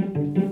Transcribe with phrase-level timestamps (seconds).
[0.00, 0.49] Linoleum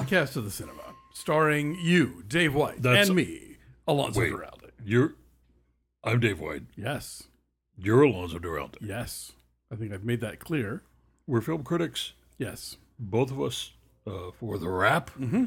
[0.00, 0.82] podcast of the cinema,
[1.12, 4.32] starring you, Dave White, That's- and me, Alonso Wait.
[4.32, 4.70] Duralde.
[4.84, 5.14] You're.
[6.04, 6.62] I'm Dave White.
[6.76, 7.24] Yes,
[7.76, 8.76] You're Alonso Duralde.
[8.80, 9.32] yes.
[9.70, 10.82] I think I've made that clear.
[11.26, 12.76] We're film critics, Yes.
[12.98, 13.72] both of us,
[14.06, 15.10] uh, for the Wrap.
[15.18, 15.44] Mm-hmm.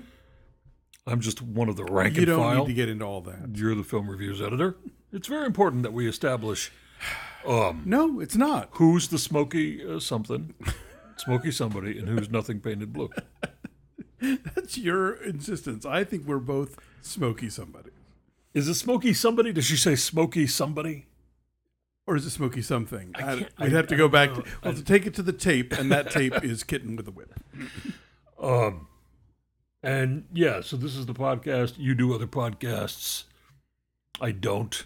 [1.08, 2.60] I'm just one of the rank You and don't file.
[2.62, 3.50] need to get into all that.
[3.56, 4.78] You're the film reviews editor.
[5.12, 6.72] It's very important that we establish
[7.46, 8.70] No, it's not.
[8.74, 10.54] who's the smoky uh, something,
[11.18, 13.10] smoky somebody, and who's nothing painted blue.
[14.56, 15.86] That's your insistence.
[15.86, 17.92] I think we're both smoky somebody.
[18.54, 19.52] Is it smoky somebody?
[19.52, 21.08] Does she say smoky somebody?
[22.08, 23.12] Or is it smoky something?
[23.16, 24.34] I can't- would I- have to go back.
[24.36, 27.12] To, we'll to take it to the tape, and that tape is Kitten with a
[27.12, 27.34] Whip.
[28.38, 28.88] Um,
[29.82, 31.76] and yeah, so this is the podcast.
[31.78, 33.24] You do other podcasts.
[34.20, 34.86] I don't.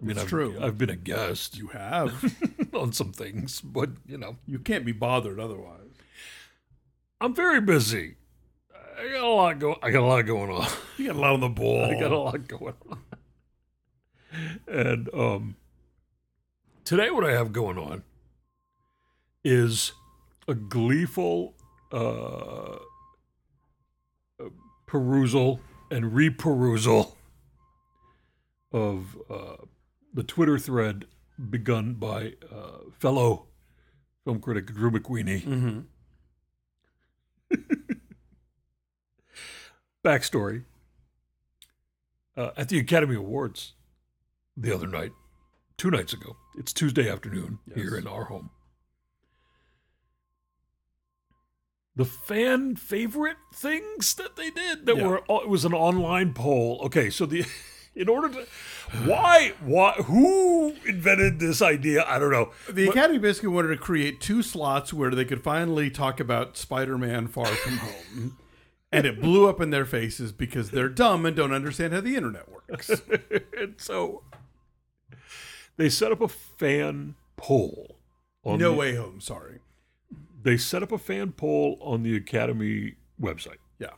[0.00, 0.56] I mean, It's I've, true.
[0.60, 2.34] I've been a guest You have.
[2.72, 5.85] on some things, but you know, You can't be bothered otherwise.
[7.20, 8.16] I'm very busy.
[8.98, 9.76] I got a lot go.
[9.82, 10.68] I got a lot going on.
[10.96, 11.84] You got a lot on the ball.
[11.96, 12.98] I got a lot going on.
[14.68, 15.56] And um,
[16.84, 18.02] today, what I have going on
[19.44, 19.92] is
[20.46, 21.54] a gleeful
[21.90, 22.76] uh,
[24.86, 27.14] perusal and reperusal
[28.72, 29.56] of uh,
[30.12, 31.06] the Twitter thread
[31.48, 33.46] begun by uh, fellow
[34.24, 35.44] film critic Drew McWeeny.
[35.44, 35.80] Mm-hmm.
[40.06, 40.64] Backstory
[42.36, 43.72] uh, at the Academy Awards
[44.56, 45.12] the other night,
[45.76, 46.36] two nights ago.
[46.58, 48.02] It's Tuesday afternoon here Yes.
[48.02, 48.50] in our home.
[51.96, 55.06] The fan favorite things that they did that Yeah.
[55.06, 56.80] were it was an online poll.
[56.84, 57.44] Okay, so the
[57.94, 58.46] in order to
[59.08, 62.04] why why who invented this idea?
[62.06, 62.52] I don't know.
[62.70, 67.28] The Academy basically wanted to create two slots where they could finally talk about Spider-Man:
[67.28, 68.36] Far From Home,
[68.92, 72.16] and it blew up in their faces because they're dumb and don't understand how the
[72.16, 72.90] internet works.
[73.58, 74.22] and so
[75.76, 77.98] they set up a fan poll.
[78.44, 79.20] On No the- way home.
[79.20, 79.58] Sorry.
[80.42, 83.58] They set up a fan poll on the Academy website.
[83.80, 83.94] Yeah.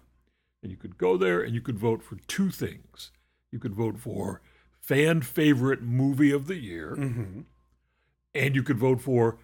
[0.62, 3.10] And you could go there and you could vote for two things.
[3.53, 4.41] You could vote for
[4.81, 7.41] fan favorite movie of the year, Mm-hmm.
[8.34, 9.38] and you could vote for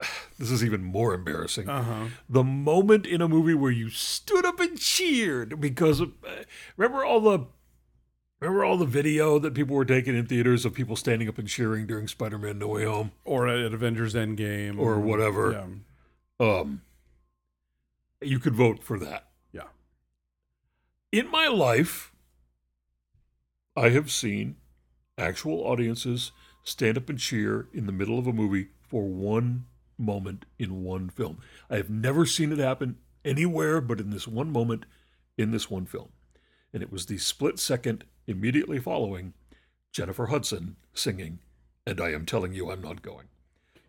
[0.38, 1.68] this is even more embarrassing.
[1.68, 2.06] Uh huh.
[2.28, 6.44] the moment in a movie where you stood up and cheered because of, uh,
[6.76, 7.46] remember all the
[8.40, 11.48] remember all the video that people were taking in theaters of people standing up and
[11.48, 15.52] cheering during Spider-Man No Way Home Or at Avengers Endgame or whatever.
[16.38, 16.46] Yeah.
[16.46, 16.82] Um,
[18.20, 19.28] you could vote for that.
[19.52, 19.68] Yeah.
[21.12, 22.12] In my life,
[23.74, 24.56] I have seen
[25.16, 26.32] actual audiences
[26.62, 29.64] stand up and cheer in the middle of a movie for one
[29.98, 31.38] moment in one film.
[31.70, 34.86] I have never seen it happen anywhere but in this one moment
[35.36, 36.08] in this one film.
[36.72, 39.34] And it was the split second immediately following
[39.92, 41.38] Jennifer Hudson singing,
[41.86, 43.26] And I Am Telling You I'm Not Going.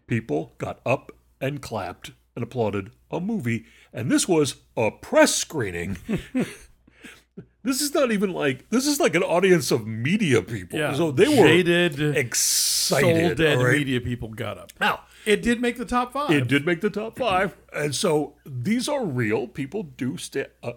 [0.08, 5.98] People got up and clapped and applauded a movie, and this was a press screening.
[7.64, 10.80] this is not even like this is like an audience of media people.
[10.80, 10.94] Yeah.
[10.94, 13.38] So they were jaded, soul excited.
[13.38, 13.78] dead all right?
[13.80, 14.72] media people got up.
[14.80, 16.32] Now, It did make the top five.
[16.32, 19.48] it did make the top five, and so these are real.
[19.48, 20.48] People do stand.
[20.64, 20.74] Uh,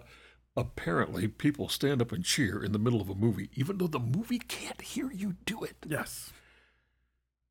[0.57, 3.97] apparently, people stand up and cheer in the middle of a movie, even though the
[3.99, 5.75] movie can't hear you do it.
[5.87, 6.31] Yes.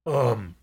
[0.06, 0.56] Um.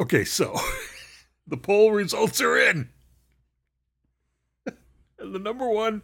[0.00, 0.56] Okay, so
[1.46, 2.88] the poll results are in.
[5.18, 6.02] and the number one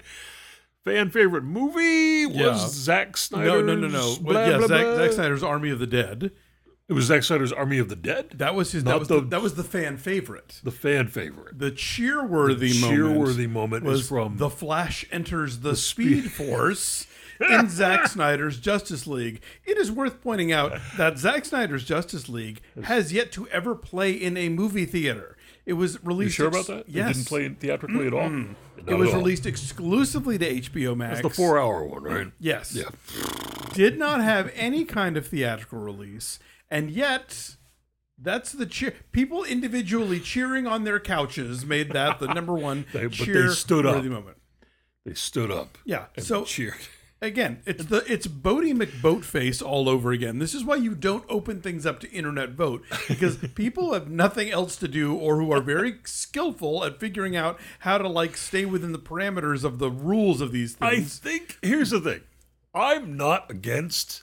[0.84, 2.66] fan favorite movie was Yeah.
[2.68, 3.48] Zack Snyder's.
[3.48, 4.16] No, no, no, no.
[4.20, 4.96] Blah, Well, yeah, blah, Zack, blah.
[4.96, 6.32] Zack Snyder's Army of the Dead.
[6.88, 8.84] It was Zack Snyder's Army of the Dead, That was his.
[8.84, 10.60] That was the- the, that was the fan favorite.
[10.62, 11.58] the fan favorite.
[11.58, 12.96] The cheer-worthy The moment.
[12.98, 17.06] cheer-worthy moment was is from- the Flash enters the, Speed Force
[17.40, 19.40] in Zack Snyder's Justice League.
[19.64, 24.12] It is worth pointing out that Zack Snyder's Justice League has yet to ever play
[24.12, 25.36] in a movie theater.
[25.64, 26.38] It was released.
[26.38, 26.88] You sure ex- about that?
[26.92, 27.10] Yes.
[27.10, 28.28] It didn't play theatrically at all.
[28.28, 29.16] Not It was all.
[29.20, 31.20] released exclusively to HBO Max.
[31.20, 32.26] It's the four-hour one, right?
[32.38, 32.74] Yes.
[32.76, 32.90] Yeah.
[33.72, 36.38] Did not have any kind of theatrical release,
[36.74, 37.56] and yet
[38.18, 38.94] That's the cheer.
[39.12, 43.50] People individually cheering on their couches made that the number one They- but they cheer
[43.52, 43.96] stood up.
[43.96, 44.36] worthy moment.
[45.04, 46.06] They stood up Yeah.
[46.18, 46.74] So cheered.
[47.20, 50.38] again, it's the it's Boaty McBoatface all over again.
[50.38, 54.50] This is why you don't open things up to internet vote because people have nothing
[54.50, 58.64] else to do or who are very skillful at figuring out how to like stay
[58.64, 61.20] within the parameters of the rules of these things.
[61.24, 62.20] I think here's the thing.
[62.74, 64.22] I'm not against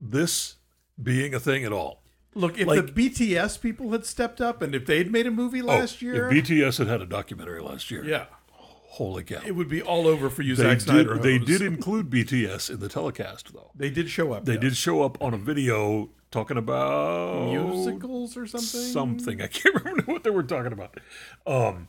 [0.00, 0.56] this
[1.02, 2.02] being a thing at all.
[2.34, 5.62] Look, if like- the BTS people had stepped up and if they'd made a movie
[5.62, 9.40] last oh, year, if BTS had had a documentary last year, yeah, holy cow.
[9.44, 11.14] it would be all over for you, They Zack Snyder.
[11.14, 13.70] did, they did include BTS in the telecast, though.
[13.74, 14.44] They did show up.
[14.44, 14.60] They yeah.
[14.60, 18.92] did show up on a video talking about musicals or something.
[18.92, 19.42] something.
[19.42, 20.98] I can't remember what they were talking about.
[21.46, 21.88] Um,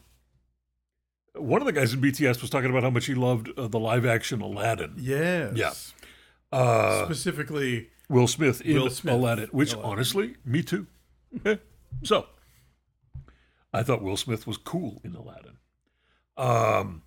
[1.35, 3.79] one of the guys in BTS was talking about how much he loved uh, the
[3.79, 4.95] live action Aladdin.
[4.97, 5.55] Yes.
[5.55, 5.73] Yeah.
[6.51, 9.13] Uh, Specifically, Will Smith in Will Smith.
[9.13, 9.91] Aladdin, which Aladdin.
[9.91, 10.87] honestly, me too.
[12.03, 12.25] So,
[13.71, 15.57] I thought Will Smith was cool in Aladdin.
[16.37, 17.03] Um,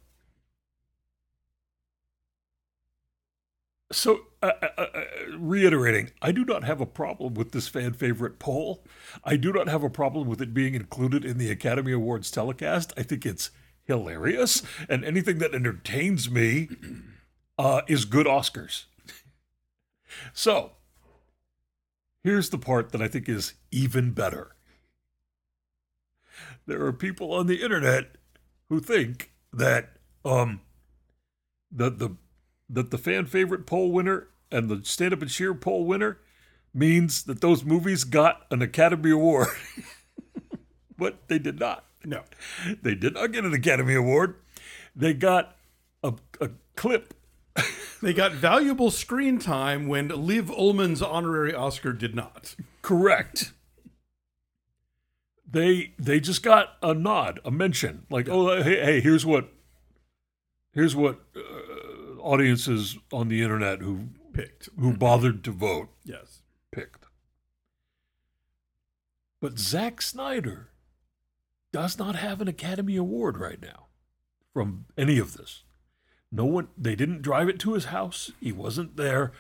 [3.91, 5.01] so, uh, uh, uh,
[5.39, 8.85] reiterating, I do not have a problem with this fan favorite poll.
[9.25, 12.93] I do not have a problem with it being included in the Academy Awards telecast.
[12.97, 13.51] I think it's
[13.85, 16.69] hilarious, and anything that entertains me
[17.59, 18.85] uh, is good Oscars.
[20.33, 20.73] So,
[22.23, 24.55] here's the part that I think is even better.
[26.67, 28.17] There are people on the internet
[28.69, 30.61] who think that um
[31.71, 32.17] that the
[32.69, 36.19] that the fan favorite poll winner and the stand up and cheer poll winner
[36.75, 39.49] means that those movies got an Academy Award.
[40.97, 41.85] but they did not.
[42.05, 42.23] no.
[42.81, 44.37] They did not get an Academy Award.
[44.97, 45.57] They got
[46.03, 47.15] a, a clip
[48.03, 52.57] They got valuable screen time when Liv Ullmann's honorary Oscar did not.
[52.83, 53.53] Correct.
[55.49, 59.53] They they just got a nod, a mention, like oh hey, hey here's what
[60.73, 64.69] here's what uh, audiences on the internet who Picked.
[64.81, 66.41] who bothered to vote Yes.
[66.73, 67.05] picked.
[69.41, 70.71] But Zack Snyder
[71.73, 73.87] does not have an Academy Award right now
[74.53, 75.63] from any of this.
[76.35, 78.33] No one, they didn't drive it to his house.
[78.41, 79.33] He wasn't there.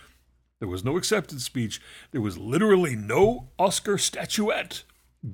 [0.60, 1.80] There was no acceptance speech.
[2.12, 4.84] There was literally no Oscar statuette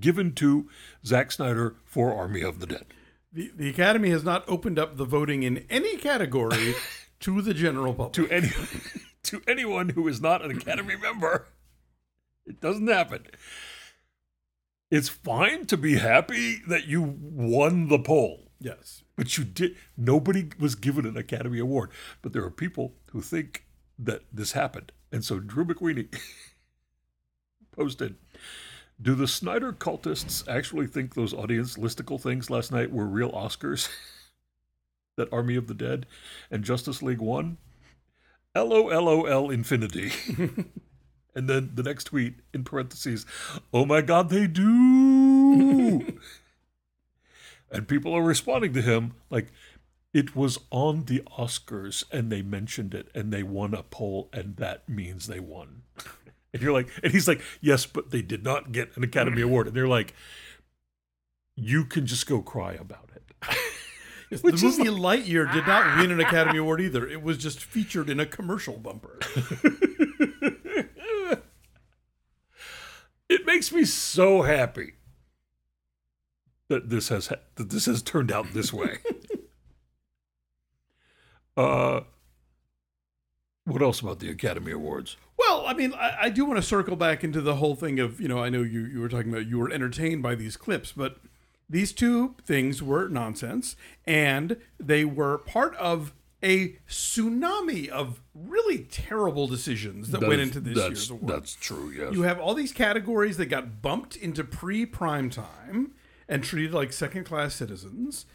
[0.01, 0.69] given to
[1.05, 2.87] Zack Snyder for Army of the Dead.
[3.33, 6.75] The, the Academy has not opened up the voting in any category
[7.21, 8.13] to the general public.
[8.15, 8.51] To any,
[9.25, 11.49] to anyone who is not an Academy member,
[12.47, 13.27] it doesn't happen.
[14.91, 18.51] It's fine to be happy that you won the poll.
[18.61, 19.03] yes.
[19.19, 19.75] But you did.
[19.97, 21.91] Nobody was given an Academy Award.
[22.23, 23.65] But there are people who think
[23.99, 26.07] that this happened, and so Drew McWeeny
[27.77, 28.15] posted.
[29.03, 33.89] Do the Snyder cultists actually think those audience listicle things last night were real Oscars?
[35.17, 36.07] that Army of the Dead
[36.49, 37.59] and Justice League won?
[38.55, 40.13] LOLOL infinity.
[41.35, 43.27] and then the next tweet in parentheses,
[43.75, 46.19] oh my God, they do.
[47.71, 49.49] And people are responding to him like,
[50.15, 54.57] it was on the Oscars and they mentioned it and they won a poll and
[54.57, 55.83] that means they won.
[56.51, 59.67] And you're like, and he's like, yes, but they did not get an Academy Award.
[59.67, 60.15] And they're like,
[61.57, 63.23] you can just go cry about it.
[64.43, 67.07] Which the is movie Lightyear did not win an Academy Award either.
[67.07, 69.19] It was just featured in a commercial bumper.
[73.29, 74.95] it makes me so happy
[76.69, 78.99] that this has that this has turned out this way.
[81.57, 82.01] uh,
[83.65, 85.17] what else about the Academy Awards?
[85.39, 88.21] Well, I mean, I, I do want to circle back into the whole thing of,
[88.21, 90.93] you know, I know you, you were talking about you were entertained by these clips,
[90.93, 91.19] but
[91.69, 99.47] these two things were nonsense and they were part of a tsunami of really terrible
[99.47, 101.35] decisions that, went is- into this year's award.
[101.35, 101.91] That's true.
[101.91, 102.15] Yes.
[102.15, 105.93] You have all these categories that got bumped into pre prime time
[106.29, 108.27] and treated like second class citizens.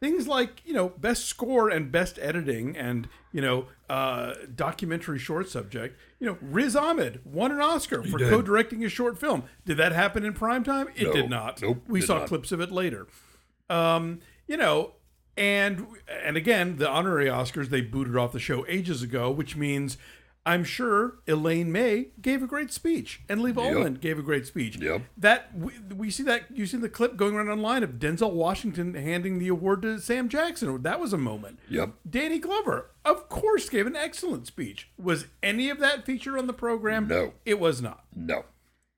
[0.00, 5.48] Things like, you know, best score and best editing and, you know, uh, documentary short
[5.48, 5.98] subject.
[6.20, 8.28] You know, Riz Ahmed won an Oscar for did.
[8.28, 9.44] co directing a short film.
[9.64, 10.88] Did that happen in prime time?
[10.94, 11.12] It No.
[11.12, 11.62] did not.
[11.62, 12.28] Nope, we saw not.
[12.28, 13.06] clips of it later.
[13.70, 14.92] Um, you know,
[15.38, 15.86] and
[16.22, 19.96] and again, the honorary Oscars they booted off the show ages ago, which means
[20.46, 24.76] I'm sure Elaine May gave a great speech and Lee Ullmann gave a great speech.
[24.76, 25.02] Yep.
[25.16, 28.92] That we, we see that you see the clip going around online of Denzel Washington
[28.92, 30.82] handing the award to Sam Jackson.
[30.82, 31.60] That was a moment.
[31.70, 31.92] Yep.
[32.08, 34.90] Danny Glover, of course, gave an excellent speech.
[34.98, 37.08] Was any of that featured on the program?
[37.08, 37.32] No.
[37.46, 38.44] it was not No.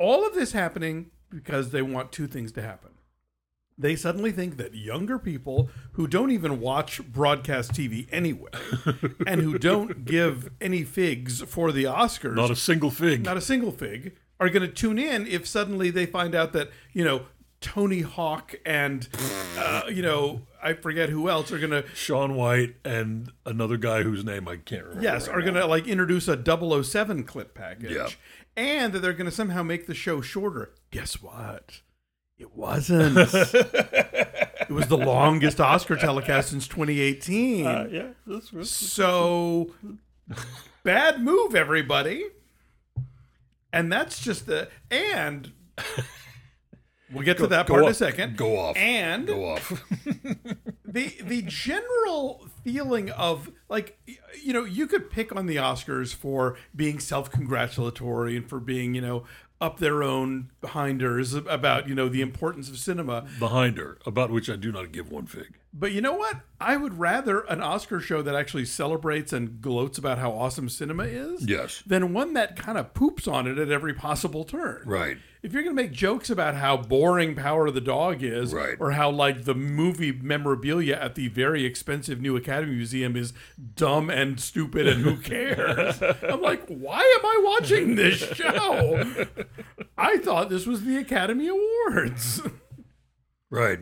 [0.01, 2.91] all of this happening because they want two things to happen.
[3.79, 8.51] They suddenly think that younger people who don't even watch broadcast TV anyway,
[9.27, 13.23] and who don't give any figs for the Oscars, Not a single fig.
[13.25, 16.71] not a single fig, are going to tune in if suddenly they find out that
[16.95, 17.27] you know
[17.61, 19.09] Tony Hawk and
[19.59, 24.03] uh, you know I forget who else are going to Shaun White and another guy
[24.03, 25.03] whose name I can't remember.
[25.03, 26.37] yes right are going to like introduce a
[26.83, 28.09] 007 clip package Yeah.
[28.57, 30.73] and that they're going to somehow make the show shorter.
[30.91, 31.81] Guess what?
[32.39, 33.17] It wasn't.
[33.17, 37.67] it was the longest Oscar telecast since 2018.
[37.67, 38.09] Uh, yeah,
[38.63, 39.73] So
[40.83, 42.25] bad move, everybody.
[43.73, 45.53] And that's just the and
[47.13, 48.37] we'll get to that go part in a second.
[48.37, 48.77] Go off.
[48.77, 49.85] And go off.
[50.85, 53.99] the the general feeling of like
[54.43, 58.95] you know you could pick on the Oscars for being self congratulatory and for being
[58.95, 59.25] you know
[59.61, 63.27] up their own behinders about you know the importance of cinema.
[63.39, 65.59] Behind her, about which I do not give one fig.
[65.73, 66.41] But you know what?
[66.61, 71.05] I would rather an Oscar show that actually celebrates and gloats about how awesome cinema
[71.05, 71.83] is Yes.
[71.87, 74.83] than one that kind of poops on it at every possible turn.
[74.87, 75.19] Right.
[75.47, 78.75] If you're going to make jokes about how boring Power of the Dog is, Right.
[78.81, 83.33] or how like the movie memorabilia at the very expensive new Academy Museum is
[83.77, 86.03] dumb and stupid and who cares?
[86.03, 89.25] I'm like, why am I watching this show?
[89.97, 92.43] I thought this was the Academy Awards.
[93.49, 93.79] Right.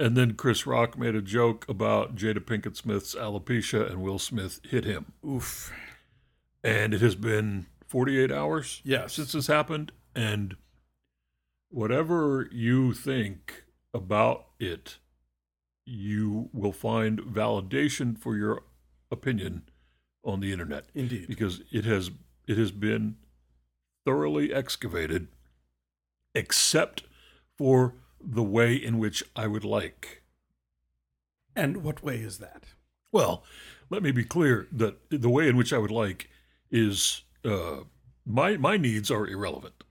[0.00, 4.58] And then Chris Rock made a joke about Jada Pinkett Smith's alopecia and Will Smith
[4.68, 5.12] hit him.
[5.24, 5.72] Oof.
[6.64, 9.14] And it has been 48 hours Yes.
[9.14, 9.92] since this happened.
[10.14, 10.56] And
[11.70, 13.64] whatever you think
[13.94, 14.98] about it,
[15.84, 18.64] you will find validation for your
[19.10, 19.62] opinion
[20.24, 21.28] on the internet Indeed.
[21.28, 22.10] because it has
[22.48, 23.16] it has been
[24.04, 25.28] thoroughly excavated
[26.34, 27.04] except
[27.56, 30.22] for the way in which I would like.
[31.54, 32.64] And what way is that?
[33.12, 33.44] Well,
[33.90, 36.28] let me be clear that the way in which I would like
[36.70, 37.84] is uh,
[38.24, 39.84] my my needs are irrelevant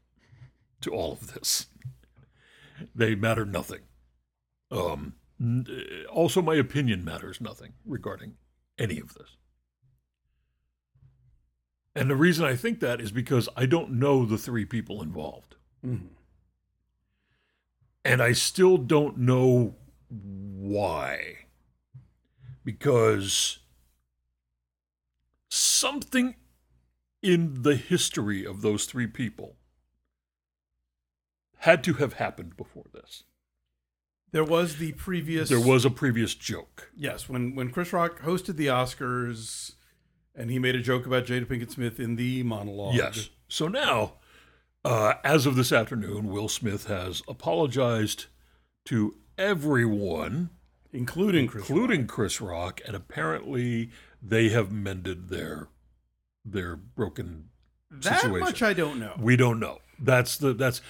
[0.81, 1.67] to all of this.
[2.93, 3.81] They matter nothing.
[4.71, 5.15] Um,
[6.11, 8.35] also, my opinion matters nothing regarding
[8.77, 9.37] any of this.
[11.95, 15.55] And the reason I think that is because I don't know the three people involved.
[15.83, 16.09] Mhm.
[18.03, 19.75] And I still don't know
[20.09, 21.47] why.
[22.65, 23.59] Because
[25.49, 26.35] something
[27.25, 29.55] in the history of those three people
[31.57, 33.23] had to have happened before this.
[34.31, 35.49] There was the previous.
[35.49, 36.91] There was a previous joke.
[36.95, 39.73] Yes, when when Chris Rock hosted the Oscars,
[40.35, 42.93] and he made a joke about Jada Pinkett Smith in the monologue.
[42.93, 43.29] Yes.
[43.47, 44.13] So now,
[44.83, 48.25] uh, as of this afternoon, Will Smith has apologized
[48.85, 50.51] to everyone,
[50.93, 51.63] including Chris.
[51.63, 51.69] Rock.
[51.71, 53.89] including Chris Rock, and apparently
[54.21, 55.69] they have mended their
[56.45, 57.49] their broken
[57.91, 58.39] That situation.
[58.39, 59.15] much I don't know.
[59.19, 59.79] We don't know.
[59.99, 60.81] That's the that's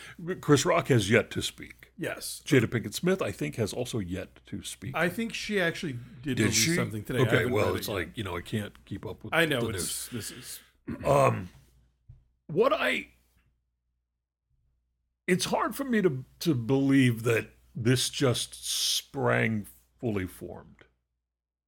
[0.42, 1.92] Chris Rock has yet to speak.
[1.98, 4.96] Yes, Jada Pinkett Smith, I think, has also yet to speak.
[4.96, 6.76] I think she actually did, Did she?
[6.76, 7.20] something today.
[7.20, 9.34] Okay, well, read it it's like you know I can't keep up with.
[9.34, 10.60] I know it's this is
[11.06, 11.50] um,
[12.48, 13.08] what I.
[15.28, 19.68] It's hard for me to to believe that this just sprang
[20.00, 20.84] fully formed.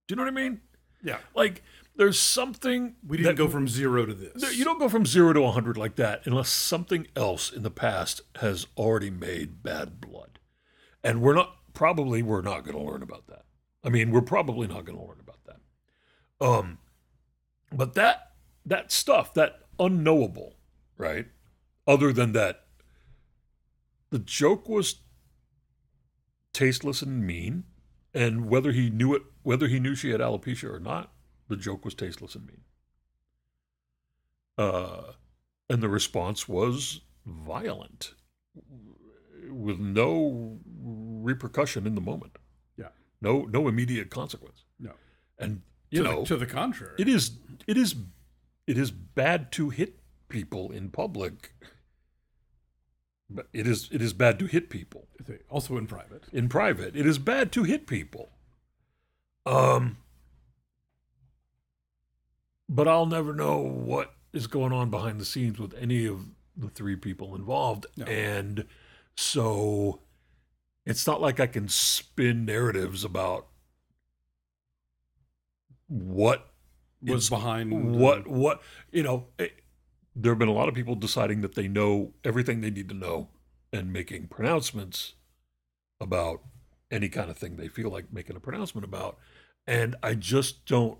[0.07, 0.61] Do you know what I mean?
[1.03, 1.17] yeah.
[1.35, 1.63] Like,
[1.97, 4.57] there's something We didn't that- go from zero to this.
[4.57, 8.21] You don't go from zero to 100 like that unless something else in the past
[8.35, 10.39] has already made bad blood.
[11.03, 13.45] And we're not, probably, we're not going to learn about that.
[13.83, 16.45] I mean, we're probably not going to learn about that.
[16.45, 16.77] Um,
[17.71, 18.31] but that,
[18.65, 20.55] that stuff, that unknowable,
[20.97, 21.27] right?
[21.87, 22.65] Other than that,
[24.09, 25.01] the joke was
[26.53, 27.63] tasteless and mean.
[28.13, 31.11] And whether he knew it, whether he knew she had alopecia or not,
[31.47, 32.61] the joke was tasteless and mean.
[34.57, 35.13] Uh,
[35.69, 38.13] and the response was violent,
[39.49, 42.37] with no repercussion in the moment.
[42.77, 42.87] Yeah.
[43.21, 44.63] No, no immediate consequence.
[44.79, 44.91] no,
[45.37, 45.61] And
[45.91, 46.95] you to, know, the, to the contrary.
[46.97, 47.31] it is,
[47.67, 47.95] it is,
[48.65, 49.99] it is bad to hit
[50.29, 51.53] people in public.
[53.29, 55.07] But it is, it is bad to hit people
[55.49, 56.23] also in private.
[56.31, 56.95] in private.
[56.95, 58.29] It is bad to hit people.
[59.45, 59.97] Um,
[62.69, 66.69] but I'll never know what is going on behind the scenes with any of the
[66.69, 68.05] three people involved, No.
[68.05, 68.65] and
[69.15, 70.01] so
[70.85, 73.47] it's not like I can spin narratives about
[75.87, 76.47] what
[77.01, 79.27] Was behind what what you know.
[79.39, 79.47] eh,
[80.15, 82.95] there have been a lot of people deciding that they know everything they need to
[82.95, 83.29] know
[83.71, 85.13] and making pronouncements
[86.01, 86.41] about
[86.89, 89.17] any kind of thing they feel like making a pronouncement about.
[89.67, 90.97] And I just don't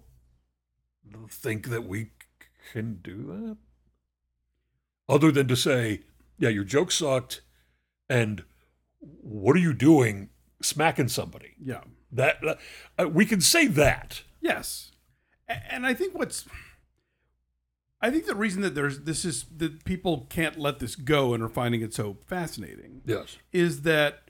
[1.30, 2.12] think that we
[2.72, 3.58] can do that.
[5.10, 6.02] Other than to say,
[6.38, 7.42] yeah, your joke sucked,
[8.10, 8.44] and
[9.00, 10.30] what are you doing
[10.62, 11.54] smacking somebody?
[11.64, 11.82] Yeah.
[12.12, 12.60] That
[12.98, 14.24] uh, we can say that.
[14.42, 14.92] Yes.
[15.48, 16.46] And I think what's
[18.02, 21.42] I think the reason that there's this is that people can't let this go and
[21.44, 23.38] are finding it so fascinating Yes.
[23.52, 24.30] is that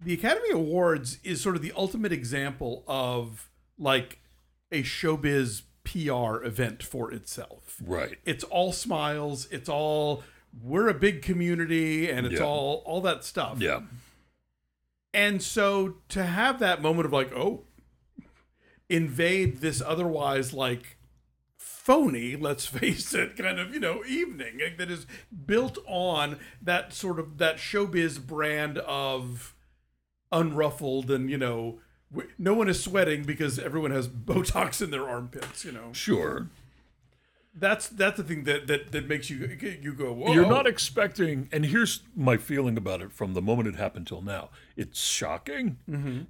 [0.00, 4.18] the Academy Awards is sort of the ultimate example of like
[4.70, 7.76] a showbiz PR event for itself.
[7.84, 8.18] Right.
[8.24, 10.22] It's all smiles, it's all
[10.62, 12.46] we're a big community and it's Yeah.
[12.46, 13.60] all all that stuff.
[13.60, 13.82] Yeah.
[15.14, 17.64] And so to have that moment of like, oh,
[18.88, 20.96] invade this otherwise like
[21.56, 25.06] phony, let's face it, kind of, you know, evening like, that is
[25.46, 29.54] built on that sort of that showbiz brand of
[30.30, 31.80] unruffled and, you know,
[32.38, 35.92] no one is sweating because everyone has Botox in their armpits, you know.
[35.92, 36.48] Sure.
[37.54, 40.32] That's that's the thing that that, that makes you you go, Whoa.
[40.32, 44.22] You're not expecting, and here's my feeling about it from the moment it happened till
[44.22, 44.48] now.
[44.74, 45.76] It's shocking.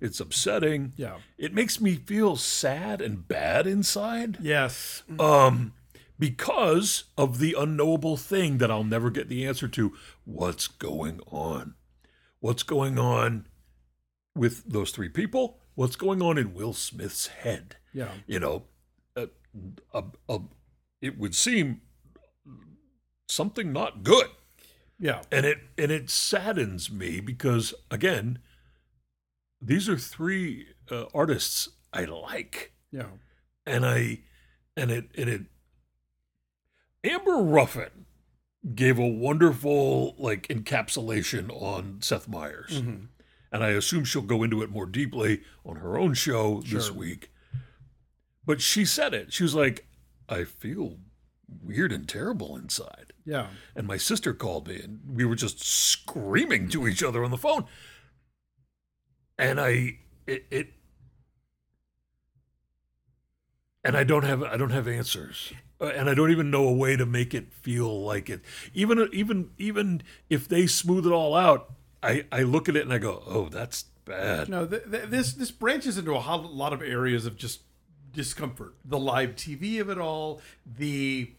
[0.01, 0.95] It's upsetting.
[0.97, 1.19] Yeah.
[1.39, 4.39] It makes me feel sad and bad inside.
[4.41, 5.05] Yes.
[5.21, 5.75] Um,
[6.19, 9.93] because of the unknowable thing that I'll never get the answer to.
[10.25, 11.75] What's going on?
[12.41, 13.47] What's going on
[14.35, 15.59] with those three people?
[15.75, 17.77] What's going on in Will Smith's head?
[17.95, 18.13] Yeah.
[18.27, 18.65] You know,
[19.17, 19.27] uh,
[19.93, 20.39] uh, uh,
[21.01, 21.81] it would seem
[23.29, 24.29] something not good,
[24.99, 25.23] Yeah.
[25.31, 28.39] and it and it saddens me because again,
[29.61, 33.11] these are three uh, artists I like Yeah.
[33.67, 34.21] and I
[34.77, 35.43] and it and it
[37.05, 38.07] Amber Ruffin
[38.75, 42.81] gave a wonderful like encapsulation on Seth Meyers.
[42.83, 43.09] Mhm.
[43.53, 47.31] And I assume she'll go into it more deeply on her own show this week.
[48.45, 49.33] But she said it.
[49.33, 49.87] She was like,
[50.29, 50.97] I feel
[51.63, 53.13] weird and terrible inside.
[53.25, 53.49] Yeah.
[53.77, 57.37] And my sister called me and we were just screaming to each other on the
[57.37, 57.67] phone.
[59.39, 60.69] And I it, it
[63.85, 65.53] and I don't have I don't have answers.
[65.81, 68.41] Uh, and I don't even know a way to make it feel like it.
[68.75, 72.93] Even even even if they smooth it all out, I I look at it and
[72.93, 76.73] I go, "Oh, that's bad." No, th- th- this this branches into a ho- lot
[76.73, 77.61] of areas of just
[78.13, 78.75] discomfort.
[78.85, 81.33] The live TV of it all, the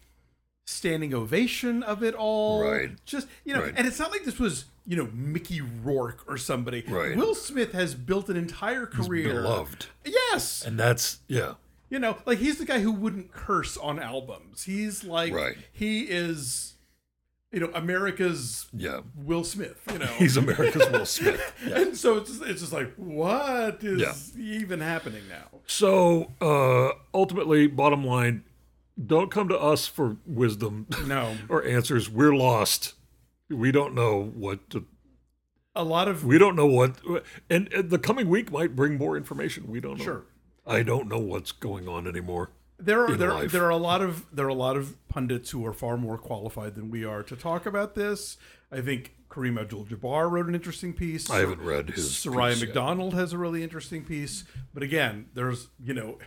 [0.66, 2.62] standing ovation of it all.
[2.62, 2.92] Right.
[3.04, 3.74] Just you know, Right.
[3.76, 6.82] and it's not like this was you know Mickey Rourke or somebody.
[6.88, 7.16] Right.
[7.16, 9.42] Will Smith has built an entire career.
[9.42, 9.86] Beloved.
[10.04, 10.64] Yes.
[10.64, 11.54] And that's yeah.
[11.90, 14.64] You know, like he's the guy who wouldn't curse on albums.
[14.64, 15.56] He's like Right.
[15.72, 16.73] he is
[17.54, 19.00] you know, America's Yeah.
[19.16, 20.06] Will Smith, you know.
[20.06, 21.40] He's America's Will Smith.
[21.66, 21.80] Yeah.
[21.80, 24.00] and so it's just, it's just like what is
[24.36, 24.42] Yeah.
[24.42, 25.60] even happening now?
[25.66, 28.44] So uh, ultimately, bottom line,
[29.06, 31.36] don't come to us for wisdom No.
[31.48, 32.10] or answers.
[32.10, 32.94] We're lost.
[33.48, 34.86] We don't know what to.
[35.76, 36.96] A lot of We don't know what.
[37.50, 39.66] And, and the coming week might bring more information.
[39.68, 40.04] We don't know.
[40.04, 40.24] Sure.
[40.66, 42.50] I don't know what's going on anymore.
[42.84, 43.52] There are there, life.
[43.52, 46.18] there are a lot of there are a lot of pundits who are far more
[46.18, 48.36] qualified than we are to talk about this.
[48.70, 51.30] I think Kareem Abdul-Jabbar wrote an interesting piece.
[51.30, 52.10] I haven't read his.
[52.10, 52.68] Soraya piece yet.
[52.68, 54.44] McDonald has a really interesting piece.
[54.72, 56.18] But again, there's you know,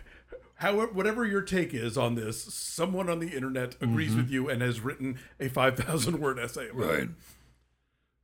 [0.56, 4.62] however whatever your take is on this, someone on the internet agrees with you and
[4.62, 6.68] has written a five thousand word essay.
[6.68, 6.90] About Mm-hmm.
[6.90, 7.02] Right.
[7.04, 7.08] It.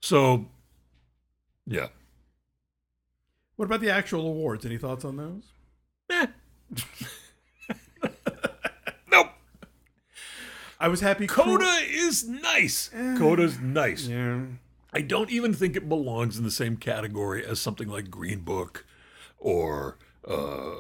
[0.00, 0.46] So,
[1.66, 1.88] yeah.
[3.56, 4.66] What about the actual awards?
[4.66, 5.44] Any thoughts on those?
[6.10, 6.26] Eh.
[9.10, 9.28] nope.
[10.84, 11.26] I was happy.
[11.26, 12.90] Coda is nice.
[13.16, 14.06] Coda's nice.
[14.06, 14.40] Yeah.
[14.92, 18.84] I don't even think it belongs in the same category as something like Green Book
[19.38, 19.96] or
[20.28, 20.74] uh,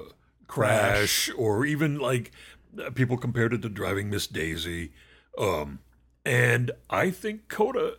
[0.46, 2.32] Crash, or even like
[2.78, 4.92] uh, people compared it to Driving Miss Daisy.
[5.38, 5.78] Um,
[6.22, 7.94] and I think Coda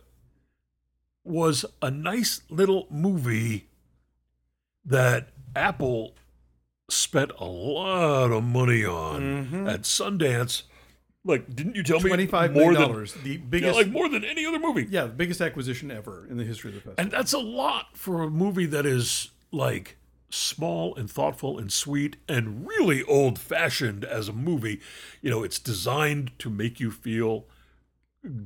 [1.24, 3.66] was a nice little movie
[4.84, 6.14] that Apple
[6.88, 10.62] spent a lot of money on at Sundance.
[11.26, 13.12] Like, didn't you tell me Twenty-five more million than dollars.
[13.14, 14.86] The yeah, biggest, like more than any other movie?
[14.88, 17.02] yeah, the biggest acquisition ever in the history of the festival.
[17.02, 19.96] And that's a lot for a movie that is like
[20.30, 24.80] small and thoughtful and sweet and really old fashioned as a movie.
[25.20, 27.46] You know, it's designed to make you feel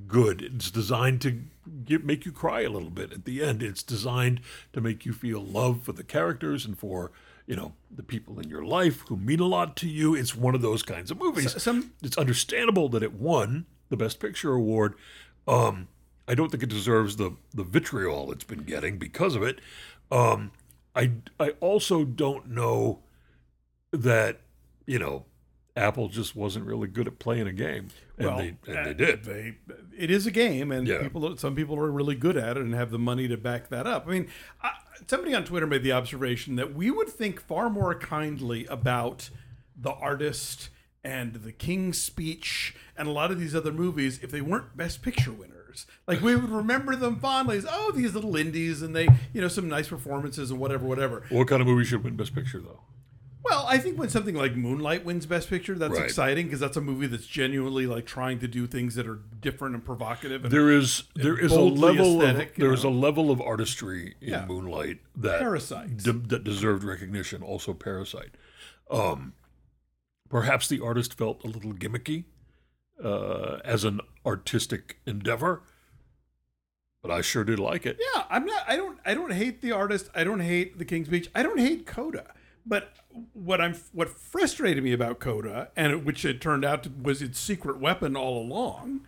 [0.07, 0.43] good.
[0.43, 1.43] It's designed to
[1.85, 3.63] get, make you cry a little bit at the end.
[3.63, 4.41] It's designed
[4.73, 7.13] to make you feel love for the characters and for,
[7.47, 10.15] you know, the people in your life who mean a lot to you.
[10.15, 11.61] It's one of those kinds of movies.
[11.63, 14.95] some It's understandable that it won the Best Picture award.
[15.49, 15.89] Um,
[16.29, 19.61] I don't think it deserves the the vitriol it's been getting because of it.
[20.13, 20.53] Um,
[20.95, 23.01] I I also don't know
[23.93, 24.41] that
[24.87, 25.25] you know
[25.77, 28.95] Apple just wasn't really good at playing a game, and Well, they and uh, they
[28.95, 29.25] did.
[29.25, 29.55] They,
[29.97, 31.03] it is a game, and Yeah.
[31.03, 33.87] people, some people are really good at it and have the money to back that
[33.87, 34.07] up.
[34.07, 34.29] I mean,
[34.63, 34.71] I,
[35.07, 39.31] somebody on Twitter made the observation that we would think far more kindly about
[39.77, 40.69] the artist
[41.03, 45.03] and the King's Speech and a lot of these other movies if they weren't Best
[45.03, 45.87] Picture winners.
[46.07, 49.49] Like we would remember them fondly as oh these little indies and they you know
[49.49, 51.25] some nice performances and whatever whatever.
[51.31, 52.81] What kind of movie should win Best Picture though?
[53.43, 56.05] Well, I think when something like Moonlight wins Best Picture, that's Right.
[56.05, 59.75] exciting because that's a movie that's genuinely like trying to do things that are different
[59.75, 60.45] and provocative.
[60.45, 64.29] And There is there is a level of there is a level of artistry in
[64.31, 64.45] Yeah.
[64.47, 65.97] Moonlight that Parasite.
[65.97, 67.43] de- that deserved recognition.
[67.43, 68.35] Also, Parasite.
[68.91, 69.33] Um,
[70.29, 72.25] perhaps the artist felt a little gimmicky
[73.03, 75.63] uh, as an artistic endeavor,
[77.03, 77.99] but I sure did like it.
[78.15, 78.63] yeah, I'm not.
[78.69, 78.99] I don't.
[79.07, 80.11] I don't hate the artist.
[80.15, 81.31] I don't hate the King's Speech.
[81.35, 82.35] I don't hate Coda.
[82.67, 82.93] But
[83.33, 87.23] what I'm what frustrated me about Coda, and it- which it turned out to, was
[87.23, 89.01] its secret weapon all along,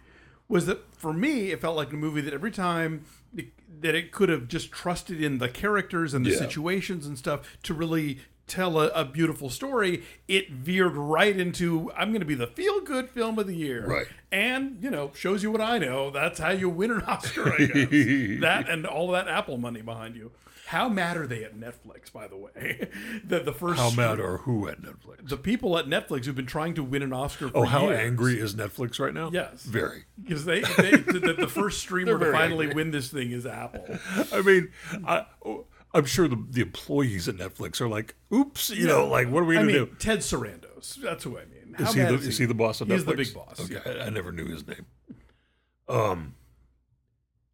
[0.48, 3.04] was that for me it felt like a movie that every time
[3.36, 3.46] it,
[3.80, 6.38] that it could have just trusted in the characters and the Yeah.
[6.38, 12.08] situations and stuff to really tell a, a beautiful story, it veered right into I'm
[12.10, 14.06] going to be the feel good film of the year, Right.
[14.32, 16.10] And you know shows you what I know.
[16.10, 18.40] That's how you win an Oscar, I guess.
[18.40, 20.32] that and all that Apple money behind you.
[20.72, 22.88] How mad are they at Netflix, by the way?
[23.24, 25.28] that the first How mad are who at Netflix?
[25.28, 28.00] the people at Netflix who've been trying to win an Oscar for Oh, how years.
[28.00, 29.28] angry is Netflix right now?
[29.30, 29.64] Yes.
[29.64, 30.04] very.
[30.22, 32.84] because they, they the, the first streamer to finally angry.
[32.84, 33.84] win this thing is Apple.
[34.32, 34.70] I mean,
[35.06, 35.26] I,
[35.92, 39.46] I'm sure the, the employees at Netflix are like, "Oops," you know, like, what are
[39.46, 39.86] we I gonna do?
[39.98, 40.94] Ted Sarandos.
[41.02, 41.74] That's who I mean.
[41.76, 42.92] How Is he, the, is is he the boss of Netflix?
[42.94, 43.60] He's the big boss.
[43.60, 44.04] Okay, yeah.
[44.04, 44.86] I, I never knew his name.
[45.86, 46.34] Um,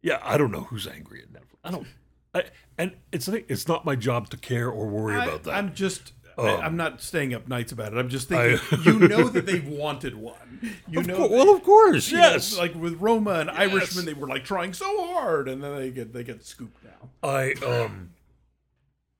[0.01, 1.57] yeah, I don't know who's angry at Netflix.
[1.65, 1.87] I don't.
[2.33, 2.43] I,
[2.77, 5.53] and it's it's not my job to care or worry I, about that.
[5.53, 6.13] I'm just.
[6.37, 7.97] Um, I, am not staying up nights about it.
[7.97, 8.59] I'm just thinking.
[8.85, 10.71] you know that they've wanted one.
[10.87, 11.17] You know.
[11.17, 12.57] cour- well, of course, you know, yes.
[12.57, 13.57] like with Roma and Yes.
[13.59, 17.09] Irishman, they were like trying so hard, and then they get they get scooped now.
[17.21, 18.11] I um,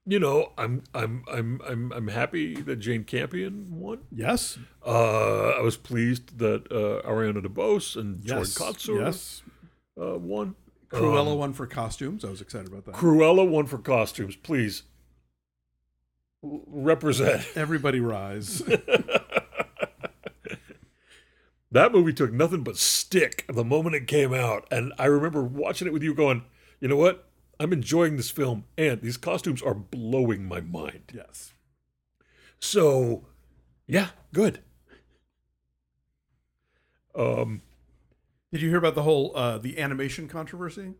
[0.06, 3.98] you know, I'm I'm I'm I'm I'm happy that Jane Campion won.
[4.10, 4.58] Yes.
[4.84, 8.54] Uh, I was pleased that uh, Ariana DeBose and Yes.
[8.54, 9.42] Jordan Kotsur Yes.
[10.00, 10.54] uh, won.
[10.90, 12.24] Cruella Um, won for costumes.
[12.24, 12.94] I was excited about that.
[12.94, 14.34] Cruella won for costumes.
[14.36, 14.82] Please
[16.42, 17.46] represent.
[17.54, 18.62] Everybody rise.
[21.72, 25.86] That movie took nothing but stick the moment it came out, and I remember watching
[25.86, 26.44] it with you, going,
[26.80, 27.28] "You know what?
[27.60, 31.52] I'm enjoying this film, and these costumes are blowing my mind." yes.
[32.58, 33.26] So,
[33.86, 34.60] yeah, good.
[37.14, 37.62] Um,
[38.52, 40.94] Did you hear about the whole uh, the animation controversy?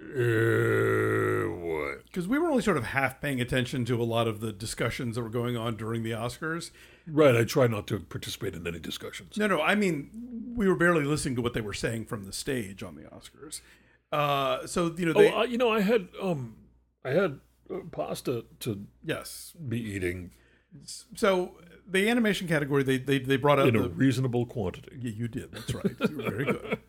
[0.00, 2.04] uh, what?
[2.06, 5.14] Because we were only sort of half paying attention to a lot of the discussions
[5.16, 6.70] that were going on during the Oscars.
[7.06, 9.36] Right, I try not to participate in any discussions.
[9.36, 12.32] No, no, I mean we were barely listening to what they were saying from the
[12.32, 13.60] stage on the Oscars.
[14.10, 16.56] Uh, so you know, Oh, they, uh, you know, I had um,
[17.04, 17.40] I had
[17.72, 19.54] uh, pasta to yes.
[19.68, 20.32] be eating
[21.14, 21.52] So
[21.92, 23.88] the animation category, they they, they brought out in a the.
[23.90, 24.96] reasonable quantity.
[25.00, 25.52] Yeah, you did.
[25.52, 25.94] That's right.
[26.08, 26.78] You were very good.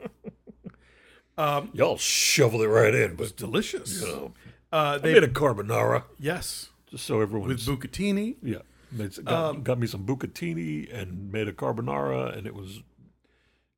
[1.35, 4.01] Um, Y'all shoveled it right in, it was but delicious.
[4.01, 4.33] you know,
[4.71, 8.35] Uh, I they made a carbonara yes just so everyone with bucatini.
[8.43, 8.59] yeah.
[8.91, 12.81] Made, got, Um, got me some bucatini and made a carbonara, and it was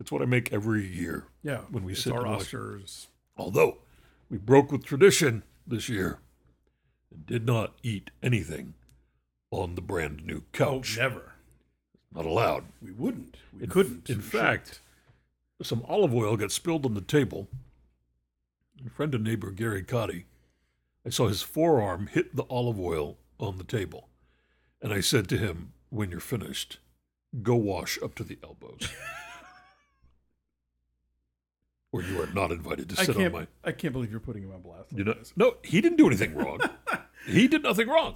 [0.02, 1.28] it's what I make every year.
[1.44, 2.24] Yeah, When we sit our.
[2.26, 3.08] Oscars.
[3.38, 3.78] Although
[4.30, 6.20] we broke with tradition this year
[7.10, 8.74] and did not eat anything
[9.52, 10.98] on the brand new Oh, couch.
[10.98, 11.34] never.
[12.14, 12.66] Not allowed.
[12.82, 13.38] We wouldn't.
[13.54, 14.10] We In- couldn't.
[14.10, 14.80] In fact,
[15.62, 17.48] some olive oil got spilled on the table.
[18.86, 20.26] A friend and neighbor, Gary Cotty,
[21.06, 24.10] I saw his forearm hit the olive oil on the table.
[24.82, 26.80] And I said to him, When you're finished,
[27.42, 28.90] go wash up to the elbows.
[31.92, 33.48] or you are not invited to sit on my.
[33.64, 34.92] I can't believe you're putting him on blast.
[34.94, 35.34] You know, this.
[35.36, 36.60] no, he didn't do anything wrong.
[37.26, 38.16] he did nothing wrong.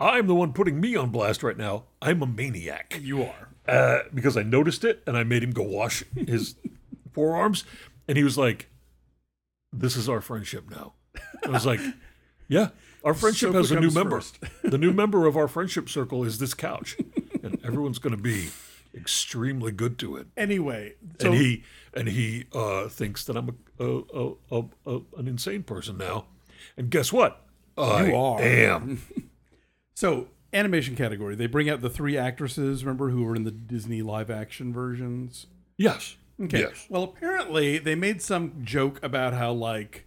[0.00, 1.84] I'm the one putting me on blast right now.
[2.02, 3.48] I'm a maniac You are.
[3.66, 6.54] uh, because I noticed it and I made him go wash his
[7.12, 7.64] forearms,
[8.06, 8.68] and he was like,
[9.72, 10.94] "This is our friendship now."
[11.44, 11.80] I was like,
[12.48, 12.68] "Yeah,
[13.04, 14.22] our friendship Soap has a new member.
[14.62, 16.96] the new member of our friendship circle is this couch,
[17.42, 18.48] and everyone's going to be
[18.94, 21.62] extremely good to it." Anyway, so and he
[21.94, 26.26] and he uh, thinks that I'm a, a, a, a, a an insane person now,
[26.76, 27.44] and guess what?
[27.78, 28.40] I are.
[28.42, 29.02] am.
[29.94, 31.34] so animation category.
[31.34, 32.84] They bring out the three actresses.
[32.84, 35.46] Remember who were in the Disney live action versions?
[35.76, 36.16] Yes.
[36.40, 36.60] Okay.
[36.60, 36.86] Yes.
[36.88, 40.06] Well, apparently they made some joke about how like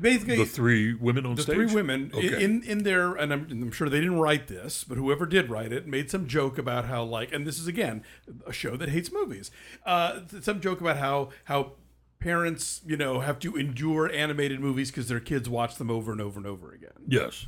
[0.00, 1.46] basically The three women on stage.
[1.46, 2.42] the three women Okay.
[2.42, 5.72] in in their and I'm, I'm sure they didn't write this, but whoever did write
[5.72, 8.02] it made some joke about how like and this is again
[8.46, 9.50] a show that hates movies.
[9.84, 11.72] Uh, some joke about how how
[12.20, 16.20] parents you know have to endure animated movies because their kids watch them over and
[16.20, 16.90] over and over again.
[17.06, 17.46] yes.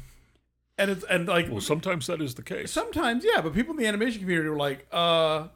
[0.79, 2.71] And it's and like Well, sometimes that is the case.
[2.73, 5.49] sometimes yeah, but people in the animation community were like, uh,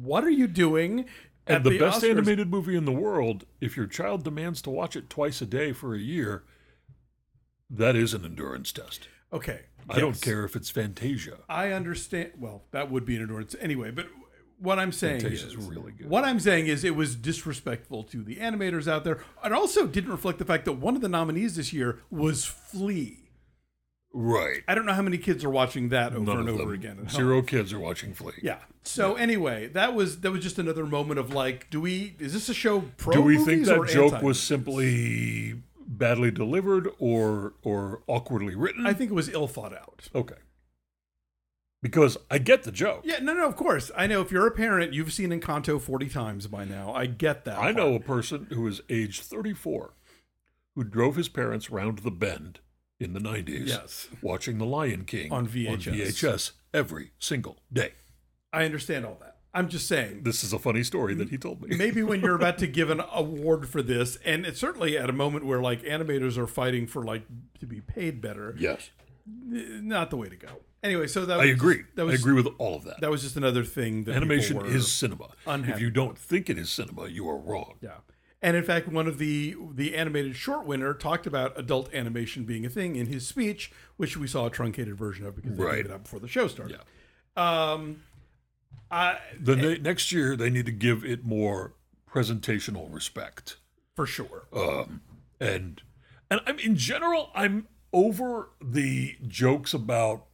[0.00, 1.06] what are you doing?
[1.46, 2.10] And at the, best Oscars?
[2.10, 5.72] animated movie in the world, if your child demands to watch it twice a day
[5.72, 6.44] for a year,
[7.70, 9.08] that is an endurance test.
[9.32, 11.38] Okay, I don't care if it's Fantasia.
[11.48, 12.32] I understand.
[12.38, 13.90] Well, that would be an endurance anyway.
[13.90, 14.06] But
[14.60, 16.08] what I'm saying is, really good.
[16.08, 19.20] what I'm saying is, it was disrespectful to the animators out there.
[19.44, 23.24] It also didn't reflect the fact that one of the nominees this year was Flee.
[24.12, 24.62] Right.
[24.66, 26.92] I don't know how many kids are watching that over None and over again.
[26.92, 27.08] at home.
[27.08, 28.32] Zero kids are watching Flee.
[28.42, 28.58] Yeah.
[28.82, 32.16] So anyway, that was that was just another moment of like, do we?
[32.18, 33.12] Is this a show pro?
[33.12, 34.22] Do we think that joke anti-movies?
[34.22, 38.86] was simply badly delivered or or awkwardly written?
[38.86, 40.08] I think it was ill thought out.
[40.14, 40.36] okay.
[41.80, 43.02] Because I get the joke.
[43.04, 43.90] Yeah, no, no, of course.
[43.96, 46.92] I know if you're a parent, you've seen Encanto 40 times by now.
[46.92, 47.56] I get that.
[47.58, 47.76] I part.
[47.76, 49.94] know a person who is age 34
[50.74, 52.58] who drove his parents round the bend
[52.98, 54.08] in the 90s Yes.
[54.22, 55.94] watching The Lion King On VHS.
[55.94, 57.92] VHS every single day.
[58.52, 59.36] I understand all that.
[59.54, 60.22] I'm just saying.
[60.24, 61.76] This is a funny story that he told me.
[61.76, 65.12] maybe when you're about to give an award for this, and it's certainly at a
[65.12, 67.22] moment where like animators are fighting for like
[67.60, 68.90] to be paid better, yes.
[69.46, 70.48] not the way to go.
[70.82, 71.82] Anyway, so that I was agree.
[71.96, 73.00] That was I agree with all of that.
[73.00, 75.28] that was just another thing that Animation is cinema.
[75.46, 77.74] unhappy If you don't think it is cinema, you are wrong.
[77.80, 77.98] yeah.
[78.40, 82.64] And in fact, one of the the animated short winner talked about adult animation being
[82.64, 85.76] a thing in his speech, which we saw a truncated version of because they Right.
[85.78, 86.78] gave it out before the show started.
[87.36, 88.02] Um,
[88.90, 91.74] I The ne- next year they need to give it more
[92.08, 93.56] presentational respect.
[93.96, 94.46] for sure.
[94.52, 95.00] um,
[95.40, 95.82] and
[96.30, 100.26] and I'm in general I'm over the jokes about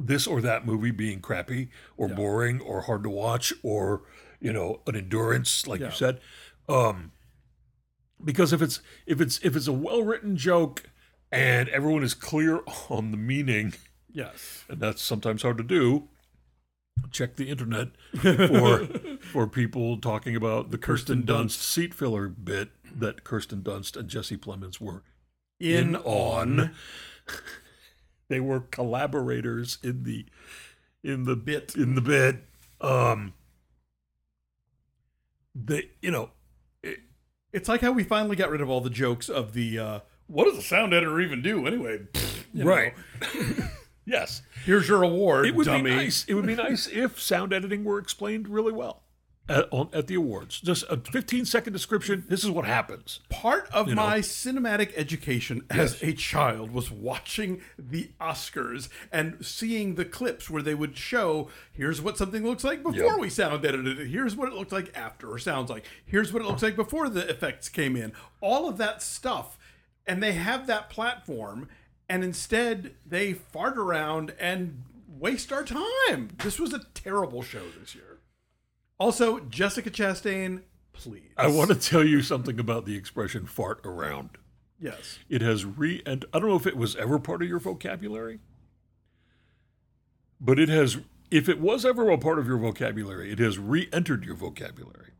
[0.00, 2.14] this or that movie being crappy or Yeah.
[2.14, 4.02] boring or hard to watch or
[4.40, 5.86] you know an endurance like Yeah.
[5.88, 6.20] you said
[6.68, 7.12] um
[8.24, 10.84] because if it's if it's if it's a well written joke
[11.30, 13.74] and everyone is clear on the meaning
[14.10, 14.64] Yes.
[14.68, 16.08] and that's sometimes hard to do
[17.10, 17.88] check the internet
[18.20, 18.86] for
[19.20, 24.08] for people talking about the Kirsten, Kirsten Dunst seat filler bit that Kirsten Dunst and
[24.08, 25.02] Jesse Plemons were
[25.60, 26.74] In, in on.
[28.32, 30.24] they were collaborators in the
[31.04, 31.74] in the Bit.
[31.76, 32.36] in the bit.
[32.80, 33.34] Um,
[35.54, 36.30] they you know
[36.82, 37.00] it,
[37.52, 40.44] It's like how we finally got rid of all the jokes of the uh, what
[40.44, 42.00] does a sound editor even do anyway?
[42.54, 42.94] Right.
[44.06, 45.90] yes, here's your award, it would dummy.
[45.90, 46.24] be nice.
[46.26, 49.02] It would be nice if sound editing were explained really well
[49.48, 50.60] at, on, at the awards.
[50.60, 52.24] Just a 15 second description.
[52.28, 53.20] This is what happens.
[53.28, 54.02] Part of You know.
[54.02, 60.62] my cinematic education as a child was watching the Oscars and seeing the clips where
[60.62, 63.18] they would show here's what something looks like before Yep.
[63.18, 64.06] we sound edited it.
[64.08, 65.86] Here's what it looked like after or sounds like.
[66.06, 68.12] Here's what it looks like before the effects came in.
[68.40, 69.58] All of that stuff.
[70.06, 71.68] And they have that platform
[72.08, 76.30] and instead they fart around and waste our time.
[76.42, 78.11] This was a terrible show this year.
[78.98, 81.30] Also, Jessica Chastain, please.
[81.36, 84.30] I want to tell you something about the expression "fart around."
[84.78, 85.18] Yes.
[85.28, 88.40] It has re and I don't know if it was ever part of your vocabulary,
[90.40, 90.98] but it has.
[91.30, 95.12] If it was ever a part of your vocabulary, it has re-entered your vocabulary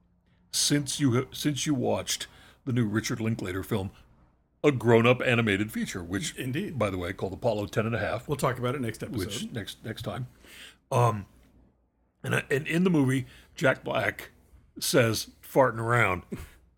[0.50, 2.26] since you since you watched
[2.66, 3.90] the new Richard Linklater film,
[4.62, 6.78] a grown-up animated feature, which Indeed.
[6.78, 9.18] by the way, called Apollo 10 and a half, We'll talk about it next episode.
[9.26, 10.26] which next next time.
[10.90, 11.24] Um,
[12.22, 14.30] and I, and in the movie, Jack Black
[14.78, 16.22] says farting around,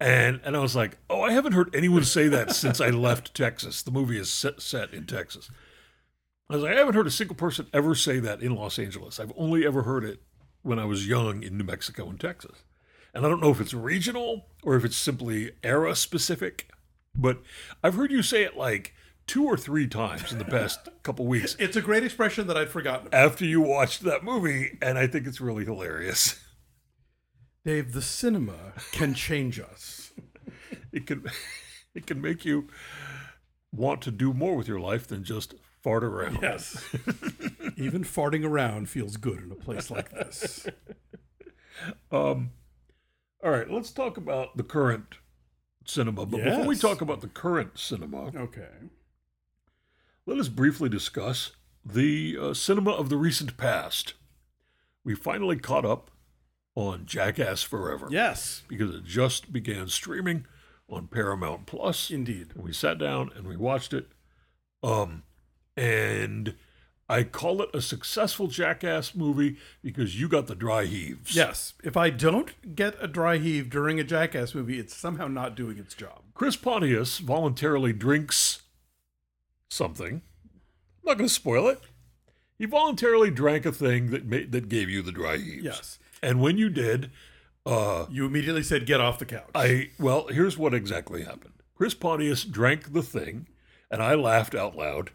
[0.00, 3.34] and and I was like, oh, I haven't heard anyone say that since I left
[3.34, 3.82] Texas.
[3.82, 5.50] The movie is set, set in Texas.
[6.50, 9.18] I was like, I haven't heard a single person ever say that in Los Angeles.
[9.18, 10.22] I've only ever heard it
[10.62, 12.64] when I was young in New Mexico and Texas.
[13.14, 16.68] And I don't know if it's regional or if it's simply era specific,
[17.14, 17.40] but
[17.82, 18.92] I've heard you say it like
[19.26, 22.68] two or three times in the past couple weeks It's a great expression that I'd
[22.68, 23.06] forgotten.
[23.06, 23.18] about.
[23.24, 26.38] after you watched that movie, and I think it's really hilarious.
[27.64, 30.12] Dave, the cinema can change us.
[30.92, 31.24] It can
[31.94, 32.68] it can make you
[33.72, 36.38] want to do more with your life than just fart around.
[36.40, 36.84] Yes.
[37.76, 40.66] Even farting around feels good in a place like this.
[42.12, 42.50] Um,
[43.42, 45.16] all right, let's talk about the current
[45.84, 46.26] cinema.
[46.26, 48.68] But before we talk about the current cinema, Okay.
[50.26, 51.52] let us briefly discuss
[51.84, 54.14] the uh, cinema of the recent past.
[55.02, 56.10] We finally caught up
[56.74, 60.46] on Jackass Forever Yes, because it just began streaming
[60.88, 62.10] on Paramount Plus.
[62.10, 62.48] indeed.
[62.54, 64.08] And we sat down and we watched it.
[64.82, 65.22] Um,
[65.76, 66.54] and
[67.08, 71.34] I call it a successful Jackass movie because you got the dry heaves.
[71.34, 71.74] Yes.
[71.82, 75.78] If I don't get a dry heave during a Jackass movie, it's somehow not doing
[75.78, 76.22] its job.
[76.34, 78.62] Chris Pontius voluntarily drinks
[79.70, 80.22] something.
[80.44, 81.80] I'm not going to spoil it.
[82.58, 85.64] He voluntarily drank a thing that made, that gave you the dry heaves.
[85.64, 85.98] Yes.
[86.24, 87.10] And when you did,
[87.66, 91.54] uh, You immediately said, "Get off the couch." I well, here's what exactly happened.
[91.74, 93.46] Chris Pontius drank the thing,
[93.90, 95.10] and I laughed out loud.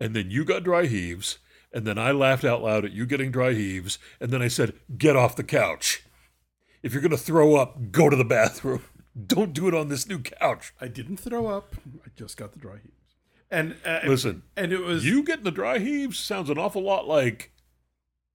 [0.00, 1.38] And then you got dry heaves,
[1.72, 4.74] and then I laughed out loud at you getting dry heaves, and then I said,
[4.96, 6.04] "Get off the couch.
[6.82, 8.82] If you're going to throw up, go to the bathroom.
[9.26, 11.74] Don't do it on this new couch." I didn't throw up.
[12.04, 13.16] I just got the dry heaves.
[13.50, 17.08] And uh, Listen, and it was you getting the dry heaves sounds an awful lot
[17.08, 17.50] like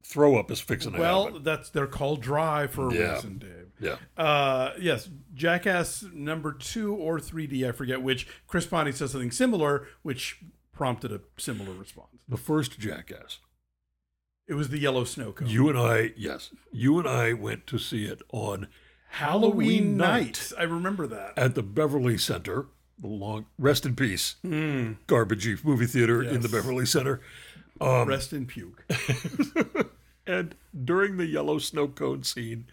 [0.03, 1.25] throw up is fixing to well.
[1.25, 1.43] happen.
[1.43, 3.13] That's they're called dry for a Yeah.
[3.15, 3.49] reason, Dave.
[3.79, 3.97] Yeah.
[4.21, 8.27] Uh, yes, Jackass number two or 3D, I forget which.
[8.47, 10.39] Chris Pontius says something similar, which
[10.71, 12.09] prompted a similar response.
[12.27, 13.39] The first Jackass.
[14.47, 15.47] It was the yellow snow cone.
[15.47, 18.67] You and I, yes, you and I went to see it on
[19.09, 20.51] Halloween night.
[20.57, 21.33] I remember that.
[21.37, 22.65] at the Beverly Center,
[22.99, 27.21] the long rest in peace, garbagey movie theater in the Beverly Center.
[27.83, 28.85] Um, Rest in puke.
[30.25, 32.67] And during the yellow snow cone scene,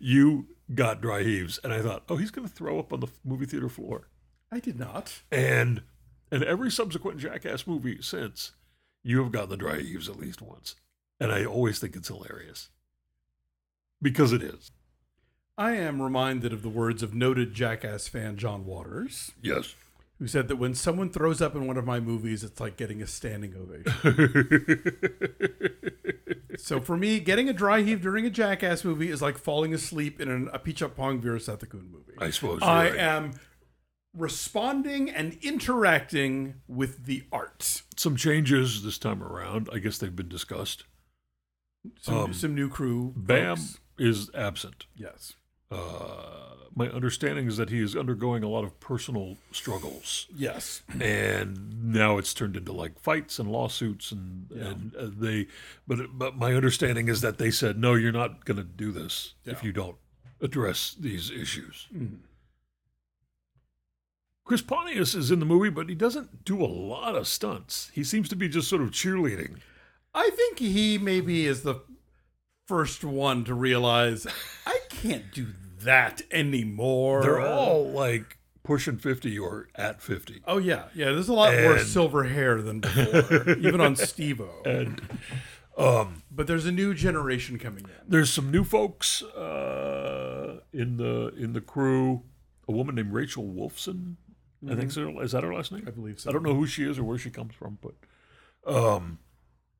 [0.00, 3.06] you got dry heaves, and I thought, oh, he's going to throw up on the
[3.24, 4.08] movie theater floor.
[4.50, 5.22] I did not.
[5.30, 5.82] And
[6.32, 8.52] and every subsequent Jackass movie since,
[9.04, 10.74] you have gotten the dry heaves at least once,
[11.20, 12.68] and I always think it's hilarious
[14.02, 14.72] because it is.
[15.56, 19.76] I am reminded of the words of noted Jackass fan John Waters, Yes.
[20.18, 23.00] Who said that when someone throws up in one of my movies, it's like getting
[23.00, 23.92] a standing ovation.
[26.58, 30.20] so for me, getting a dry heave during a Jackass movie is like falling asleep
[30.20, 32.14] in an, a Apichatpong Weerasethakul movie.
[32.18, 32.98] I suppose I right.
[32.98, 33.32] am
[34.12, 37.82] responding and interacting with the art.
[37.96, 39.68] Some changes this time around.
[39.72, 40.82] I guess they've been discussed.
[42.00, 43.14] Some, Um, some new crew.
[43.16, 43.78] Bam folks.
[43.98, 44.86] is absent.
[44.96, 45.34] Yes.
[45.70, 50.82] Uh, my understanding is that he is undergoing a lot of personal struggles, Yes.
[51.00, 54.64] and now it's turned into like fights and lawsuits, and Yeah.
[54.68, 55.46] and uh, they.
[55.86, 59.34] But but my understanding is that they said no, you're not going to do this
[59.44, 59.96] if you don't
[60.40, 61.88] address these issues.
[61.94, 62.18] Mhm.
[64.44, 67.90] Chris Pontius is in the movie, but he doesn't do a lot of stunts.
[67.94, 69.58] He seems to be just sort of cheerleading.
[70.14, 71.82] I think he maybe is the
[72.66, 74.26] first one to realize
[74.66, 75.48] I can't do
[75.82, 77.22] that anymore.
[77.22, 80.42] They're all like pushing 50 or at 50.
[80.46, 81.06] Oh yeah, yeah.
[81.06, 84.62] There's a lot more silver hair than before, even on Steve-O.
[84.64, 85.00] And
[85.76, 87.90] um, But there's a new generation coming in.
[88.06, 92.22] there's some new folks uh, in the in the crew.
[92.68, 94.16] A woman named Rachel Wolfson,
[94.70, 95.20] I think so.
[95.20, 95.84] Is that her last name?
[95.86, 96.28] I believe so.
[96.28, 97.94] I don't know who she is or where she comes from, but
[98.70, 99.20] um,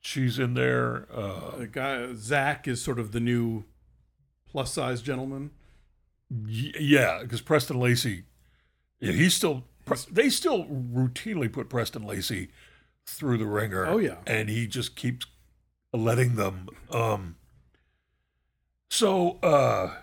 [0.01, 1.07] she's in there.
[1.13, 3.65] Uh, The guy Zach is sort of the new
[4.51, 5.51] plus size gentleman.
[6.31, 8.25] Yeah, because Preston Lacy,
[9.01, 9.65] yeah, he's still.
[10.11, 12.49] They still routinely put Preston Lacy
[13.07, 13.87] through the ringer.
[13.87, 14.17] Oh, yeah.
[14.27, 15.25] and he just keeps
[15.95, 16.69] letting them.
[16.91, 17.37] Um,
[18.91, 19.95] so uh,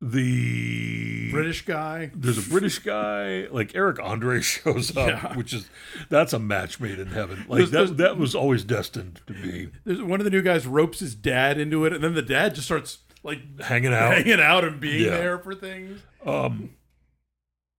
[0.00, 2.10] the British guy.
[2.14, 5.36] there's a British guy like Eric Andre shows up, Yeah.
[5.36, 5.68] which is
[6.10, 7.44] that's a match made in heaven.
[7.48, 10.42] Like There's- that there's- that was always destined to be There's one of the new
[10.42, 14.14] guys ropes his dad into it, and then the dad just starts like hanging out.
[14.16, 15.10] hanging out and being Yeah.
[15.10, 16.00] there for things.
[16.24, 16.70] Um,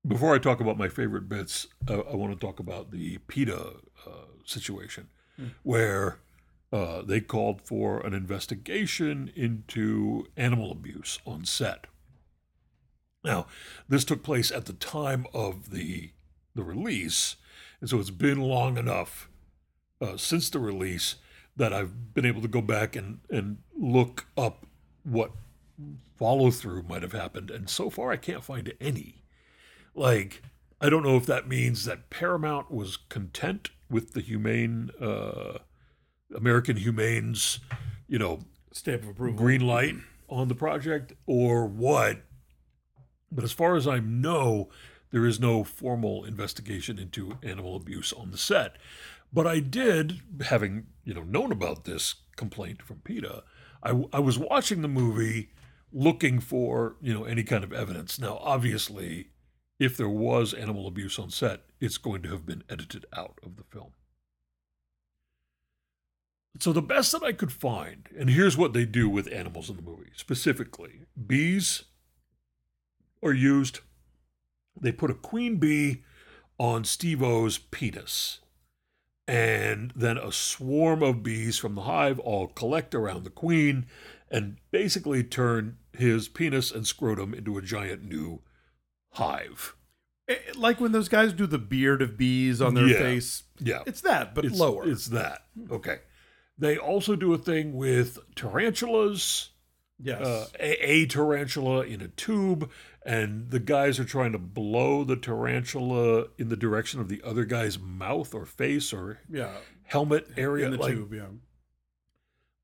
[0.05, 3.73] before I talk about my favorite bits, uh, I want to talk about the PETA
[4.05, 4.09] uh,
[4.45, 5.07] situation,
[5.63, 6.19] where
[6.71, 11.87] uh, they called for an investigation into animal abuse on set.
[13.23, 13.47] Now,
[13.89, 16.11] this took place at the time of the
[16.55, 17.35] the release,
[17.81, 19.29] and so it's been long enough
[20.01, 21.15] uh, since the release
[21.55, 24.65] that I've been able to go back and and look up
[25.07, 25.31] what
[26.17, 29.23] follow through might have happened, and so far I can't find any.
[29.95, 30.41] Like,
[30.81, 35.59] I don't know if that means that Paramount was content with the humane uh,
[36.35, 37.59] American Humane's,
[38.07, 38.41] you know,
[38.71, 39.37] Stamp of approval.
[39.37, 39.95] green light
[40.29, 42.21] on the project or what.
[43.31, 44.69] But as far as I know,
[45.11, 48.77] there is no formal investigation into animal abuse on the set.
[49.33, 53.43] But I did, having you know known about this complaint from PETA,
[53.83, 55.49] I, I was watching the movie
[55.91, 58.19] looking for you know any kind of evidence.
[58.19, 59.29] Now, obviously,
[59.79, 63.57] if there was animal abuse on set, it's going to have been edited out of
[63.57, 63.91] the film.
[66.59, 69.75] So the best that I could find, and here's what they do with animals in
[69.75, 71.83] the movie specifically: bees
[73.23, 73.81] are used.
[74.79, 76.03] They put a queen bee
[76.59, 78.39] on Steve-O's penis,
[79.27, 83.85] and then a swarm of bees from the hive all collect around the queen,
[84.31, 88.41] and basically turn his penis and scrotum into a giant new
[89.13, 89.75] hive.
[90.29, 92.99] Eh, Like when those guys do the beard of bees on their Yeah.
[92.99, 93.43] face.
[93.59, 94.89] Yeah, It's that, but it's lower.
[94.89, 95.45] It's that.
[95.71, 95.99] Okay.
[96.57, 99.49] They also do a thing with tarantulas.
[100.01, 100.21] Yes.
[100.21, 102.69] uh, a, a tarantula in a tube,
[103.05, 107.45] and the guys are trying to blow the tarantula in the direction of the other
[107.45, 109.51] guy's mouth or face or yeah.
[109.85, 110.65] helmet area.
[110.65, 111.27] In the like, tube, yeah.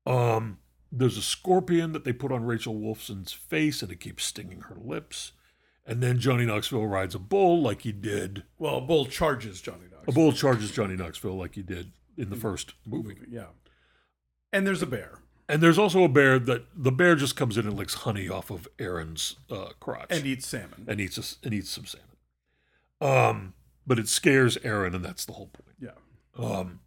[0.06, 0.58] Um,
[0.92, 4.76] there's a scorpion that they put on Rachel Wolfson's face, and it keeps stinging her
[4.76, 5.32] lips.
[5.86, 8.44] And then Johnny Knoxville rides a bull like he did.
[8.58, 10.12] Well, a Bull charges Johnny Knoxville.
[10.12, 13.18] A bull charges Johnny Knoxville like he did in the first movie.
[13.28, 13.48] Yeah.
[14.52, 15.18] And there's a bear.
[15.48, 18.50] And there's also a bear that the bear just comes in and licks honey off
[18.50, 20.06] of Aaron's uh, crotch.
[20.10, 20.86] And eats salmon.
[20.88, 22.08] and eats a, and eats some salmon.
[23.00, 23.54] Um,
[23.86, 25.76] but it scares Aaron, and that's the whole point.
[25.78, 26.42] Yeah.
[26.42, 26.80] Um,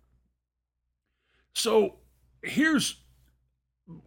[1.53, 1.95] so
[2.41, 3.01] here's,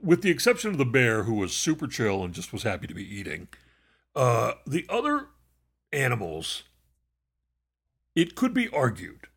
[0.03, 2.95] with the exception of the bear, who was super chill and just was happy to
[2.95, 3.49] be eating,
[4.17, 5.29] uh, the other
[5.93, 6.65] animals,
[8.17, 9.29] it could be argued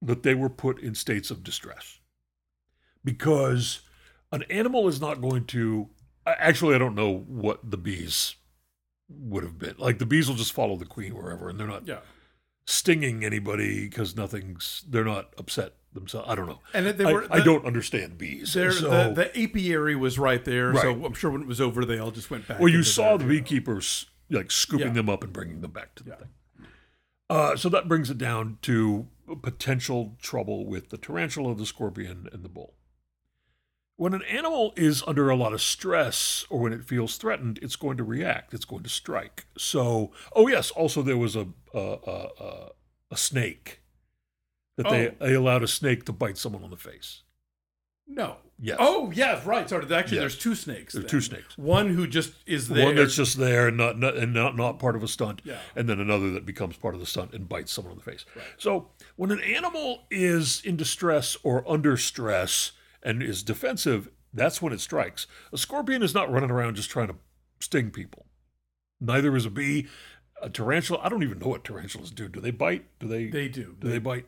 [0.00, 1.98] that they were put in states of distress
[3.04, 3.80] because
[4.32, 5.88] an animal is not going to.
[6.26, 8.34] Actually, I don't know what the bees
[9.08, 9.74] would have been.
[9.78, 12.00] Like the bees will just follow the queen wherever, and they're not Yeah.
[12.66, 14.84] stinging anybody because nothing's.
[14.88, 16.28] They're not upset themselves.
[16.28, 16.60] I don't know.
[16.74, 17.26] And they I, were.
[17.30, 18.52] I don't understand bees.
[18.52, 21.98] So, the, the apiary was right there, so I'm sure when it was over, they
[21.98, 22.58] all just went back.
[22.58, 24.92] well, you saw their- the beekeepers like scooping Yeah.
[24.94, 26.16] them up and bringing them back to the Yeah.
[26.16, 26.28] thing.
[27.30, 29.06] Uh, so that brings it down to
[29.42, 32.74] potential trouble with the tarantula, the scorpion, and the bull.
[33.98, 37.76] When an animal is under a lot of stress or when it feels threatened, it's
[37.76, 38.52] going to react.
[38.52, 39.46] It's going to strike.
[39.56, 42.68] So, oh yes, also there was a a, a, a,
[43.12, 43.80] a snake
[44.76, 45.14] that they, Oh.
[45.20, 47.22] they allowed a snake to bite someone on the face.
[48.06, 48.36] No.
[48.58, 48.76] Yes.
[48.78, 49.68] Oh, yeah, right.
[49.68, 49.82] Sorry.
[49.84, 50.22] Actually, Yes.
[50.22, 50.92] there's two snakes.
[50.94, 51.58] There's two snakes.
[51.58, 52.86] One who just is there.
[52.86, 55.58] One that's just there and not, not and not, not part of a stunt, Yeah.
[55.74, 58.24] and then another that becomes part of the stunt and bites someone on the face.
[58.34, 58.44] Right.
[58.58, 62.72] So when an animal is in distress or under stress
[63.02, 65.26] and is defensive, that's when it strikes.
[65.52, 67.16] A scorpion is not running around just trying to
[67.60, 68.26] sting people.
[69.00, 69.88] Neither is a bee.
[70.42, 71.00] A tarantula.
[71.02, 72.28] I don't even know what tarantulas do.
[72.28, 72.84] Do they bite?
[72.98, 73.28] Do they?
[73.28, 73.74] They do.
[73.80, 74.26] do they bite?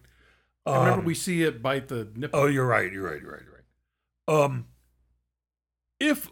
[0.65, 2.41] I remember Um, we see it bite the nipple.
[2.41, 2.91] Oh, you're right.
[2.91, 3.21] You're right.
[3.21, 3.43] You're right.
[3.45, 4.45] You're right.
[4.45, 4.67] Um,
[6.01, 6.31] if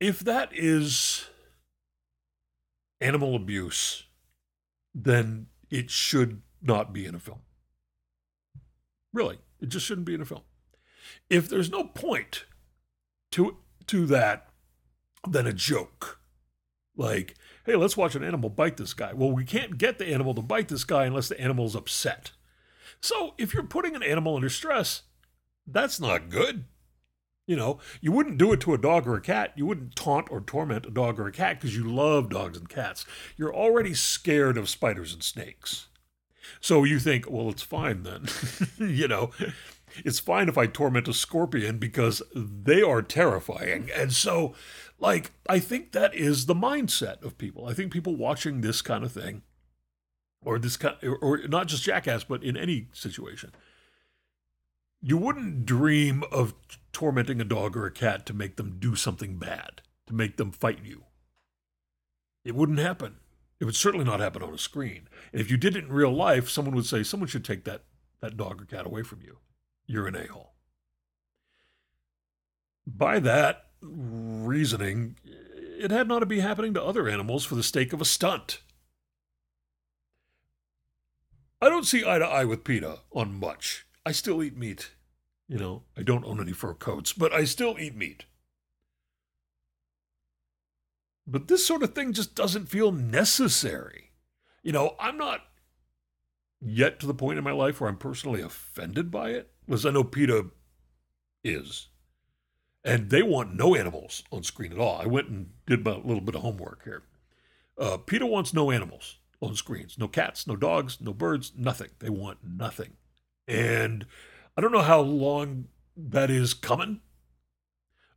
[0.00, 1.26] if that is
[3.00, 4.04] animal abuse,
[4.94, 7.40] then it should not be in a film.
[9.12, 10.42] Really, it just shouldn't be in a film.
[11.28, 12.44] If there's no point
[13.32, 13.56] to
[13.88, 14.48] to that,
[15.28, 16.20] then a joke.
[16.96, 17.34] Like,
[17.64, 19.12] hey, let's watch an animal bite this guy.
[19.12, 22.32] Well, we can't get the animal to bite this guy unless the animal's upset.
[23.00, 25.02] So if you're putting an animal under stress,
[25.66, 26.64] that's not good.
[27.46, 29.52] You know, you wouldn't do it to a dog or a cat.
[29.56, 32.68] You wouldn't taunt or torment a dog or a cat because you love dogs and
[32.68, 33.04] cats.
[33.36, 35.88] You're already scared of spiders and snakes.
[36.60, 38.26] So you think, well, it's fine then.
[38.78, 39.30] you know,
[40.04, 43.90] it's fine if I torment a scorpion because they are terrifying.
[43.94, 44.54] And so,
[44.98, 47.66] like, I think that is the mindset of people.
[47.66, 49.42] I think people watching this kind of thing,
[50.44, 53.52] or this kind, or, not just Jackass, but in any situation,
[55.00, 56.54] you wouldn't dream of
[56.92, 60.52] tormenting a dog or a cat to make them do something bad, to make them
[60.52, 61.04] fight you.
[62.44, 63.16] It wouldn't happen.
[63.62, 65.06] It would certainly not happen on a screen.
[65.30, 67.84] And if you did it in real life, someone would say, someone should take that,
[68.20, 69.38] that dog or cat away from you.
[69.86, 70.54] You're an a hole.
[72.84, 77.92] By that reasoning, it had not to be happening to other animals for the sake
[77.92, 78.62] of a stunt.
[81.60, 83.86] I don't see eye to eye with PETA on much.
[84.04, 84.90] I still eat meat.
[85.46, 88.24] You know, I don't own any fur coats, but I still eat meat.
[91.32, 94.10] But this sort of thing just doesn't feel necessary.
[94.62, 95.40] You know, I'm not
[96.60, 99.90] yet to the point in my life where I'm personally offended by it, because I
[99.90, 100.50] know PETA
[101.42, 101.88] is.
[102.84, 105.00] And they want no animals on screen at all.
[105.00, 107.02] I went and did a little bit of homework here.
[107.78, 111.88] Uh, PETA wants no animals on screens no cats, no dogs, no birds, nothing.
[111.98, 112.92] They want nothing.
[113.48, 114.04] And
[114.54, 117.00] I don't know how long that is coming.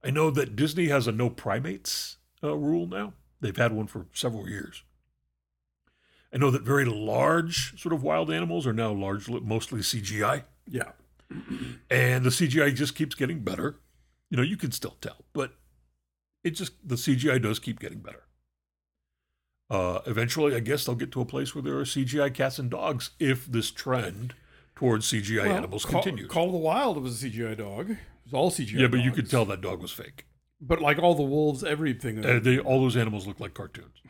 [0.03, 3.13] I know that Disney has a no primates uh, rule now.
[3.41, 4.83] They've had one for several years.
[6.33, 10.91] I know that very large sort of wild animals are now largely mostly CGI, Yeah.
[11.89, 13.77] and the CGI just keeps getting better.
[14.29, 15.53] You know, you can still tell, but
[16.43, 18.23] it just the CGI does keep getting better.
[19.69, 22.69] Uh, eventually, I guess they'll get to a place where there are CGI cats and
[22.69, 24.35] dogs if this trend
[24.75, 26.29] towards CGI Well, animals Call, continues.
[26.29, 27.91] Call of the Wild was a CGI dog.
[27.91, 28.79] It was all CGI.
[28.81, 29.15] yeah, but you dogs.
[29.15, 30.25] could tell that dog was fake.
[30.67, 32.25] But like all the wolves, everything.
[32.25, 34.01] Uh, they, all those animals look like cartoons.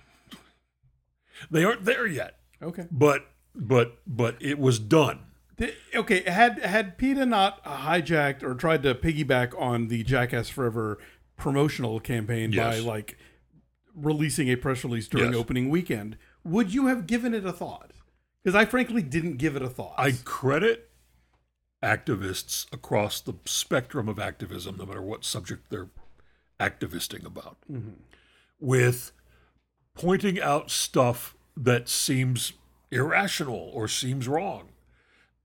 [1.52, 2.88] They aren't there yet, okay.
[2.90, 5.20] but but but it was done.
[5.58, 6.24] The- okay.
[6.30, 10.98] Had had PETA not hijacked or tried to piggyback on the Jackass Forever
[11.36, 13.18] promotional campaign by like
[13.94, 15.40] releasing a press release during Yes.
[15.40, 17.92] opening weekend, would you have given it a thought?
[18.44, 19.96] Because I frankly didn't give it a thought.
[19.98, 20.90] I credit
[21.84, 25.90] activists across the spectrum of activism, no matter what subject they're
[26.60, 27.92] activisting about, mm-hmm.
[28.60, 29.12] with
[29.94, 32.54] pointing out stuff that seems
[32.92, 34.70] irrational or seems wrong.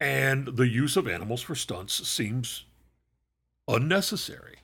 [0.01, 2.65] And the use of animals for stunts seems
[3.69, 4.59] unnecessary.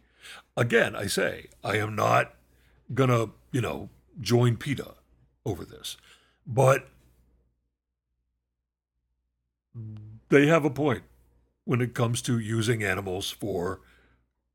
[0.56, 2.34] Again, I say, I am not
[2.94, 3.90] going to, you know,
[4.20, 4.94] join PETA
[5.44, 5.96] over this.
[6.46, 6.88] But
[10.28, 11.02] they have a point
[11.64, 13.80] when it comes to using animals for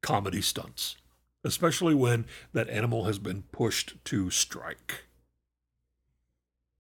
[0.02, 0.98] comedy stunts,
[1.44, 5.06] especially when that animal has been pushed to strike.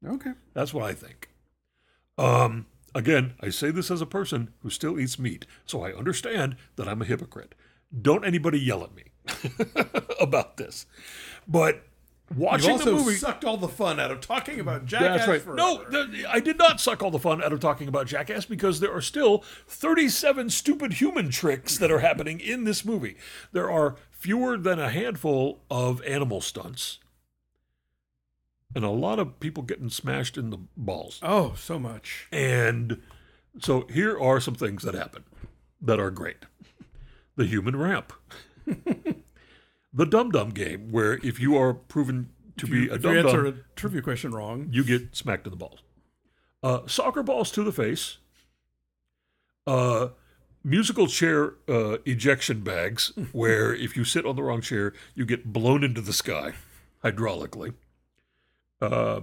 [0.06, 0.32] okay.
[0.54, 1.30] That's what I think.
[2.18, 6.56] Um, again, I say this as a person who still eats meat, so I understand
[6.76, 7.56] that I'm a hypocrite.
[8.02, 9.04] Don't anybody yell at me
[10.22, 10.86] about this.
[11.48, 11.84] But
[12.36, 15.18] watching the movie, sucked all the fun out of talking about Jackass.
[15.20, 15.42] that's right.
[15.42, 15.56] Forever.
[15.58, 18.80] No, th- I did not suck all the fun out of talking about Jackass because
[18.80, 23.16] there are still 37 stupid human tricks that are happening in this movie.
[23.52, 27.00] There are fewer than a handful of animal stunts,
[28.76, 31.20] and a lot of people getting smashed in the balls.
[31.22, 32.28] Oh, so much.
[32.32, 33.02] And
[33.60, 35.24] so here are some things that happen
[35.82, 36.46] that are great.
[37.36, 38.14] The human ramp.
[39.94, 43.18] the dum dum game, where if you are proven to be a if you dum
[43.18, 45.80] answer a trivia question wrong, you get smacked in the balls.
[46.64, 48.18] Uh, soccer balls to the face.
[49.68, 50.10] Uh,
[50.64, 55.52] musical chair uh, ejection bags, where if you sit on the wrong chair, you get
[55.52, 56.54] blown into the sky
[57.04, 57.74] hydraulically.
[58.82, 59.22] Uh,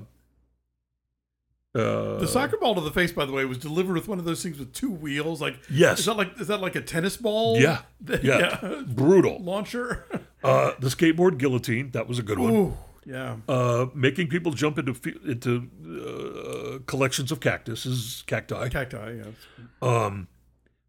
[1.74, 4.24] uh, the soccer ball to the face, by the way, was delivered with one of
[4.24, 5.40] those things with two wheels.
[5.40, 6.00] Like, Yes.
[6.00, 7.60] is that like is that like a tennis ball?
[7.60, 7.82] Yeah.
[8.00, 8.82] The- Yeah.
[8.86, 9.38] brutal.
[9.42, 10.06] launcher.
[10.42, 12.54] Uh, the skateboard guillotine, that was a good one.
[12.54, 13.36] Ooh, yeah.
[13.48, 14.94] Uh, making people jump into
[15.26, 18.68] into uh, collections of cactuses, cacti.
[18.68, 19.18] Cacti.
[19.18, 19.24] Yeah.
[19.82, 20.28] Um,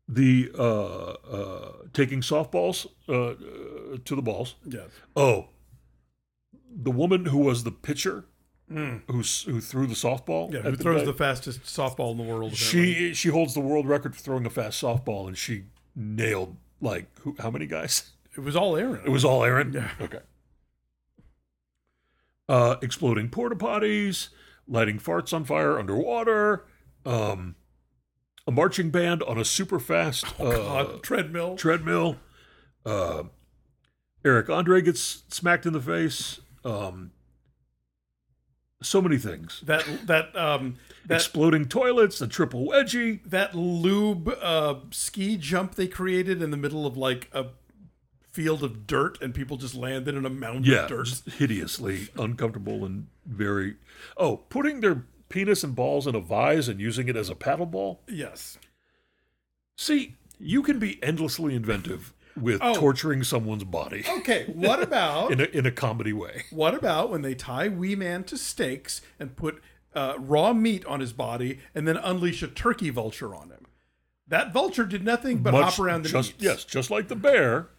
[0.07, 4.55] the uh, uh, taking softballs uh, uh, to the balls.
[4.65, 4.89] Yes.
[5.15, 5.49] Oh,
[6.71, 8.25] the woman who was the pitcher
[8.69, 10.53] who who threw the softball.
[10.53, 10.61] Yeah.
[10.61, 12.53] Who the throws guy, the fastest softball in the world?
[12.53, 13.03] apparently.
[13.03, 15.63] She she holds the world record for throwing a fast softball, and she
[15.95, 18.11] nailed like who, how many guys?
[18.39, 19.01] It was all Aaron.
[19.05, 19.73] It was all Aaron.
[19.73, 19.89] Yeah.
[20.01, 20.19] Okay.
[22.47, 24.29] Uh, exploding porta potties,
[24.67, 26.65] lighting farts on fire underwater,
[27.05, 27.55] um,
[28.47, 30.51] a marching band on a super fast uh, Oh,
[30.85, 31.55] God, treadmill.
[31.57, 32.15] treadmill.
[32.85, 33.23] Uh,
[34.25, 36.39] Eric Andre gets smacked in the face.
[36.65, 37.11] Um,
[38.81, 39.61] so many things.
[39.65, 43.19] that that um that Exploding toilets, the triple wedgie.
[43.29, 47.47] that lube uh, ski jump they created in the middle of like a
[48.32, 51.21] field of dirt, and people just landed in a mound Yeah, of dirt.
[51.38, 53.75] hideously uncomfortable and very.
[54.17, 57.65] Oh, putting their penis and balls in a vise and using it as a paddle
[57.65, 58.01] ball.
[58.07, 58.57] Yes.
[59.77, 62.73] See, you can be endlessly inventive with Oh.
[62.75, 64.45] torturing someone's body Okay.
[64.53, 66.43] What about in a, in a comedy way.
[66.51, 69.61] What about when they tie Wee Man to stakes and put
[69.93, 73.65] uh, raw meat on his body and then unleash a turkey vulture on him?
[74.27, 76.43] That vulture did nothing but Much- hop around the just meats.
[76.43, 77.69] yes, just like the bear,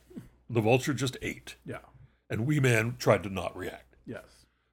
[0.50, 1.78] the vulture just ate, Yeah.
[2.28, 3.96] and Wee Man tried to not react.
[4.04, 4.24] Yes.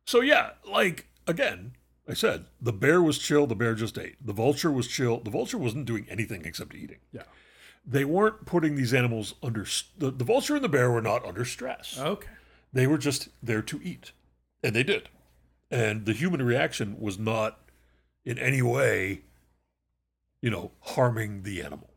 [0.06, 1.74] So yeah, like again,
[2.10, 3.48] I said the bear was chill.
[3.48, 4.16] The bear just ate.
[4.26, 5.20] The vulture was chill.
[5.20, 7.00] The vulture wasn't doing anything except eating.
[7.12, 7.24] Yeah.
[7.86, 9.66] They weren't putting these animals under.
[9.98, 11.98] The, the vulture and the bear were not under stress.
[12.00, 12.28] Okay.
[12.74, 14.12] They were just there to eat,
[14.64, 15.10] and they did.
[15.72, 17.60] And the human reaction was not
[18.26, 19.22] in any way,
[20.42, 21.90] you know, harming the animal.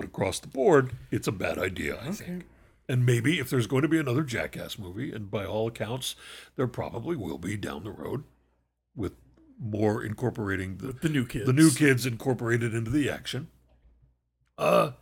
[0.00, 2.46] But across the board, it's a bad idea, I think.
[2.88, 6.16] And maybe if there's going to be another Jackass movie, and by all accounts,
[6.56, 8.24] there probably will be down the road
[8.96, 9.12] with
[9.58, 11.44] more incorporating the, The new kids.
[11.44, 13.48] the new kids incorporated into the action.
[14.56, 14.92] Uh,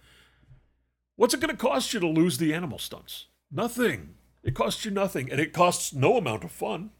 [1.15, 3.27] what's it going to cost you to lose the animal stunts?
[3.53, 4.15] Nothing.
[4.43, 6.91] It costs you nothing, and it costs no amount of fun.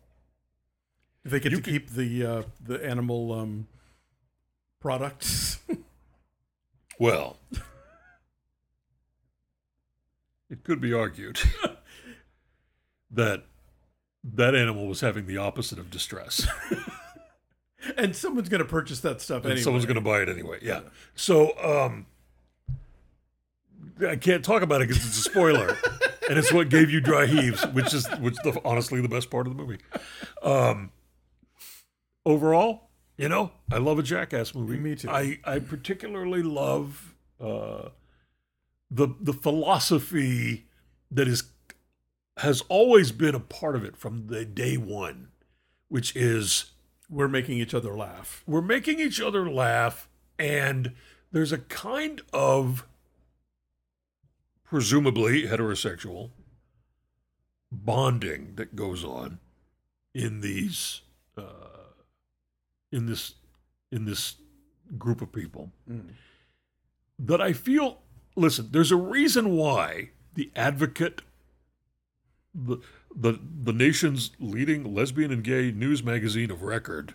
[1.25, 3.67] If they get You to could- keep the uh, the animal um,
[4.81, 5.59] products.
[7.01, 7.37] Well,
[10.51, 11.41] it could be argued
[13.11, 13.45] that
[14.25, 16.47] that animal was having the opposite of distress.
[17.97, 19.63] and someone's going to purchase that stuff and anyway.
[19.63, 20.59] someone's going to buy it anyway.
[20.63, 20.81] Yeah.
[21.15, 22.07] So um,
[24.07, 25.77] I can't talk about it because it's a spoiler,
[26.29, 29.47] and it's what gave you dry heaves, which is which the, honestly the best part
[29.47, 29.79] of the movie.
[30.43, 30.93] Um,
[32.25, 34.79] overall, you know, I love a Jackass movie.
[34.79, 35.11] Me too.
[35.11, 37.89] I I particularly love uh,
[38.91, 40.67] the the philosophy
[41.11, 41.45] that is
[42.39, 45.29] has always been a part of it from the day one,
[45.89, 46.73] which is
[47.11, 48.43] We're making each other laugh.
[48.47, 50.09] we're making each other laugh
[50.39, 50.93] and
[51.33, 52.87] there's a kind of
[54.65, 56.31] presumably heterosexual
[57.73, 59.39] bonding that goes on
[60.15, 61.03] in these
[61.37, 61.93] uh,
[62.93, 63.35] in this
[63.91, 64.37] in this
[64.97, 65.71] group of people
[67.19, 68.01] that I feel
[68.39, 71.23] listen there's a reason why the advocate
[72.55, 72.79] the
[73.15, 77.15] the the nation's leading lesbian and gay news magazine of record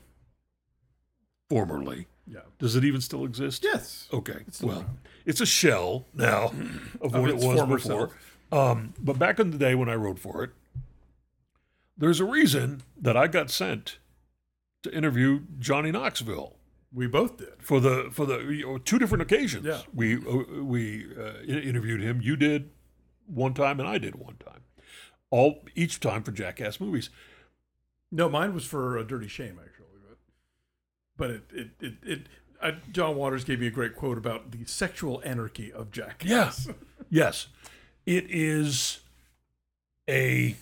[1.49, 2.39] formerly Yeah.
[2.59, 4.07] does it even still exist Yes.
[4.11, 4.39] Okay.
[4.51, 4.97] still well, around.
[5.25, 6.45] it's a shell now
[7.01, 8.09] of, Of what it was before.
[8.51, 10.51] Um, but back in the day when I wrote for it,
[11.97, 13.97] there's a reason that I got sent
[14.83, 16.55] to interview Johnny Knoxville
[16.93, 17.49] We both did.
[17.59, 19.65] for the for the you know, two different occasions.
[19.65, 19.81] Yeah.
[19.93, 22.21] We uh, we uh, interviewed him.
[22.21, 22.69] You did
[23.25, 24.61] one time, and I did one time.
[25.31, 27.09] All each time for Jackass movies.
[28.11, 30.17] No, mine was for a dirty shame actually, but
[31.17, 32.27] but it it it, it
[32.61, 36.23] uh, John Waters gave me a great quote about the sexual anarchy of Jack.
[36.25, 36.67] Yes.
[37.09, 37.47] Yes.
[38.07, 39.01] It is
[40.09, 40.55] a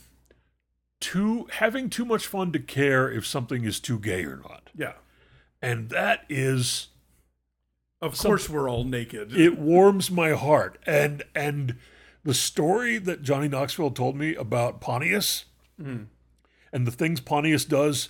[1.00, 4.70] too having too much fun to care if something is too gay or not.
[4.76, 4.94] Yeah.
[5.62, 6.88] And that is
[8.02, 9.34] Of course, we're all naked.
[9.36, 10.80] it warms my heart.
[10.86, 11.78] And and
[12.24, 15.46] the story that Johnny Knoxville told me about Pontius
[15.82, 16.08] mm.
[16.72, 18.10] and the things Pontius does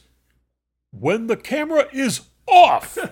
[0.92, 2.98] when the camera is off.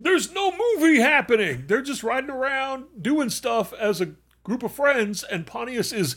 [0.00, 1.64] There's no movie happening.
[1.66, 6.16] They're just riding around doing stuff as a group of friends, and Pontius is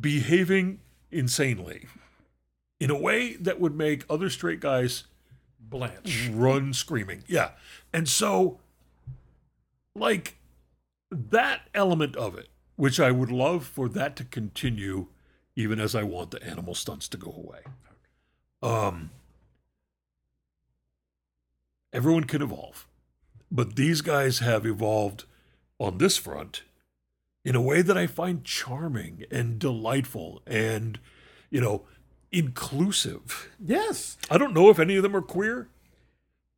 [0.00, 1.86] behaving insanely
[2.78, 5.04] in a way that would make other straight guys
[5.70, 6.30] Blanche.
[6.32, 7.24] run screaming.
[7.26, 7.50] Yeah.
[7.92, 8.58] And so,
[9.94, 10.36] like,
[11.10, 15.08] that element of it, which I would love for that to continue,
[15.56, 17.60] even as I want the animal stunts to go away.
[18.62, 19.10] Um,
[21.92, 22.86] everyone can evolve,
[23.50, 25.24] but these guys have evolved
[25.78, 26.62] on this front
[27.44, 30.98] in a way that I find charming and delightful and,
[31.50, 31.84] you know,
[32.30, 33.48] inclusive.
[33.64, 34.16] Yes.
[34.30, 35.68] I don't know if any of them are queer.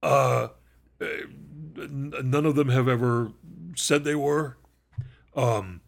[0.02, 0.48] Uh,
[1.76, 3.32] none of them have ever
[3.76, 4.56] said they were.
[5.34, 5.80] Um,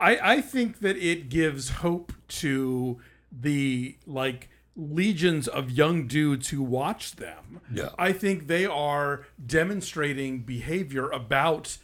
[0.00, 3.00] I, I think that it gives hope to
[3.32, 7.60] the like legions of young dudes who watch them.
[7.72, 7.90] Yeah.
[7.98, 11.78] I think they are demonstrating behavior about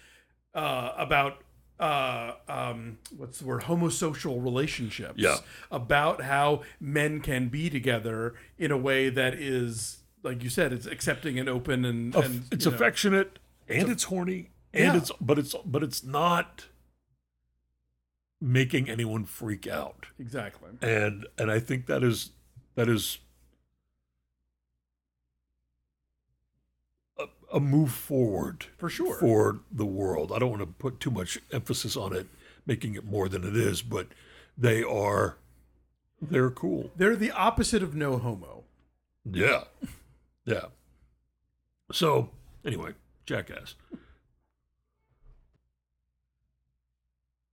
[0.55, 1.43] uh, about
[1.85, 5.15] uh, um, what's the word homosocial relationships.
[5.17, 5.37] Yeah.
[5.71, 10.87] About how men can be together in a way that is like you said, it's
[10.87, 14.97] accepting and open and, and it's know, affectionate and it's horny and Yeah.
[14.97, 16.67] it's but it's but it's not
[18.41, 20.07] making anyone freak out.
[20.19, 20.71] exactly.
[20.81, 22.31] and and I think that is
[22.75, 23.19] that is
[27.53, 29.17] a, move forward For sure.
[29.19, 30.33] for the world.
[30.33, 32.27] I don't want to put too much emphasis on it,
[32.67, 34.09] making it more than it is, but
[34.57, 35.37] they are
[36.21, 36.91] they're cool.
[36.97, 38.65] They're the opposite of no homo.
[39.25, 39.65] Yeah,
[40.45, 40.67] yeah.
[41.93, 42.31] So
[42.65, 42.93] anyway,
[43.27, 43.75] Jackass.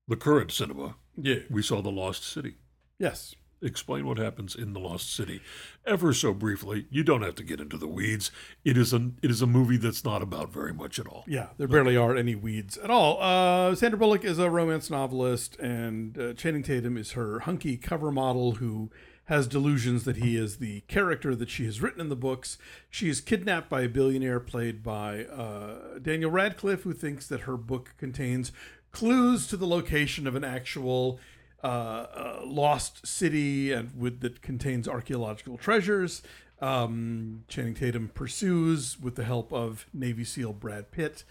[0.07, 0.95] The current cinema.
[1.15, 1.39] Yeah.
[1.49, 2.55] We saw The Lost City.
[2.99, 3.33] Yes.
[3.61, 5.41] Explain what happens in the lost city
[5.85, 8.31] ever so briefly you don't have to get into the weeds
[8.65, 11.47] it is a it is a movie that's not about very much at all Yeah,
[11.57, 13.21] there barely are any weeds at all.
[13.21, 18.11] Uh, Sandra Bullock is a romance novelist, and uh, Channing Tatum is her hunky cover
[18.11, 18.89] model who
[19.25, 22.57] has delusions that he is the character that she has written in the books.
[22.89, 27.55] She is kidnapped by a billionaire played by uh, Daniel Radcliffe, who thinks that her
[27.55, 28.51] book contains
[28.91, 31.19] clues to the location of an actual
[31.63, 36.21] uh, uh, lost city and with that contains archaeological treasures.
[36.59, 41.23] Um, Channing Tatum pursues with the help of Navy SEAL Brad Pitt,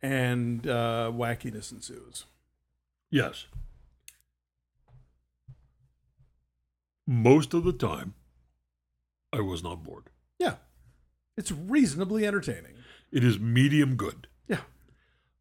[0.00, 2.24] and uh, wackiness ensues.
[3.10, 3.46] yes
[7.08, 8.12] most of the time
[9.32, 10.10] I was not bored.
[10.38, 10.56] Yeah.
[11.38, 12.74] It's reasonably entertaining.
[13.10, 14.28] It is medium good.
[14.46, 14.60] Yeah.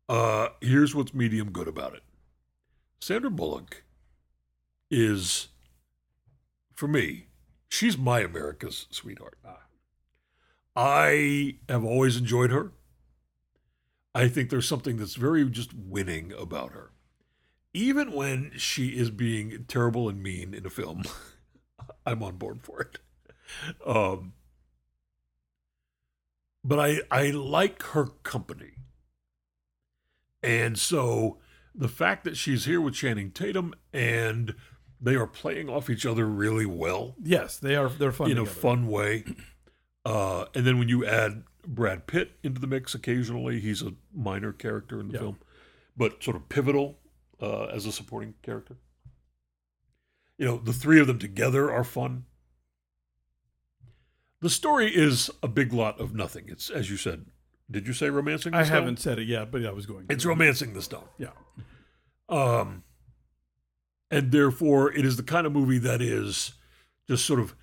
[0.08, 2.04] Uh, here's what's medium good about it.
[3.02, 3.84] Sandra Bullock
[4.90, 5.48] is,
[6.74, 7.28] for me,
[7.70, 9.38] she's my America's sweetheart.
[10.76, 12.72] I have always enjoyed her.
[14.14, 16.92] I think there's something that's very just winning about her.
[17.74, 21.04] Even when she is being terrible and mean in a film,
[22.06, 23.00] I'm on board for it.
[23.86, 24.34] Um,
[26.64, 28.74] but I I like her company.
[30.44, 31.38] And so
[31.74, 34.56] the fact that she's here with Channing Tatum and
[35.02, 37.89] they are playing off each other really well Yes, they are.
[37.89, 38.32] They're fun.
[38.32, 38.60] in a together.
[38.60, 39.24] fun way.
[40.06, 44.54] Uh, and then when you add Brad Pitt into the mix occasionally, he's a minor
[44.54, 45.20] character in the Yeah.
[45.20, 45.39] film,
[45.98, 46.98] but sort of pivotal
[47.41, 48.78] uh, as a supporting character.
[50.38, 52.24] You know, the three of them together are fun.
[54.39, 56.45] The story is a big lot of nothing.
[56.48, 57.26] It's, as you said,
[57.70, 58.54] did you say romancing?
[58.54, 58.76] the I stone?
[58.76, 60.08] haven't said it yet, but I was going.
[60.08, 60.14] To.
[60.14, 61.10] It's romancing the stone.
[61.18, 61.32] Yeah.
[62.30, 62.84] Um,
[64.10, 66.53] and therefore, it is the kind of movie that is
[67.08, 67.55] just sort of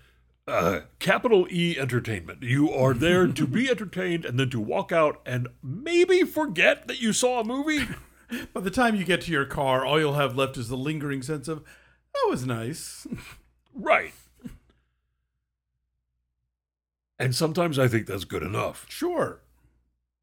[0.46, 2.42] uh, capital E entertainment.
[2.42, 7.00] You are there to be entertained and then to walk out and maybe forget that
[7.00, 7.86] you saw a movie.
[8.52, 11.22] By the time you get to your car, all you'll have left is the lingering
[11.22, 11.62] sense of
[12.12, 13.06] that was nice.
[13.74, 14.12] right.
[17.18, 18.86] And sometimes I think that's good enough.
[18.88, 19.40] sure.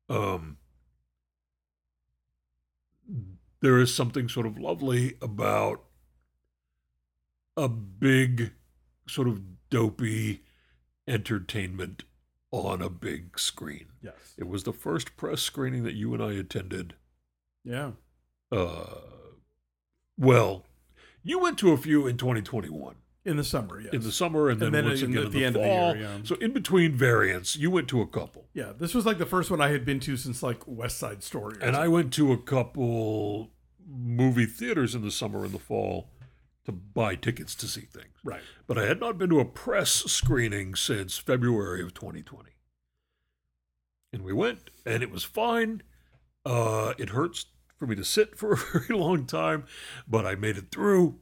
[0.10, 0.58] Um,
[3.62, 5.84] there is something sort of lovely about
[7.62, 8.52] a big,
[9.08, 10.44] sort of dopey
[11.08, 12.04] entertainment
[12.52, 13.86] on a big screen.
[14.02, 14.34] Yes.
[14.38, 16.96] It was the first press screening that you and I attended.
[17.64, 17.92] Yeah.
[18.52, 18.96] Uh,
[20.18, 20.66] well,
[21.24, 22.96] you went to a few in 2021
[23.26, 23.80] In the summer.
[23.80, 23.94] Yes.
[23.94, 25.56] in the summer, and then, And then once in again the- in the the, end
[25.56, 25.96] of the fall.
[25.96, 26.18] year, yeah.
[26.24, 28.48] So in between variants, you went to a couple.
[28.54, 28.74] yeah.
[28.78, 31.58] This was like the first one I had been to since like West Side Story.
[31.58, 33.52] or And I went to a couple
[33.88, 36.10] movie theaters in the summer and the fall
[36.66, 38.14] to buy tickets to see things.
[38.24, 38.42] right.
[38.68, 42.52] But I had not been to a press screening since February of 2020.
[44.14, 45.84] And we went, and it was fine.
[46.46, 47.46] Uh, it hurts
[47.78, 49.66] for me to sit for a very long time,
[50.08, 51.20] but I made it through.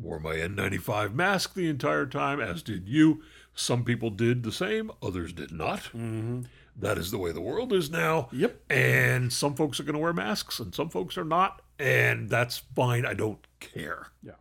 [0.00, 3.22] Wore my N95 mask the entire time, as did you.
[3.54, 5.80] Some people did the same, others did not.
[5.80, 6.42] Mm-hmm.
[6.76, 8.28] That is the way the world is now.
[8.30, 8.70] Yep.
[8.70, 11.62] And some folks are going to wear masks and some folks are not.
[11.80, 13.04] And that's fine.
[13.04, 14.08] I don't care.
[14.22, 14.32] Yeah.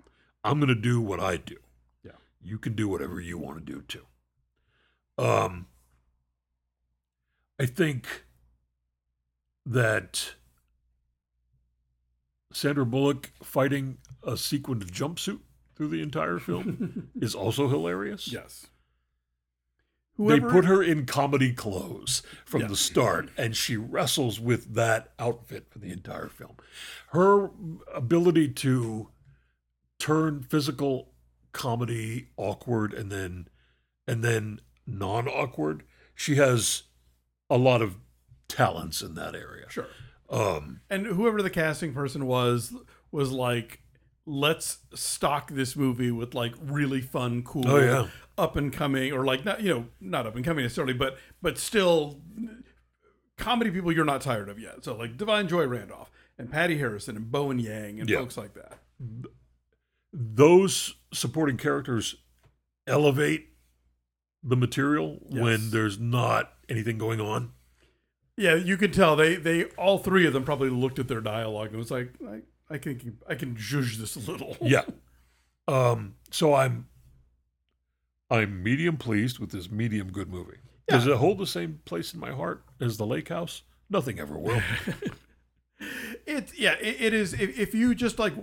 [0.43, 1.57] I'm going to do what I do.
[2.03, 2.11] Yeah.
[2.41, 4.05] You can do whatever you want to do too.
[5.17, 5.67] Um,
[7.59, 8.07] I think
[9.65, 10.35] that
[12.53, 15.39] Sandra Bullock fighting a sequined jumpsuit
[15.75, 18.31] through the entire film is also hilarious.
[18.31, 18.67] Yes.
[20.19, 22.67] They put her in comedy clothes from Yeah.
[22.67, 26.55] the start, and she wrestles with that outfit for the entire film.
[27.09, 27.51] Her
[27.93, 29.09] ability to
[29.99, 31.13] turn physical
[31.51, 33.47] comedy awkward and then
[34.07, 35.83] and then non-awkward,
[36.15, 36.83] she has
[37.49, 37.97] a lot of
[38.47, 39.65] talents in that area.
[39.69, 39.87] Sure.
[40.29, 42.73] Um, And whoever the casting person was
[43.11, 43.81] was like,
[44.25, 48.07] let's stock this movie with like really fun, cool, Oh, yeah.
[48.37, 51.57] Up and coming, or like not you know not up and coming necessarily, but but
[51.57, 52.21] still
[53.37, 54.83] comedy people you're not tired of yet.
[54.83, 58.17] So like Da'Vine Joy Randolph and Patti Harrison and Bowen Yang and Yeah.
[58.19, 58.77] folks like that.
[60.13, 62.15] those supporting characters
[62.85, 63.49] elevate
[64.43, 65.41] the material Yes.
[65.43, 67.51] when there's not anything going on.
[68.37, 71.69] Yeah, you can tell they they all three of them probably looked at their dialogue
[71.69, 74.55] and was like, I, I can I can judge this a little.
[74.61, 74.83] yeah.
[75.69, 76.87] Um, so I'm
[78.29, 80.57] I'm medium pleased with this medium good movie.
[80.87, 83.63] Does it hold the same place in my heart as the Lake House?
[83.89, 84.61] Nothing ever will.
[86.25, 87.33] It yeah, it, it is.
[87.33, 88.33] If, if you just like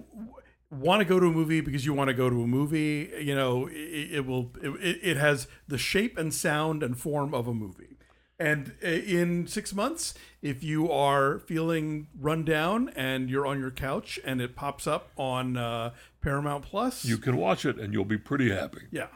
[0.70, 3.34] want to go to a movie because you want to go to a movie, you
[3.34, 4.52] know, it, it will.
[4.62, 7.96] It, it has the shape and sound and form of a movie.
[8.38, 14.18] And in six months, if you are feeling run down and you're on your couch
[14.24, 18.18] and it pops up on uh, Paramount Plus, you can watch it and you'll be
[18.18, 18.82] pretty happy.
[18.90, 19.06] yeah,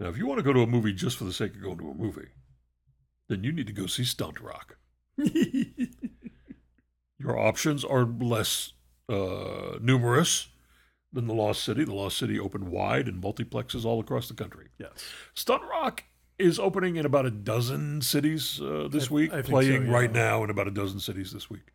[0.00, 1.78] Now, if you want to go to a movie just for the sake of going
[1.78, 2.28] to a movie,
[3.28, 4.76] then you need to go see Stunt Rock.
[7.18, 8.72] Your options are less
[9.08, 10.48] uh, numerous
[11.12, 11.84] than The Lost City.
[11.84, 14.68] The Lost City opened wide in multiplexes all across the country.
[14.78, 14.90] yes,
[15.34, 16.04] Stunt Rock
[16.38, 19.86] is opening in about a dozen cities uh, this I- week, I think so, playing
[19.86, 19.92] yeah.
[19.92, 21.72] right now in about a dozen cities this week.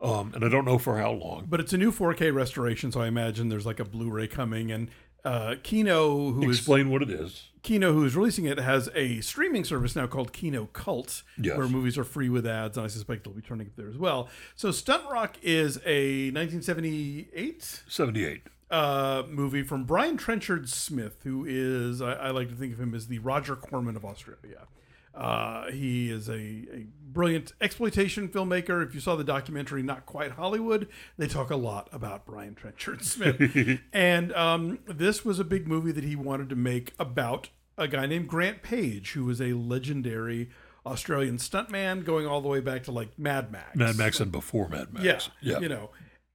[0.00, 1.46] Um, and I don't know for how long.
[1.48, 4.90] but it's a new 4K restoration, so I imagine there's like a Blu-ray coming and
[5.24, 7.50] Uh, Kino, who is Explain what it is.
[7.62, 11.56] Kino, who is releasing it, has a streaming service now called Kino Cult, Yes.
[11.56, 13.96] where movies are free with ads, and I suspect they'll be turning up there as
[13.96, 14.28] well.
[14.56, 18.42] So Stunt Rock is a 1978 78.
[18.70, 22.94] uh, movie from Brian Trenchard Smith, who is, I, I like to think of him
[22.94, 24.66] as the Roger Corman of Australia.
[25.14, 28.84] Uh, he is a, a brilliant exploitation filmmaker.
[28.86, 30.88] If you saw the documentary Not Quite Hollywood,
[31.18, 33.80] they talk a lot about Brian Trenchard Smith.
[33.92, 38.06] and um, this was a big movie that he wanted to make about a guy
[38.06, 40.48] named Grant Page, who was a legendary
[40.86, 43.76] Australian stuntman going all the way back to like Mad Max.
[43.76, 45.04] Mad Max and before Mad Max.
[45.40, 45.58] Yeah, Yeah.
[45.60, 45.90] you know.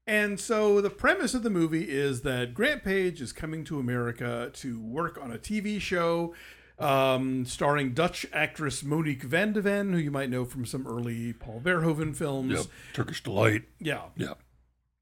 [0.05, 4.49] And so the premise of the movie is that Grant Page is coming to America
[4.53, 6.33] to work on a TV show
[6.79, 11.33] um, starring Dutch actress Monique van de Ven, who you might know from some early
[11.33, 12.53] Paul Verhoeven films.
[12.53, 12.65] Yep.
[12.93, 13.63] Turkish Delight.
[13.79, 14.03] Yeah.
[14.15, 14.33] Yeah.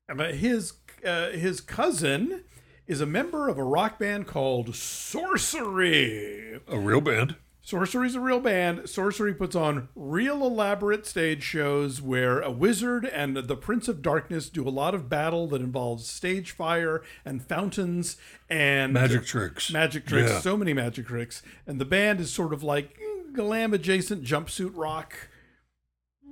[0.10, 0.74] Uh, his
[1.06, 2.44] uh, his cousin
[2.88, 6.60] is a member of a rock band called Sorcery.
[6.68, 7.36] A real band.
[7.66, 8.88] Sorcery's a real band.
[8.88, 14.50] Sorcery puts on real elaborate stage shows where a wizard and the Prince of Darkness
[14.50, 18.18] do a lot of battle that involves stage fire and fountains
[18.52, 19.72] and Magic tricks.
[19.72, 20.30] magic tricks.
[20.30, 20.40] Yeah.
[20.42, 21.42] So many magic tricks.
[21.66, 23.00] And the band is sort of like
[23.34, 25.30] glam adjacent jumpsuit rock.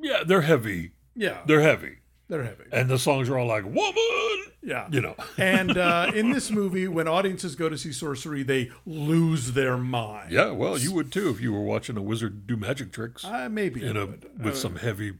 [0.04, 0.92] Yeah, they're heavy.
[1.16, 1.98] Yeah, They're heavy.
[2.30, 2.64] They're heavy.
[2.72, 4.44] And the songs are all like, woman!
[4.62, 4.88] Yeah.
[4.92, 5.16] You know.
[5.38, 10.32] and uh, in this movie, when audiences go to see Sorcery, they lose their mind.
[10.32, 13.50] Yeah, well, you would too if you were watching a wizard do magic tricks Uh,
[13.50, 13.86] maybe.
[13.86, 14.30] I in a would.
[14.42, 15.14] with Uh, some heavy,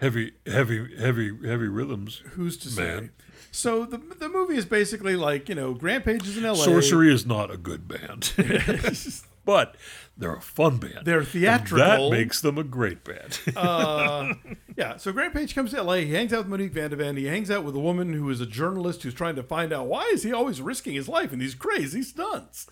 [0.00, 2.22] heavy, heavy, heavy, heavy rhythms.
[2.32, 2.82] Who's to say?
[2.84, 3.10] Man.
[3.50, 6.56] So the the movie is basically like you know Grant Page is in L.A.
[6.56, 8.32] Sorcery is not a good band,
[9.44, 9.76] but
[10.16, 11.00] they're a fun band.
[11.04, 12.10] They're And theatrical.
[12.10, 13.40] That makes them a great band.
[13.56, 14.34] uh,
[14.76, 14.96] yeah.
[14.96, 16.04] So Grant Page comes to L.A.
[16.04, 17.16] He hangs out with Monique Van de Ven.
[17.16, 19.86] He hangs out with a woman who is a journalist who's trying to find out
[19.86, 22.68] why is he always risking his life in these crazy stunts.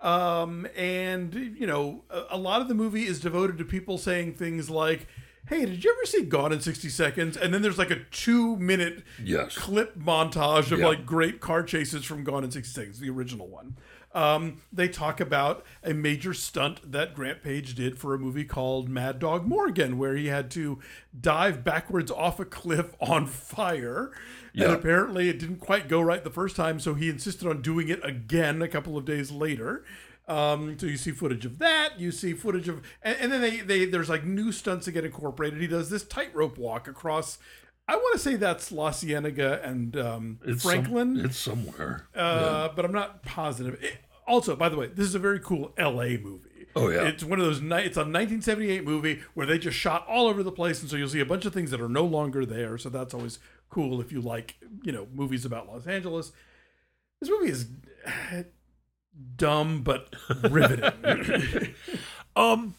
[0.00, 4.34] Um, and you know, a, a lot of the movie is devoted to people saying
[4.34, 5.06] things like.
[5.48, 7.36] Hey, did you ever see Gone in 60 Seconds?
[7.36, 9.56] And then there's like a two minute yes.
[9.58, 10.86] clip montage of Yeah.
[10.86, 13.76] like great car chases from Gone in 60 Seconds, the original one.
[14.14, 18.88] Um, they talk about a major stunt that Grant Page did for a movie called
[18.88, 20.78] Mad Dog Morgan, where he had to
[21.18, 24.12] dive backwards off a cliff on fire.
[24.54, 27.88] And apparently it didn't quite go right the first time, so he insisted on doing
[27.88, 29.82] it again a couple of days later.
[30.28, 31.98] Um, so you see footage of that.
[31.98, 35.04] You see footage of, and, and then they, they there's like new stunts that get
[35.04, 35.60] incorporated.
[35.60, 37.38] He does this tightrope walk across.
[37.88, 42.06] I want to say that's La Cienega and um, It's some- Franklin, it's somewhere.
[42.14, 43.82] uh, but I'm not positive.
[43.82, 46.16] It- also, by the way, this is a very cool L.A.
[46.16, 46.48] movie.
[46.76, 47.02] Oh, yeah.
[47.02, 47.58] it's one of those.
[47.58, 51.08] It's a 1978 movie where they just shot all over the place, and so you'll
[51.08, 52.78] see a bunch of things that are no longer there.
[52.78, 54.54] So that's always cool if you like,
[54.84, 56.32] you know, movies about Los Angeles.
[57.20, 57.66] This movie is
[59.36, 60.14] dumb but
[60.50, 61.74] riveting.
[62.34, 62.74] Um,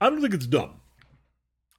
[0.00, 0.80] I don't think it's dumb.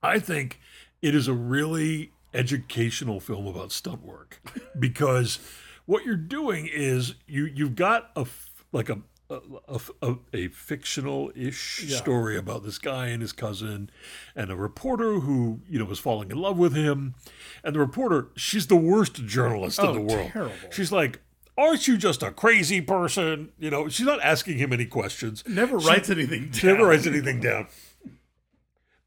[0.01, 0.62] I think
[1.01, 4.42] it is a really educational film about stunt work
[4.80, 5.40] because
[5.86, 8.26] what you're doing is you you've got a
[8.72, 11.96] like a a, a, a fictional-ish Yeah.
[11.98, 13.90] story about this guy and his cousin
[14.36, 17.16] and a reporter who you know was falling in love with him
[17.64, 20.54] and the reporter she's the worst journalist Oh, in the world terrible.
[20.72, 21.22] she's like
[21.58, 25.78] aren't you just a crazy person you know she's not asking him any questions Never
[25.78, 26.52] writes anything.
[26.52, 27.68] she never writes anything down.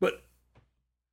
[0.00, 0.24] But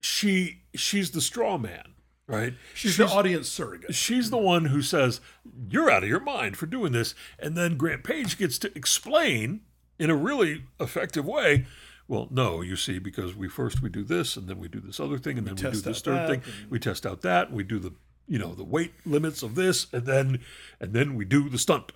[0.02, 1.96] she she's the straw man,
[2.32, 2.54] right?
[2.74, 3.94] She's, the audience surrogate.
[3.94, 5.22] she's the one who says,
[5.70, 7.14] You're out of your mind for doing this.
[7.40, 9.62] And then Grant Page gets to explain
[10.00, 11.66] in a really effective way.
[12.08, 15.00] Well, no, you see, because we first we do this and then we do this
[15.00, 16.42] other thing and then we do this third thing.
[16.70, 17.94] We test out that, we do the
[18.28, 20.40] you know, the weight limits of this, and then
[20.80, 21.92] and then we do the stunt.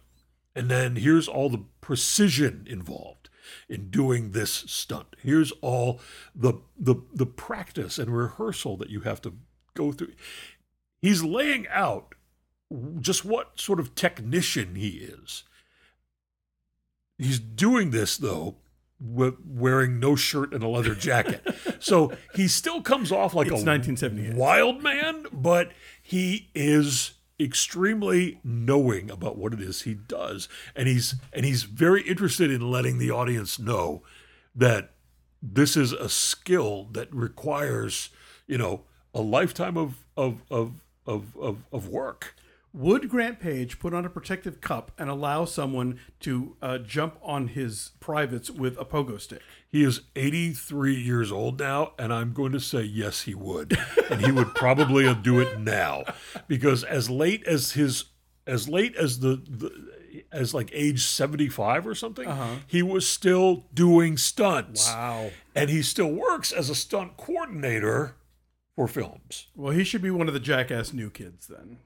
[0.53, 3.29] And then here's all the precision involved
[3.69, 5.15] in doing this stunt.
[5.21, 6.01] Here's all
[6.35, 9.33] the the the practice and rehearsal that you have to
[9.75, 10.13] go through.
[11.01, 12.15] He's laying out
[12.99, 15.43] just what sort of technician he is.
[17.19, 18.55] He's doing this though
[18.99, 21.45] with wearing no shirt and a leather jacket.
[21.79, 24.33] so he still comes off like It's a 1978.
[24.33, 25.71] wild man, but
[26.01, 32.01] he is extremely knowing about what it is he does and he's and he's very
[32.03, 34.01] interested in letting the audience know
[34.55, 34.91] that
[35.43, 38.09] this is a skill that requires
[38.47, 38.83] you know
[39.15, 42.35] a lifetime of of of of of, of work
[42.73, 47.47] Would Grant Page put on a protective cup and allow someone to uh, jump on
[47.49, 49.41] his privates with a pogo stick?
[49.71, 53.77] he is 83 years old now and i'm going to say yes he would
[54.09, 56.03] and he would probably do it now
[56.47, 58.05] because as late as his
[58.47, 59.71] as late as the, the
[60.31, 62.55] as like age 75 or something, Uh-huh.
[62.67, 64.87] he was still doing stunts.
[64.87, 65.31] Wow.
[65.53, 68.15] And he still works as a stunt coordinator
[68.75, 69.47] for films.
[69.55, 71.77] Well, he should be one of the jackass new kids then.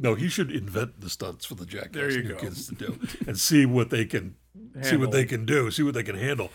[0.00, 2.36] No, he should invent the stunts for the Jackass new go.
[2.36, 4.36] kids to do and see what they can
[4.82, 6.50] see what they can do, see what they can handle.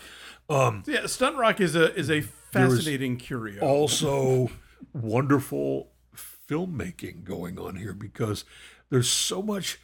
[0.48, 3.60] Um, yeah, stunt rock is a is a fascinating curio.
[3.60, 4.50] also
[4.94, 5.90] wonderful
[6.48, 8.44] filmmaking going on here because
[8.90, 9.78] there's so much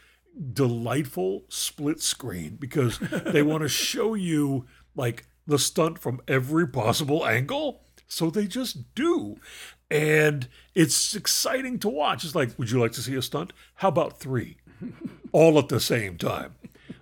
[0.53, 7.27] delightful split screen because they want to show you like the stunt from every possible
[7.27, 9.37] angle so they just do
[9.91, 13.89] and it's exciting to watch it's like would you like to see a stunt how
[13.89, 14.57] about three
[15.33, 16.55] all at the same time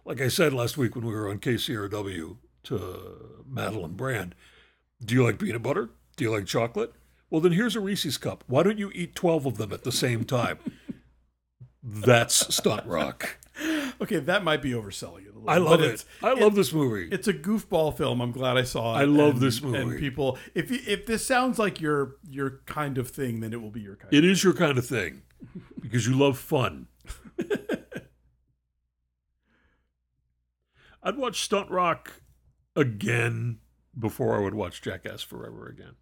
[0.04, 4.34] like i said last week when we were on kcrw to Madeleine Brand
[5.04, 5.90] do you like peanut butter?
[6.16, 6.92] Do you like chocolate?
[7.30, 8.42] Well, then here's a Reese's cup.
[8.46, 10.59] Why don't you eat 12 of them at the same time?
[11.82, 13.38] That's stunt rock.
[14.00, 15.51] okay, that might be overselling it little.
[15.51, 16.05] I love but it.
[16.22, 17.09] I love this movie.
[17.11, 18.20] It's a goofball film.
[18.20, 18.99] I'm glad I saw it.
[19.01, 19.78] I love and- this movie.
[19.78, 23.61] And people, if you, if this sounds like your your kind of thing, then it
[23.62, 24.12] will be your kind.
[24.12, 25.22] It is your kind of thing
[25.80, 26.89] because you love fun.
[31.03, 32.22] I'd watch Stunt Rock
[32.74, 33.59] again
[33.99, 35.95] before I would watch Jackass Forever again.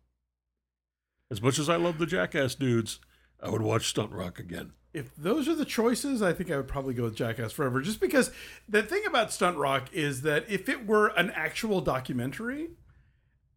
[1.30, 3.00] As much as I love the Jackass dudes,
[3.42, 4.72] I would watch Stunt Rock again.
[4.94, 7.82] if those are the choices, I think I would probably go with Jackass Forever.
[7.82, 8.30] Just because
[8.68, 12.70] the thing about Stunt Rock is that if it were an actual documentary,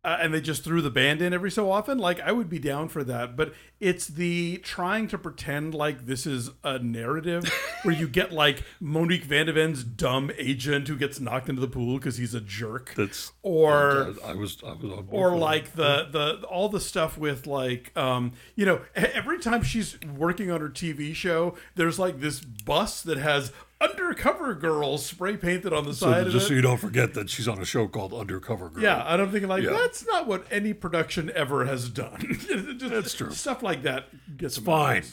[0.04, 2.60] uh, and they just threw the band in every so often, like I would be
[2.60, 3.36] down for that.
[3.36, 7.44] But it's the trying to pretend like this is a narrative
[7.84, 11.68] where you get like Monique van de Ven's dumb agent who gets knocked into the
[11.68, 15.36] pool because he's a jerk, That's or I was I was on or that.
[15.36, 20.50] like the the all the stuff with like um you know every time she's working
[20.50, 23.52] on her TV show there's like this bus that has
[23.82, 26.50] undercover girls spray painted on the So side of just it.
[26.50, 28.84] so you don't forget that she's on a show called Undercover Girl.
[28.84, 29.72] yeah, and I'm thinking like Yeah.
[29.72, 32.20] that's not what any production ever has done.
[32.30, 33.32] Just That's true.
[33.32, 35.04] Stuff like that gets fine.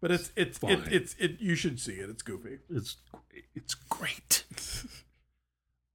[0.00, 1.40] but it's it's it, it's it.
[1.40, 2.10] You should see it.
[2.10, 2.58] It's goofy.
[2.68, 2.96] It's
[3.54, 4.44] it's great.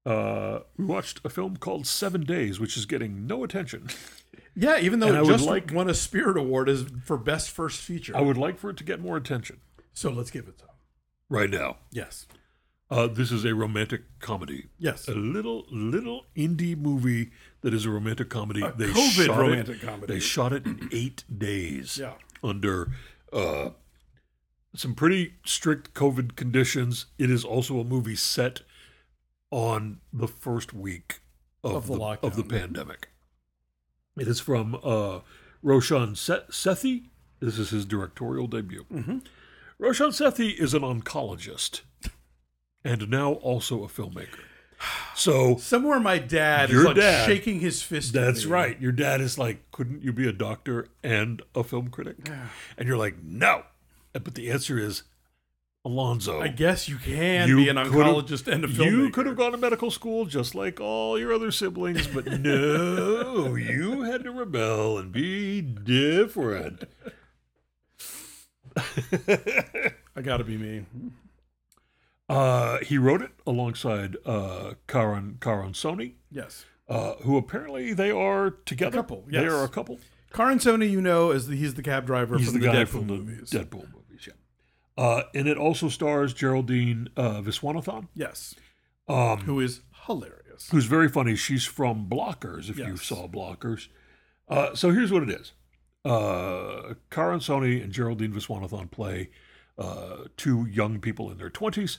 [0.06, 3.88] Uh, we watched a film called Seven Days, which is getting no attention.
[4.56, 7.18] Yeah, even though And I it would just like- won a Spirit Award as for
[7.18, 8.16] best first feature.
[8.16, 9.62] I would like for it to get more attention
[9.94, 10.68] so let's give it him.
[11.30, 11.78] Right now.
[11.92, 12.28] Yes.
[12.90, 15.08] Uh, this is a romantic comedy, Yes.
[15.08, 18.62] a little little indie movie that is a romantic comedy.
[18.62, 20.14] A they COVID shot romantic it, comedy.
[20.14, 21.98] They shot it in eight days.
[21.98, 22.14] Yeah.
[22.44, 22.92] under
[23.34, 23.70] uh,
[24.76, 27.08] some pretty strict COVID conditions.
[27.18, 28.62] It is also a movie set
[29.50, 31.22] on the first week
[31.64, 33.10] of, Of the the, of the pandemic.
[34.18, 35.22] It is from uh,
[35.64, 37.06] Roshan Sethi.
[37.40, 38.86] This is his directorial debut.
[38.94, 39.18] Mm-hmm.
[39.78, 41.82] Roshan Sethi is an oncologist
[42.84, 44.40] and now also a filmmaker.
[45.16, 48.16] So Somewhere my dad Your is like dad- shaking his fist.
[48.16, 48.80] at that's right.
[48.82, 52.30] Your dad is like, couldn't you be a doctor and a film critic?
[52.78, 53.64] And you're like, no.
[54.14, 55.04] But the answer is,
[55.86, 56.42] Alonso.
[56.42, 58.92] I guess you can You be an oncologist and a filmmaker.
[58.92, 63.56] You could have gone to medical school just like all your other siblings, but no,
[63.56, 66.86] you had to rebel and be different.
[70.16, 70.86] I got to be me.
[72.28, 76.66] Uh, he wrote it alongside uh, Karan Karan Soni, Yes.
[76.90, 78.98] uh, who apparently they are together.
[78.98, 80.00] couple, They are a couple.
[80.34, 82.88] Karan Soni, you know, is the, he's the cab driver He's from the, the, Deadpool
[82.88, 83.52] from the movies.
[83.52, 84.28] Deadpool movies.
[84.28, 84.34] Yeah.
[84.98, 88.56] Uh, and it also stars Geraldine uh, Viswanathan, yes.
[89.08, 90.70] um, Who is hilarious.
[90.72, 91.36] who's very funny.
[91.36, 93.88] She's from Blockers, if you saw Blockers.
[94.50, 95.52] Uh, so here's what it is
[96.06, 99.30] uh, Karan Soni and Geraldine Viswanathan play
[99.78, 101.98] uh, two young people in their 20s.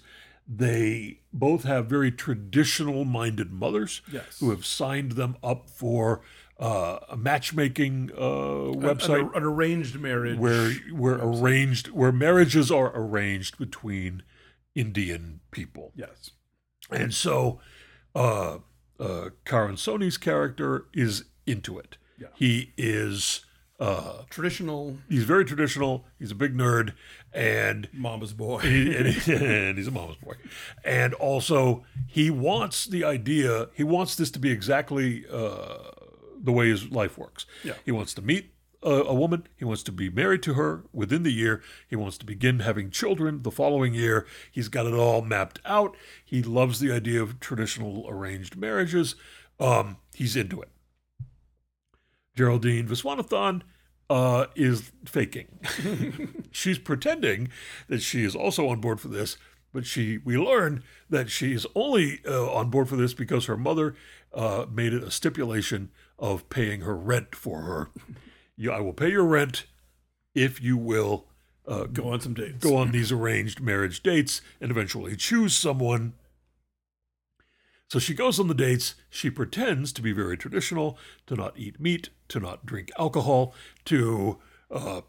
[0.49, 4.39] They both have very traditional minded mothers Yes.
[4.39, 6.23] who have signed them up for
[6.61, 10.39] uh, a matchmaking uh, website An, an arranged marriage.
[10.39, 14.23] where where arranged where marriages are arranged between
[14.75, 15.93] Indian people.
[15.97, 16.31] Yes.
[16.91, 17.61] And so
[18.15, 18.59] uh
[19.01, 21.99] uh Karan Soni's character is into it.
[22.19, 22.29] Yeah.
[22.37, 23.45] He is
[23.79, 26.95] uh Traditional he's very traditional, he's a big nerd
[27.33, 28.59] and mama's boy.
[28.61, 29.33] he, and, he-
[29.69, 30.35] and he's a mama's boy.
[30.85, 35.79] And also, he wants the idea, he wants this to be exactly uh,
[36.43, 37.45] the way his life works.
[37.65, 37.75] Yeah.
[37.85, 38.53] He wants to meet
[38.83, 42.17] a, a woman, he wants to be married to her within the year, he wants
[42.19, 44.27] to begin having children the following year.
[44.51, 45.97] He's got it all mapped out.
[46.25, 49.17] He loves the idea of traditional arranged marriages.
[49.61, 50.69] Um, he's into it.
[52.37, 53.63] Geraldine Viswanathan
[54.11, 55.49] uh, is faking.
[56.53, 57.49] She's pretending
[57.89, 59.37] that she is also on board for this,
[59.73, 63.95] But she, we learn that she's only uh, on board for this because her mother
[64.33, 67.91] uh, made it a stipulation of paying her rent for her.
[68.57, 69.67] You, I will pay your rent
[70.35, 71.27] if you will
[71.67, 72.63] uh, Go on some dates.
[72.65, 76.13] go on these arranged marriage dates and eventually choose someone.
[77.89, 78.95] So she goes on the dates.
[79.09, 83.55] She pretends to be very traditional, to not eat meat, to not drink alcohol,
[83.87, 84.39] to
[84.71, 85.03] uh,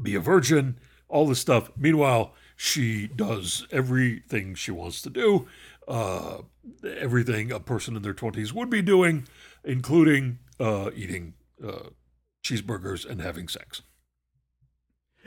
[0.00, 0.78] be a virgin,
[1.08, 1.70] all this stuff.
[1.76, 5.46] Meanwhile, she does everything she wants to do,
[5.86, 6.38] uh,
[6.84, 9.26] everything a person in their 20s would be doing,
[9.64, 11.34] including uh, eating
[11.64, 11.90] uh,
[12.44, 13.82] cheeseburgers and having sex.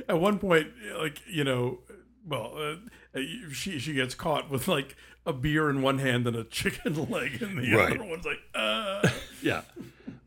[0.07, 1.79] At one point, like you know,
[2.25, 3.19] well, uh,
[3.51, 4.95] she she gets caught with like
[5.25, 7.95] a beer in one hand and a chicken leg in the Right.
[7.99, 8.03] other.
[8.09, 9.07] One's like, uh,
[9.41, 9.61] Yeah.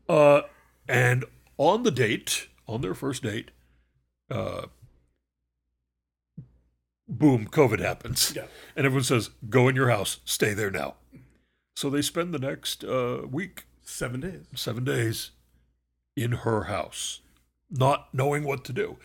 [0.07, 0.41] Uh,
[0.87, 1.25] and
[1.57, 3.51] on the date, on their first date,
[4.29, 4.67] uh,
[7.07, 8.33] boom, COVID happens.
[8.35, 8.45] Yeah.
[8.75, 10.95] And everyone says, go in your house, stay there now.
[11.75, 14.45] So they spend the next uh, week, seven days.
[14.55, 15.31] seven days,
[16.15, 17.19] in her house,
[17.69, 18.97] not knowing what to do.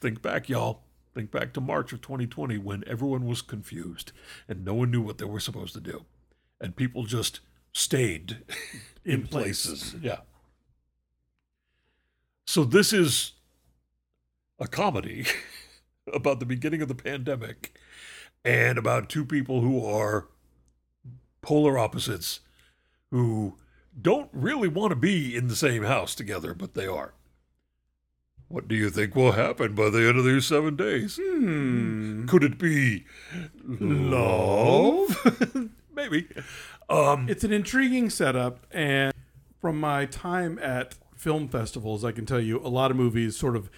[0.00, 0.82] Think back, y'all.
[1.14, 4.12] Think back to March of 2020 when everyone was confused
[4.48, 6.04] and no one knew what they were supposed to do.
[6.60, 7.40] And people just
[7.72, 8.38] stayed
[9.04, 9.66] in, In place.
[9.66, 9.96] places.
[10.00, 10.18] Yeah.
[12.46, 13.32] So this is
[14.58, 15.26] a comedy
[16.12, 17.76] about the beginning of the pandemic
[18.44, 20.28] and about two people who are
[21.42, 22.40] polar opposites
[23.10, 23.56] who
[24.00, 27.14] don't really want to be in the same house together, but they are.
[28.50, 31.20] What do you think will happen by the end of these seven days?
[31.22, 32.26] Hmm.
[32.26, 33.06] Could it be
[33.64, 35.70] love?
[35.94, 36.26] Maybe.
[36.88, 39.14] Um, It's an intriguing setup, and
[39.60, 43.54] from my time at film festivals, I can tell you a lot of movies sort
[43.54, 43.70] of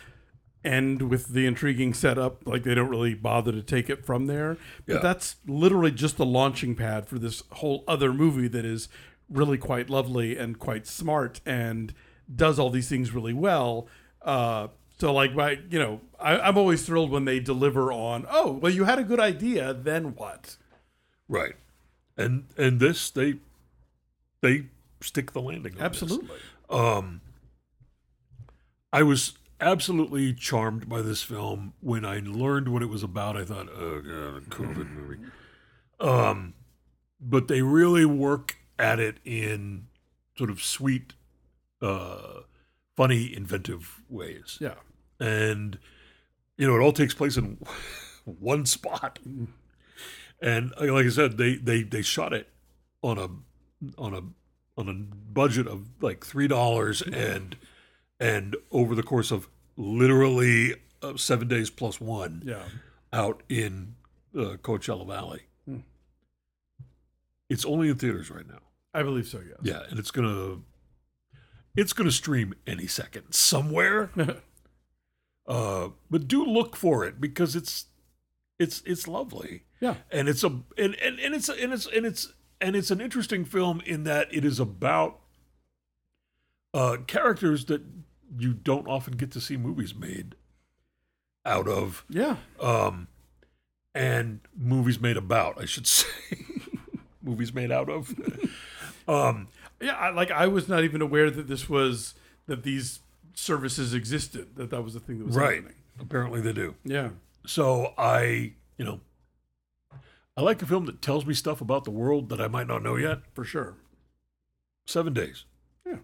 [0.64, 2.46] end with the intriguing setup.
[2.46, 4.56] Like they don't really bother to take it from there.
[4.86, 5.00] But Yeah.
[5.02, 8.88] that's literally just the launching pad for this whole other movie that is
[9.28, 11.92] really quite lovely and quite smart and
[12.34, 13.86] does all these things really well.
[14.24, 14.68] Uh,
[14.98, 18.26] so like my, you know, I, I'm always thrilled when they deliver on.
[18.30, 19.74] Oh, well, you had a good idea.
[19.74, 20.56] Then what?
[21.28, 21.54] right.
[22.16, 23.36] And and this they
[24.42, 24.66] they
[25.00, 25.74] stick the landing.
[25.80, 26.36] Absolutely.
[26.68, 27.20] Um,
[28.92, 33.36] I was absolutely charmed by this film when I learned what it was about.
[33.36, 35.18] I thought, oh god, a COVID movie.
[36.00, 36.54] Um,
[37.20, 39.86] but they really work at it in
[40.36, 41.14] sort of sweet,
[41.80, 42.40] uh,
[43.02, 44.58] funny, inventive ways.
[44.60, 44.74] Yeah.
[45.20, 45.78] and
[46.58, 47.58] you know it all takes place in
[48.24, 49.18] one spot
[50.40, 52.48] and like i said they they they shot it
[53.02, 53.28] on a
[53.98, 54.22] on a
[54.80, 57.56] on a budget of like three dollars and
[58.20, 62.64] and over the course of literally uh, seven days plus one Yeah.
[63.12, 63.94] out in
[64.36, 65.42] uh, coachella valley
[67.48, 68.60] it's only in theaters right now
[68.94, 69.58] I believe so, yes.
[69.62, 70.58] yeah and it's gonna
[71.76, 74.10] it's gonna stream any second somewhere.
[75.44, 77.86] Uh but do look for it because it's
[78.60, 79.64] it's it's lovely.
[79.80, 79.96] Yeah.
[80.08, 80.46] and it's a
[80.78, 84.32] and, and, and it's and it's and it's and it's an interesting film in that
[84.32, 85.18] it is about
[86.72, 87.82] uh characters that
[88.38, 90.36] you don't often get to see movies made
[91.44, 92.04] out of.
[92.08, 92.36] Yeah.
[92.60, 93.08] um
[93.96, 96.06] and movies made about i should say.
[97.24, 98.14] Movies made out of.
[99.08, 99.48] Um
[99.82, 99.96] Yeah.
[99.96, 102.14] I, like I was not even aware that this was
[102.46, 103.00] that these
[103.34, 104.56] services existed.
[104.56, 105.74] That that was the thing that was right happening.
[106.00, 107.10] apparently they do Yeah.
[107.46, 109.00] So I, you know,
[110.36, 112.82] I like a film that tells me stuff about the world that I might not
[112.82, 113.18] know yet.
[113.34, 113.74] For sure.
[114.86, 115.44] Seven days.
[115.86, 115.98] Yeah.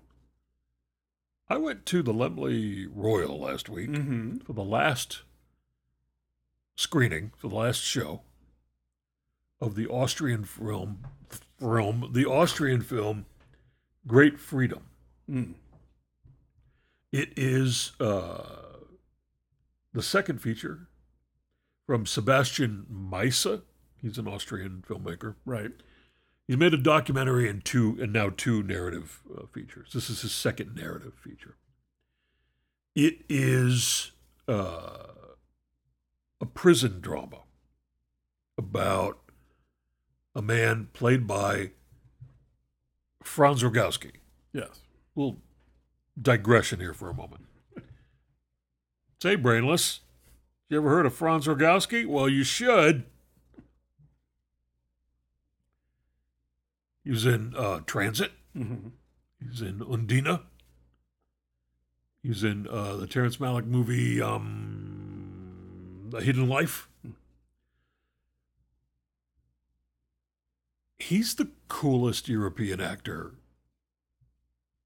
[1.49, 4.39] I went to the Laemmle Royal last week Mm-hmm.
[4.39, 5.23] for the last
[6.77, 8.23] screening, for the last show
[9.61, 10.99] of the Austrian film,
[11.59, 13.27] film the Austrian film
[14.09, 14.81] Great Freedom.
[15.31, 15.55] Mm.
[17.13, 18.79] It is uh,
[19.93, 20.89] the second feature
[21.87, 23.61] from Sebastian Meise.
[24.01, 25.35] He's an Austrian filmmaker.
[25.45, 25.73] Right.
[26.47, 29.91] He's made a documentary and two, and now two narrative uh, features.
[29.93, 31.57] This is his second narrative feature.
[32.95, 34.13] It is
[34.49, 35.09] uh,
[36.41, 37.41] a prison drama
[38.57, 39.19] about
[40.35, 41.73] a man played by
[43.23, 44.13] Franz Rogowski
[44.53, 44.81] Yes.
[45.15, 45.39] little
[46.21, 47.45] digression here for a moment.
[49.23, 50.01] Say, brainless,
[50.69, 52.07] you ever heard of Franz Rogowski?
[52.07, 53.05] Well, you should.
[57.05, 58.33] He was in uh, Transit.
[58.57, 58.89] Mm-hmm.
[59.41, 60.41] He was in Undine.
[62.23, 66.89] He was in uh, the Terrence Malick movie um, A Hidden Life.
[70.99, 73.35] He's the coolest European actor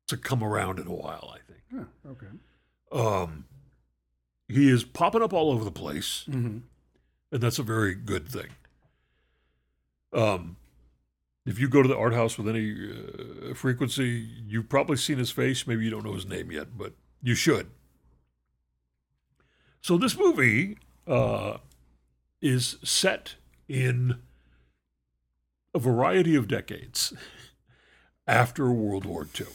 [0.08, 1.62] to come around in a while, I think.
[1.72, 2.26] Yeah, okay.
[2.92, 3.44] Um,
[4.48, 6.58] he is popping up all over the place, Mm-hmm.
[7.32, 8.48] and that's a very good thing.
[10.12, 10.56] Um,
[11.46, 12.90] if you go to the art house with any
[13.50, 15.66] uh, frequency, you've probably seen his face.
[15.66, 17.68] Maybe you don't know his name yet, but you should.
[19.80, 20.76] So this movie
[21.06, 21.56] uh,
[22.40, 23.36] is set
[23.68, 24.20] in
[25.74, 27.12] a variety of decades
[28.26, 29.46] after World War II.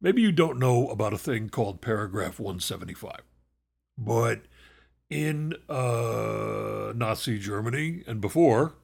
[0.00, 3.22] Maybe you don't know about a thing called Paragraph 175,
[3.96, 4.42] but
[5.08, 8.74] in uh, Nazi Germany and before,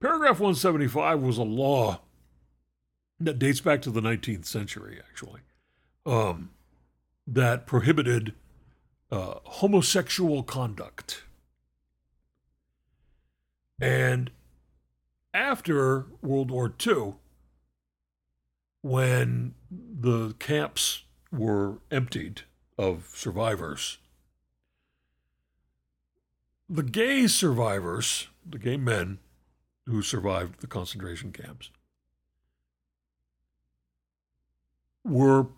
[0.00, 2.00] Paragraph 175 was a law
[3.18, 5.40] that dates back to the 19th century, actually,
[6.04, 6.50] um,
[7.26, 8.34] that prohibited
[9.10, 11.22] uh, homosexual conduct.
[13.80, 14.30] And
[15.34, 17.14] after World War II,
[18.82, 21.02] when the camps
[21.32, 22.42] were emptied
[22.78, 23.98] of survivors,
[26.68, 29.18] the gay survivors, the gay men
[29.86, 31.70] who survived the concentration camps,
[35.04, 35.48] were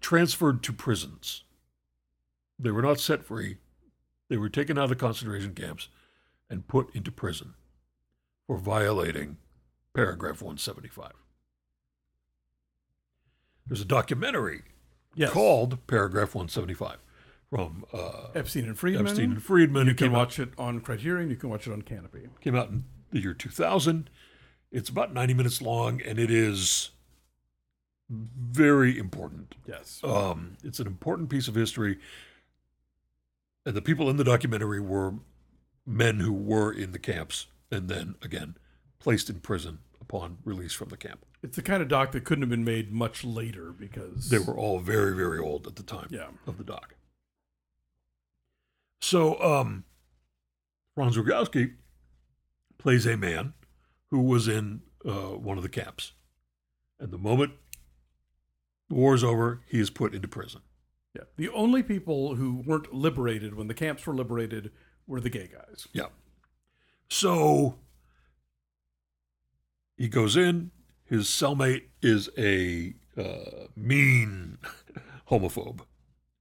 [0.00, 1.44] transferred to prisons.
[2.58, 3.58] They were not set free.
[4.28, 5.88] They were taken out of the concentration camps
[6.48, 7.54] and put into prison
[8.46, 9.36] for violating
[9.94, 11.12] paragraph 175.
[13.66, 14.62] There's a documentary
[15.14, 15.30] Yes.
[15.32, 16.98] called Paragraph 175
[17.50, 19.06] from uh, Epstein and Friedman.
[19.06, 19.86] Epstein and Friedman.
[19.86, 21.30] You can came out, watch it on Criterion.
[21.30, 22.28] You can watch it on Kanopy.
[22.40, 24.10] came out in the year 2000.
[24.70, 26.90] It's about 90 minutes long, and it is
[28.10, 29.54] very important.
[29.66, 30.00] Yes.
[30.04, 31.98] Um, it's an important piece of history.
[33.64, 35.14] And the people in the documentary were
[35.86, 38.56] men who were in the camps and then, again,
[38.98, 41.24] placed in prison upon release from the camp.
[41.42, 44.56] It's the kind of doc that couldn't have been made much later because They were
[44.56, 46.28] all very, very old at the time Yeah.
[46.46, 46.94] of the doc.
[49.00, 49.84] So, um,
[50.94, 51.74] Franz Rogowski
[52.78, 53.52] plays a man
[54.10, 56.12] who was in uh, one of the camps.
[56.98, 57.52] And the moment
[58.88, 60.62] the war is over, he is put into prison.
[61.14, 61.24] Yeah.
[61.36, 64.70] The only people who weren't liberated when the camps were liberated
[65.06, 65.86] were the gay guys.
[65.92, 66.06] Yeah.
[67.08, 67.76] So
[69.96, 70.70] he goes in.
[71.04, 74.58] His cellmate is a uh, mean
[75.30, 75.80] homophobe.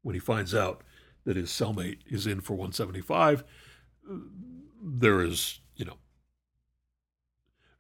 [0.02, 0.84] When he finds out
[1.26, 3.44] that his cellmate is in for 175,
[4.10, 4.16] uh,
[4.82, 5.98] there is, you know,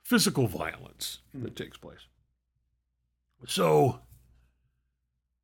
[0.03, 2.07] physical violence that takes place.
[3.48, 3.99] So,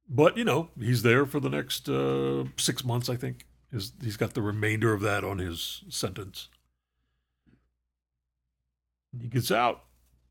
[0.09, 3.45] but, you know, he's there for the next uh, six months, I think.
[3.72, 6.49] He's got the remainder of that on his sentence.
[9.19, 9.83] He gets out,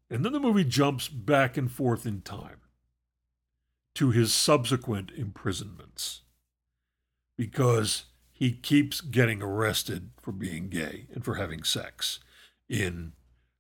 [0.09, 2.61] and then the movie jumps back and forth in time
[3.95, 6.23] to his subsequent imprisonments
[7.37, 12.21] because he keeps getting arrested for being gay and for having sex
[12.69, 13.13] in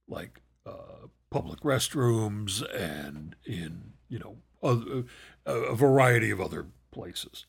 [0.08, 5.04] like uh, public restrooms and in you know a,
[5.46, 7.46] a, a variety of other places.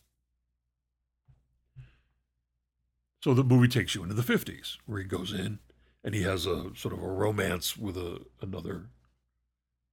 [3.23, 5.59] So the movie takes you into the 50s, where he goes in
[6.03, 8.85] and he has a sort of a romance with a another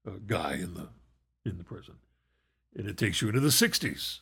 [0.07, 0.89] uh, guy in the
[1.45, 1.97] in the prison,
[2.77, 4.21] and it takes you into the 60s.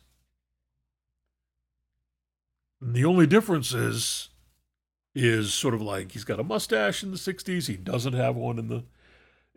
[2.81, 4.29] And the only difference is
[5.15, 8.59] is sort of like he's got a mustache in the 60s, he doesn't have one
[8.59, 8.83] in the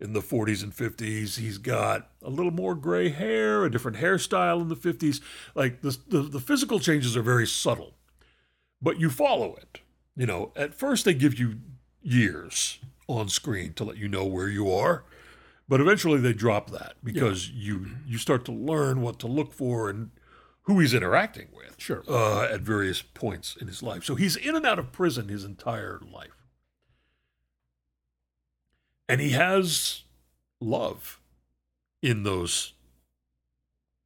[0.01, 1.37] in the 40s and 50s.
[1.37, 5.21] He's got a little more gray hair, a different hairstyle in the 50s.
[5.53, 7.93] Like the, the, the physical changes are very subtle,
[8.81, 9.81] but you follow it.
[10.17, 11.59] You know, at first they give you
[12.01, 15.03] years on screen to let you know where you are,
[15.67, 19.89] but eventually they drop that because you you start to learn what to look for
[19.89, 20.11] and
[20.63, 22.03] who he's interacting with Sure.
[22.07, 24.03] uh, at various points in his life.
[24.03, 26.45] So he's in and out of prison his entire life.
[29.09, 30.03] And he has
[30.59, 31.19] love
[32.01, 32.73] in those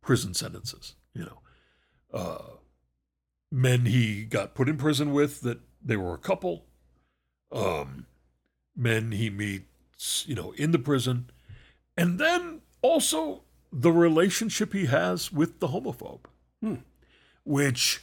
[0.02, 1.40] prison sentences, you know.
[2.14, 2.44] Uh,
[3.52, 6.66] men he got put in prison with that they were a couple.
[7.56, 8.06] Um,
[8.76, 11.30] men he meets, you know, in the prison.
[11.98, 13.42] And then also
[13.72, 16.26] the relationship he has with the homophobe
[17.46, 18.02] which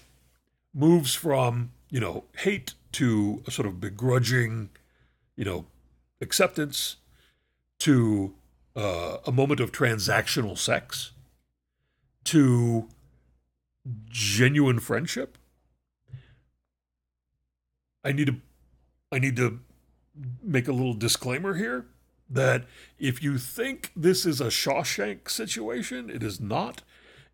[0.72, 4.70] moves from you know hate to a sort of begrudging
[5.36, 5.66] you know
[6.22, 6.96] acceptance
[7.78, 8.32] to
[8.74, 11.10] uh, a moment of transactional sex
[12.24, 12.88] to
[14.08, 15.36] genuine friendship
[18.04, 18.36] i need to
[19.12, 19.60] i need to
[20.42, 21.86] make a little disclaimer here
[22.28, 22.64] that
[22.98, 26.82] if you think this is a Shawshank situation, it is not.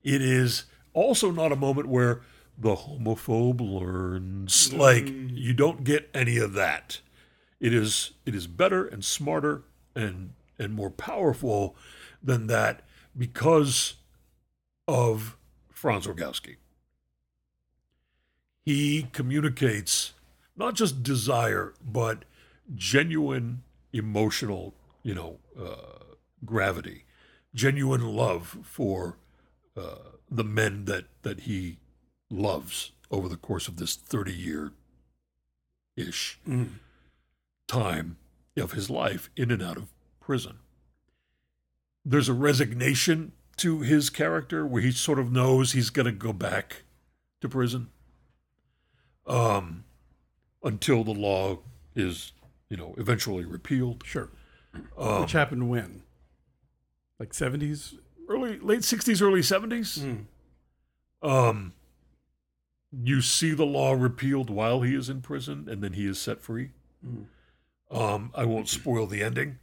[0.02, 2.22] It is also not a moment where
[2.56, 4.70] the homophobe learns.
[4.70, 4.78] Mm.
[4.78, 7.00] Like you don't get any of that.
[7.60, 9.62] It is it is better and smarter
[9.94, 11.76] and and more powerful
[12.22, 12.82] than that
[13.16, 13.94] because
[14.88, 15.36] of
[15.70, 16.56] Franz Rogowski.
[18.64, 20.14] He communicates
[20.58, 22.24] not just desire, but
[22.74, 23.62] genuine
[23.92, 26.14] emotional, you know, uh,
[26.44, 27.04] gravity,
[27.54, 29.16] genuine love for
[29.76, 31.78] uh, the men that that he
[32.30, 34.72] loves over the course of this thirty year
[35.96, 36.38] ish
[37.66, 38.16] time
[38.56, 39.88] of his life in and out of
[40.20, 40.58] prison.
[42.04, 46.32] There's a resignation to his character where he sort of knows he's going to go
[46.32, 46.82] back
[47.40, 47.88] to prison
[49.28, 49.84] um,
[50.62, 51.58] until the law
[51.94, 52.32] is,
[52.68, 54.02] you know, eventually repealed.
[54.04, 54.28] Sure.
[54.96, 56.02] Um, Which happened when?
[57.18, 57.94] Like 70s?
[58.30, 61.26] early late 60s early 70s Mm.
[61.26, 61.72] um
[62.92, 66.42] you see the law repealed while he is in prison and then he is set
[66.42, 66.72] free
[67.06, 67.24] Mm.
[67.90, 69.58] um i won't spoil the ending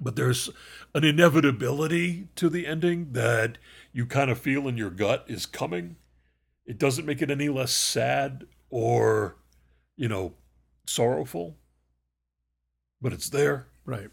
[0.00, 0.48] but there's
[0.94, 3.58] an inevitability to the ending that
[3.92, 5.96] you kind of feel in your gut is coming
[6.64, 9.36] it doesn't make it any less sad or
[9.98, 10.32] you know
[10.86, 11.58] sorrowful
[13.02, 14.10] but it's there Right.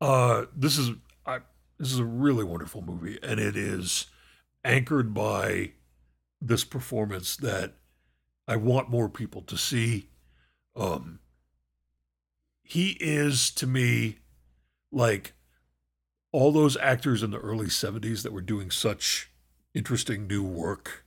[0.00, 0.90] uh, this is
[1.24, 1.38] I,
[1.78, 4.06] this is a really wonderful movie, and it is
[4.64, 5.72] anchored by
[6.42, 7.72] this performance that
[8.46, 10.08] I want more people to see.
[10.76, 11.20] Um,
[12.62, 14.18] he is to me
[14.92, 15.32] like
[16.32, 19.30] all those actors in the early '70s that were doing such
[19.72, 21.06] interesting new work.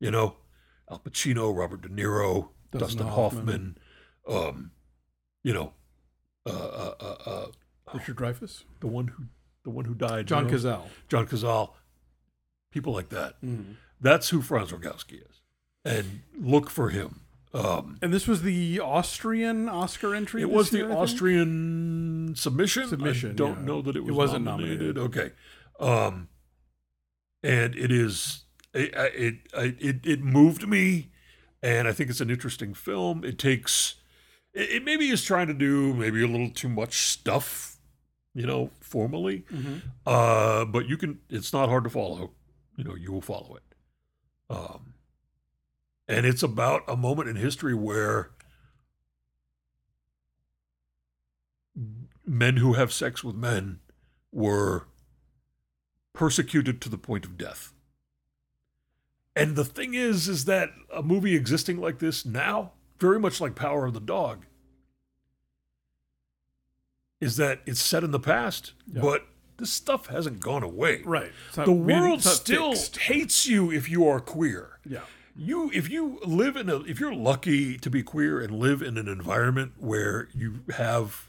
[0.00, 0.36] You know,
[0.90, 3.76] Al Pacino, Robert De Niro, Dustin Hoffman.
[4.26, 4.48] Hoffman.
[4.48, 4.70] um,
[5.42, 5.72] you know,
[6.46, 7.46] uh, uh, uh, uh,
[7.94, 8.64] Richard Dreyfuss?
[8.80, 9.24] the one who
[9.64, 10.56] the one who died, John you know?
[10.58, 10.86] Cazale.
[11.08, 11.70] John Cazale,
[12.70, 13.40] people like that.
[13.42, 13.74] Mm.
[14.00, 15.42] That's who Franz Rogowski is,
[15.84, 17.20] and look for him.
[17.54, 20.42] Um, And this was the Austrian Oscar entry?
[20.42, 20.96] it was the year, I?
[20.96, 22.88] Austrian submission.
[22.88, 23.64] Submission, I don't yeah.
[23.64, 24.08] know that it was.
[24.08, 24.98] It was wasn't nominated.
[24.98, 25.32] Okay,
[25.80, 26.28] um,
[27.42, 31.10] and it is it it it it moved me,
[31.62, 33.24] and I think it's an interesting film.
[33.24, 33.96] It takes
[34.52, 37.78] it, it maybe is trying to do maybe a little too much stuff,
[38.34, 39.44] you know, formally.
[39.52, 39.82] Mhm.
[40.06, 41.20] Uh, but you can.
[41.28, 42.32] It's not hard to follow.
[42.76, 43.62] You know, you will follow it.
[44.50, 44.94] Um,
[46.06, 48.30] and it's about a moment in history where
[52.24, 53.80] men who have sex with men
[54.32, 54.86] were
[56.12, 57.72] persecuted to the point of death.
[59.38, 63.54] And the thing is, is that a movie existing like this now, very much like
[63.54, 64.44] Power of the Dog,
[67.20, 69.00] is that it's set in the past, Yeah.
[69.02, 71.02] but this stuff hasn't gone away.
[71.04, 71.32] Right.
[71.56, 72.96] Not- The world still fixed.
[72.98, 74.78] hates you if you are queer.
[74.88, 75.00] Yeah.
[75.36, 78.96] You if you live in a if you're lucky to be queer and live in
[78.98, 81.28] an environment where you have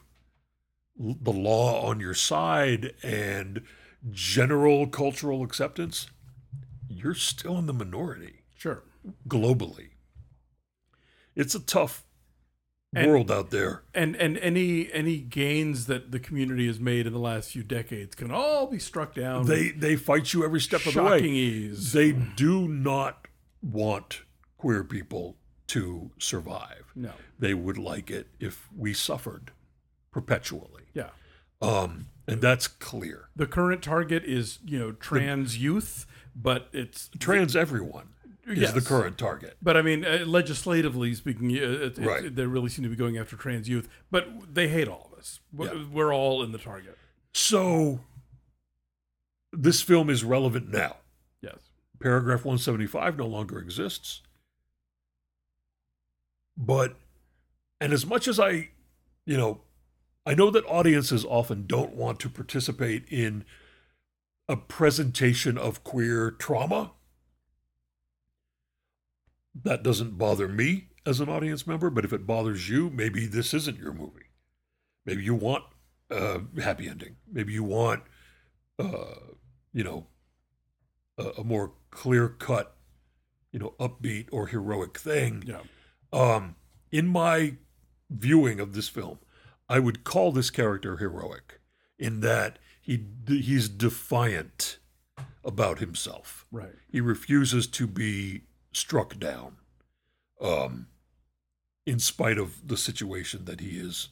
[0.98, 3.62] the law on your side and
[4.12, 6.08] general cultural acceptance,
[7.02, 8.84] you're still in the minority Sure.
[9.28, 9.90] globally.
[11.36, 12.06] It's a tough
[12.94, 13.84] And- world out there.
[13.94, 18.16] And and any any gains that the community has made in the last few decades
[18.16, 19.46] can all be struck down.
[19.46, 21.20] They they fight you every step of the way.
[21.20, 21.94] shocking ease.
[21.94, 23.28] They do not
[23.62, 24.24] want
[24.58, 26.92] queer people to survive.
[26.96, 27.14] no.
[27.38, 29.52] They would like it if we suffered
[30.12, 30.84] perpetually.
[30.94, 31.12] Yeah.
[31.62, 33.30] Um, and that's clear.
[33.36, 36.06] The current target is you know trans youth,
[36.42, 38.10] but it's Trans everyone
[38.48, 38.74] is Yes.
[38.74, 39.58] the current target.
[39.62, 42.36] But I mean, uh, legislatively speaking, uh, it, it, Right.
[42.36, 43.88] they really seem to be going after trans youth.
[44.10, 45.40] But they hate all of us.
[45.54, 45.86] We're, Yeah.
[45.92, 46.98] we're all in the target.
[47.34, 48.00] So
[49.52, 50.98] this film is relevant now.
[51.42, 51.60] Yes.
[52.00, 54.22] Paragraph 175 no longer exists.
[56.58, 56.96] But,
[57.80, 58.70] and as much as I,
[59.26, 59.62] you know,
[60.26, 63.46] I know that audiences often don't want to participate in
[64.50, 66.92] a presentation of queer trauma.
[69.64, 73.54] That doesn't bother me as an audience member, but if it bothers you, maybe this
[73.54, 74.32] isn't your movie.
[75.06, 75.66] Maybe you want
[76.10, 77.18] a happy ending.
[77.32, 78.04] Maybe you want,
[78.80, 79.36] uh,
[79.72, 80.08] you know,
[81.20, 82.76] a, a more clear cut,
[83.52, 85.44] you know, upbeat or heroic thing.
[85.46, 85.62] Yeah.
[86.12, 86.56] Um,
[86.92, 87.58] in my
[88.10, 89.20] viewing of this film,
[89.68, 91.60] I would call this character heroic
[92.00, 92.58] in that
[92.90, 93.06] he
[93.42, 94.80] he's defiant
[95.44, 96.46] about himself.
[96.52, 96.74] Right.
[96.92, 98.42] He refuses to be
[98.72, 99.58] struck down,
[100.42, 100.88] um,
[101.86, 104.10] in spite of the situation that he is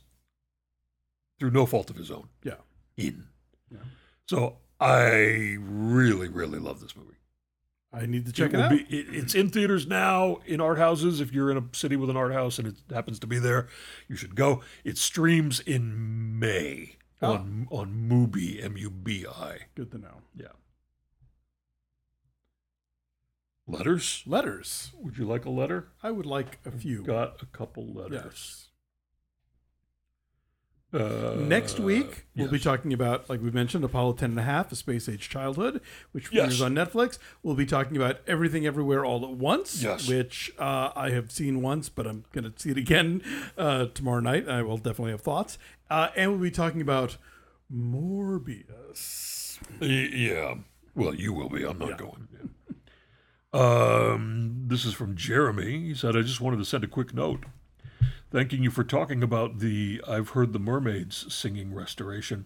[1.39, 2.55] through no fault of his own, Yeah.
[2.95, 3.27] in.
[3.71, 3.79] Yeah.
[4.27, 7.15] So I really, really love this movie.
[7.93, 8.71] I need to check it, will out.
[8.71, 11.19] Be, it, it's in theaters now in art houses.
[11.21, 13.67] If you're in a city with an art house and it happens to be there,
[14.07, 14.61] you should go.
[14.83, 17.33] It streams in May Oh.
[17.33, 19.67] on on Mubi, M U B I.
[19.75, 20.21] Good to know.
[20.35, 20.47] Yeah.
[23.67, 24.23] Letters?
[24.25, 24.91] Letters.
[24.97, 25.89] Would you like a letter?
[26.01, 27.03] I would like a few.
[27.03, 28.23] Got a couple letters.
[28.23, 28.66] Yes.
[30.97, 34.71] Uh, Next week, we'll be talking about, like we mentioned, Apollo 10 and a half,
[34.71, 35.79] A Space Age Childhood,
[36.11, 36.57] which Yes.
[36.57, 37.19] premieres on Netflix.
[37.43, 40.07] We'll be talking about Everything Everywhere All at Once, Yes.
[40.07, 43.21] which uh, I have seen once, but I'm going to see it again
[43.57, 44.49] uh, tomorrow night.
[44.49, 45.57] I will definitely have thoughts.
[45.89, 47.17] Uh, and we'll be talking about
[47.71, 49.59] Morbius.
[49.79, 50.55] Yeah.
[50.95, 51.63] Well, you will be.
[51.63, 52.27] I'm not going.
[52.33, 52.47] Yeah.
[53.53, 55.79] Um, this is from Jeremy.
[55.87, 57.43] He said, I just wanted to send a quick note
[58.31, 62.45] thanking you for talking about the I've Heard the Mermaids singing restoration.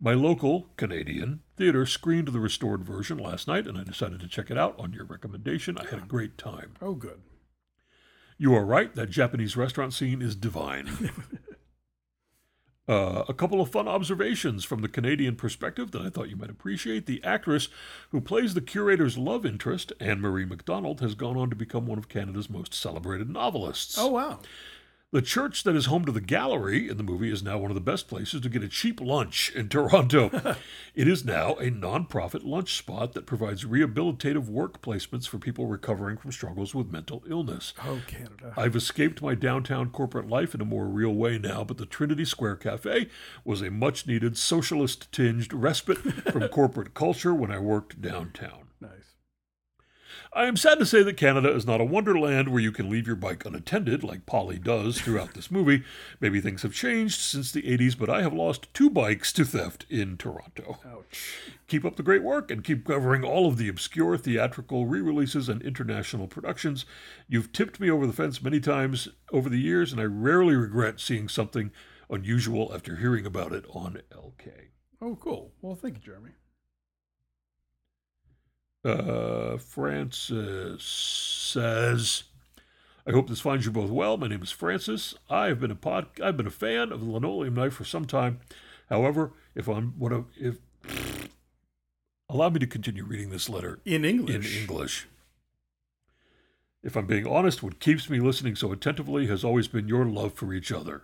[0.00, 4.50] My local Canadian theater screened the restored version last night, and I decided to check
[4.50, 5.76] it out on your recommendation.
[5.76, 6.74] I had a great time.
[6.80, 7.20] Oh, good.
[8.38, 11.10] You are right, that Japanese restaurant scene is divine.
[12.88, 16.50] Uh, a couple of fun observations from the Canadian perspective that I thought you might
[16.50, 17.06] appreciate.
[17.06, 17.68] The actress
[18.10, 22.08] who plays the curator's love interest, Ann-Marie MacDonald, has gone on to become one of
[22.08, 23.96] Canada's most celebrated novelists.
[23.96, 24.40] Oh, wow.
[25.12, 27.74] The church that is home to the gallery in the movie is now one of
[27.74, 30.30] the best places to get a cheap lunch in Toronto.
[30.94, 36.16] it is now a nonprofit lunch spot that provides rehabilitative work placements for people recovering
[36.16, 37.74] from struggles with mental illness.
[37.84, 38.54] Oh, Canada.
[38.56, 42.24] I've escaped my downtown corporate life in a more real way now, but the Trinity
[42.24, 43.08] Square Cafe
[43.44, 45.98] was a much needed socialist tinged respite
[46.30, 48.69] from corporate culture when I worked downtown.
[50.32, 53.08] I am sad to say that Canada is not a wonderland where you can leave
[53.08, 55.82] your bike unattended, like Polly does throughout this movie.
[56.20, 59.86] Maybe things have changed since the 80s, but I have lost two bikes to theft
[59.90, 60.78] in Toronto.
[60.86, 61.34] Ouch.
[61.66, 65.48] Keep up the great work and keep covering all of the obscure theatrical re releases
[65.48, 66.86] and international productions.
[67.28, 71.00] You've tipped me over the fence many times over the years, and I rarely regret
[71.00, 71.72] seeing something
[72.08, 74.68] unusual after hearing about it on LK.
[75.02, 75.50] Oh, cool.
[75.60, 76.30] Well, thank you, Jeremy.
[78.84, 82.22] Uh, Francis says,
[83.06, 84.16] "I hope this finds you both well.
[84.16, 85.14] My name is Francis.
[85.28, 86.06] I have been a pod.
[86.22, 88.40] I've been a fan of the linoleum knife for some time.
[88.88, 90.58] However, if I'm what I- if
[92.30, 94.34] allow me to continue reading this letter In English.
[94.34, 94.60] in English.
[94.62, 95.06] English.
[96.82, 100.32] If I'm being honest, what keeps me listening so attentively has always been your love
[100.32, 101.02] for each other.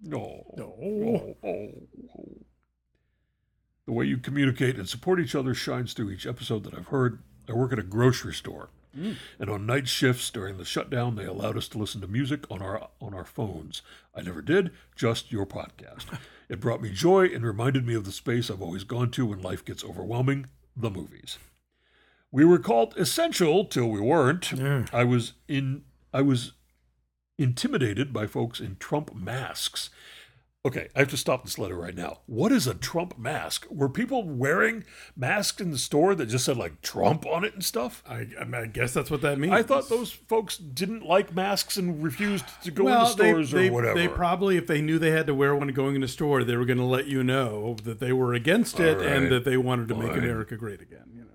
[0.00, 0.44] No.
[0.56, 0.76] No.
[0.80, 2.46] Oh, oh, oh.
[3.92, 7.18] The way you communicate and support each other shines through each episode that I've heard.
[7.46, 11.58] I work at a grocery store, and on night shifts during the shutdown, they allowed
[11.58, 13.82] us to listen to music on our on our phones.
[14.14, 16.06] I never did, just your podcast.
[16.48, 19.42] It brought me joy and reminded me of the space I've always gone to when
[19.42, 21.36] life gets overwhelming: the movies.
[22.30, 24.54] We were called essential till we weren't.
[24.90, 26.52] I was in I was
[27.36, 29.90] intimidated by folks in Trump masks.
[30.64, 32.20] Okay, I have to stop this letter right now.
[32.26, 33.66] What is a Trump mask?
[33.68, 34.84] Were people wearing
[35.16, 38.00] masks in the store that just said like Trump on it and stuff?
[38.08, 39.52] I, I, mean, I guess that's what that means.
[39.52, 43.62] I thought those folks didn't like masks and refused to go well, into stores they,
[43.62, 43.98] they, or whatever.
[43.98, 46.56] They probably, if they knew they had to wear one going in a store, they
[46.56, 49.06] were going to let you know that they were against it right.
[49.06, 50.12] and that they wanted to make.
[50.12, 51.10] America great again.
[51.12, 51.26] You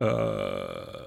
[0.00, 0.06] know.
[0.06, 1.06] Uh,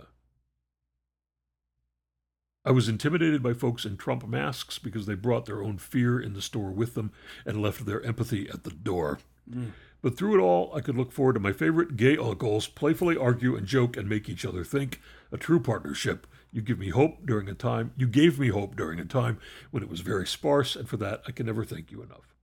[2.66, 6.34] I was intimidated by folks in Trump masks because they brought their own fear in
[6.34, 7.12] the store with them
[7.46, 9.20] and left their empathy at the door.
[9.50, 9.72] Mm.
[10.02, 13.56] But through it all, I could look forward to my favorite gay uncles playfully argue
[13.56, 15.02] and joke and make each other think.
[15.32, 16.28] A true partnership.
[16.52, 17.92] You give me hope during a time.
[17.96, 19.40] You gave me hope during a time
[19.72, 22.36] when it was very sparse, and for that I can never thank you enough.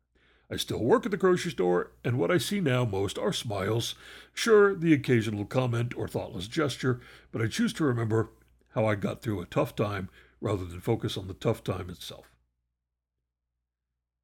[0.50, 3.96] I still work at the grocery store, and what I see now most are smiles.
[4.32, 7.00] Sure, the occasional comment or thoughtless gesture,
[7.32, 8.30] but I choose to remember
[8.76, 12.30] how I got through a tough time rather than focus on the tough time itself.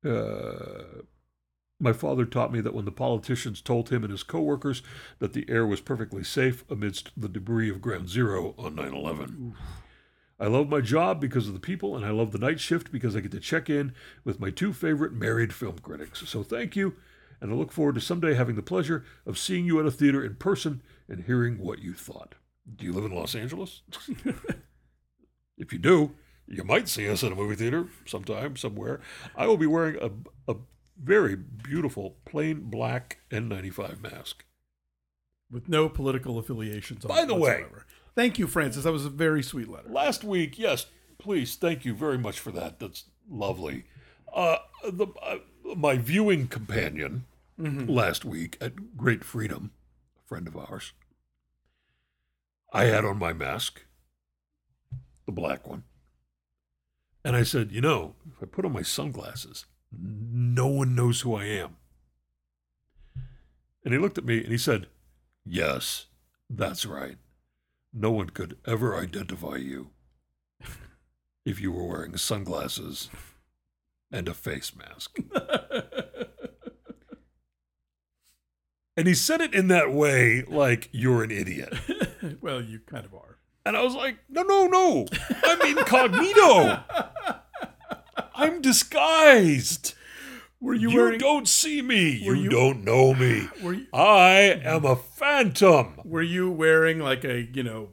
[0.07, 1.03] Uh,
[1.81, 4.83] my father taught me that when the politicians told him and his coworkers
[5.21, 9.55] that the air was perfectly safe amidst the debris of Ground Zero on 9 11.
[10.39, 13.17] I love my job because of the people, and I love the night shift because
[13.17, 16.29] I get to check in with my two favorite married film critics.
[16.29, 16.97] So thank you,
[17.41, 20.23] and I look forward to someday having the pleasure of seeing you at a theater
[20.23, 22.35] in person and hearing what you thought.
[22.77, 23.83] Do you live in Los Angeles?
[25.59, 26.13] if you do,
[26.47, 29.01] you might see us at a movie theater sometime, somewhere.
[29.37, 30.57] I will be wearing a, a
[31.03, 34.45] very beautiful plain black N95 mask.
[35.51, 37.05] With no political affiliations.
[37.05, 37.15] on it.
[37.15, 37.65] By the way-
[38.15, 38.85] thank you, Francis.
[38.85, 39.89] That was a very sweet letter.
[39.89, 40.87] Last week, yes,
[41.19, 42.79] please, thank you very much for that.
[42.79, 43.85] That's lovely.
[44.33, 45.37] Uh, the uh,
[45.77, 47.27] my viewing companion
[47.59, 49.73] last week at Great Freedom,
[50.19, 50.93] a friend of ours,
[52.73, 53.85] I had on my mask,
[55.27, 55.85] the black one.
[57.25, 61.35] And I said, you know, if I put on my sunglasses, no one knows who
[61.35, 61.77] I am.
[63.85, 64.87] And he looked at me and he said,
[65.45, 66.07] Yes,
[66.49, 67.19] that's right.
[67.93, 69.91] No one could ever identify you
[71.45, 73.11] if you were wearing sunglasses
[74.11, 75.19] and a face mask.
[78.97, 81.75] and he said it in that way like you're an idiot.
[82.41, 83.39] well, you kind of are.
[83.65, 85.07] And I was like, no, no, no.
[85.45, 86.81] I'm incognito.
[88.35, 89.95] I'm disguised.
[90.61, 91.19] Were you, You, wearing?
[91.19, 92.11] don't see me.
[92.11, 93.49] You, you- don't know me.
[93.63, 96.01] You, I am a phantom.
[96.05, 97.91] were you wearing like a you know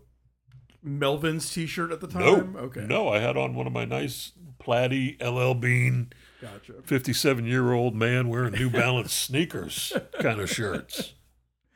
[0.84, 2.38] Melvin's T-shirt at the No.
[2.38, 2.56] time?
[2.56, 6.12] Okay, No, I had on one of my nice plaid LL Bean,
[6.42, 6.74] gotcha.
[6.84, 11.14] 57 year old man wearing New Balance sneakers kind of shirts,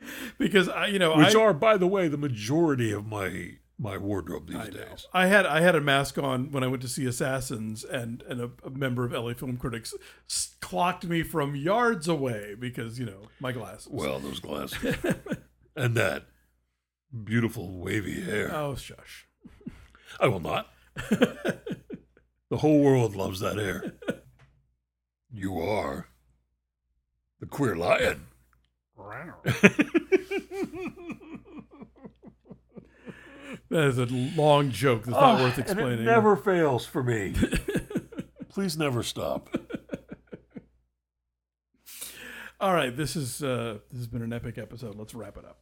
[0.38, 3.98] Because I, you know, which I, are, by the way, the majority of my my
[3.98, 5.06] wardrobe these I days.
[5.12, 8.40] I had I had a mask on when I went to see Assassins, and and
[8.40, 9.94] a, a member of LA Film Critics
[10.30, 13.88] s- clocked me from yards away because you know my glasses.
[13.90, 14.96] Well, those glasses
[15.76, 16.26] and that
[17.24, 18.50] beautiful wavy hair.
[18.54, 19.26] oh shush.
[20.20, 20.70] I will not.
[22.50, 23.94] the whole world loves that hair.
[25.32, 26.08] You are
[27.40, 28.26] the queer lion.
[33.70, 35.04] That is a long joke.
[35.04, 36.00] That's not worth explaining.
[36.00, 37.34] it never fails for me.
[38.48, 39.54] Please never stop.
[42.60, 44.94] All right, this is uh, this has been an epic episode.
[44.96, 45.58] Let's wrap it up.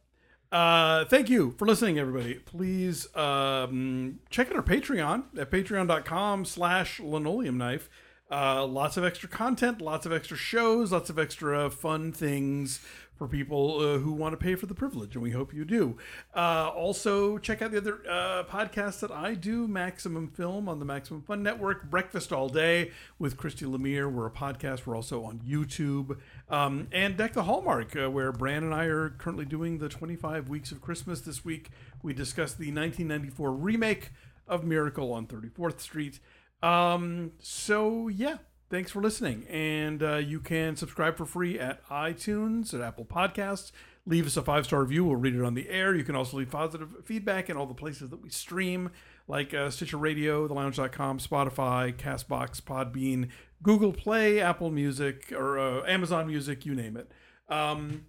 [0.51, 2.35] Uh, thank you for listening, everybody.
[2.35, 7.89] Please um, check out our Patreon at patreon.com slash linoleum knife.
[8.31, 12.79] Uh, lots of extra content, lots of extra shows, lots of extra fun things
[13.15, 15.97] for people uh, who want to pay for the privilege, and we hope you do.
[16.35, 20.85] Uh, also, check out the other uh, podcasts that I do Maximum Film on the
[20.85, 24.11] Maximum Fun Network, Breakfast All Day with Christy Lemire.
[24.11, 24.85] We're a podcast.
[24.85, 26.17] We're also on YouTube.
[26.49, 30.49] Um, and Deck the Hallmark, uh, where Bran and I are currently doing the 25
[30.49, 31.69] Weeks of Christmas this week.
[32.01, 34.11] We discussed the 1994 remake
[34.47, 36.19] of Miracle on 34th Street.
[36.61, 38.37] Um, so, yeah,
[38.73, 39.45] thanks for listening.
[39.49, 43.71] And uh, you can subscribe for free at iTunes, at Apple Podcasts.
[44.07, 45.05] Leave us a five star review.
[45.05, 45.95] We'll read it on the air.
[45.95, 48.89] You can also leave positive feedback in all the places that we stream,
[49.27, 53.29] like uh, Stitcher Radio, TheLounge.com, Spotify, Castbox, Podbean,
[53.61, 57.11] Google Play, Apple Music, or uh, Amazon Music, you name it.
[57.49, 58.07] Um,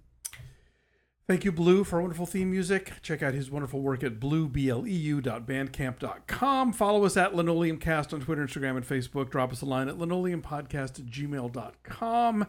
[1.27, 2.93] Thank you, Bleu, for wonderful theme music.
[3.01, 6.73] Check out his wonderful work at bluebleu.bandcamp.com.
[6.75, 9.31] Follow us at linoleumcast on Twitter, Instagram, and Facebook.
[9.31, 12.47] Drop us a line at linoleumpodcast at gmail.com.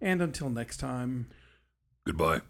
[0.00, 1.26] And until next time.
[2.06, 2.42] Goodbye.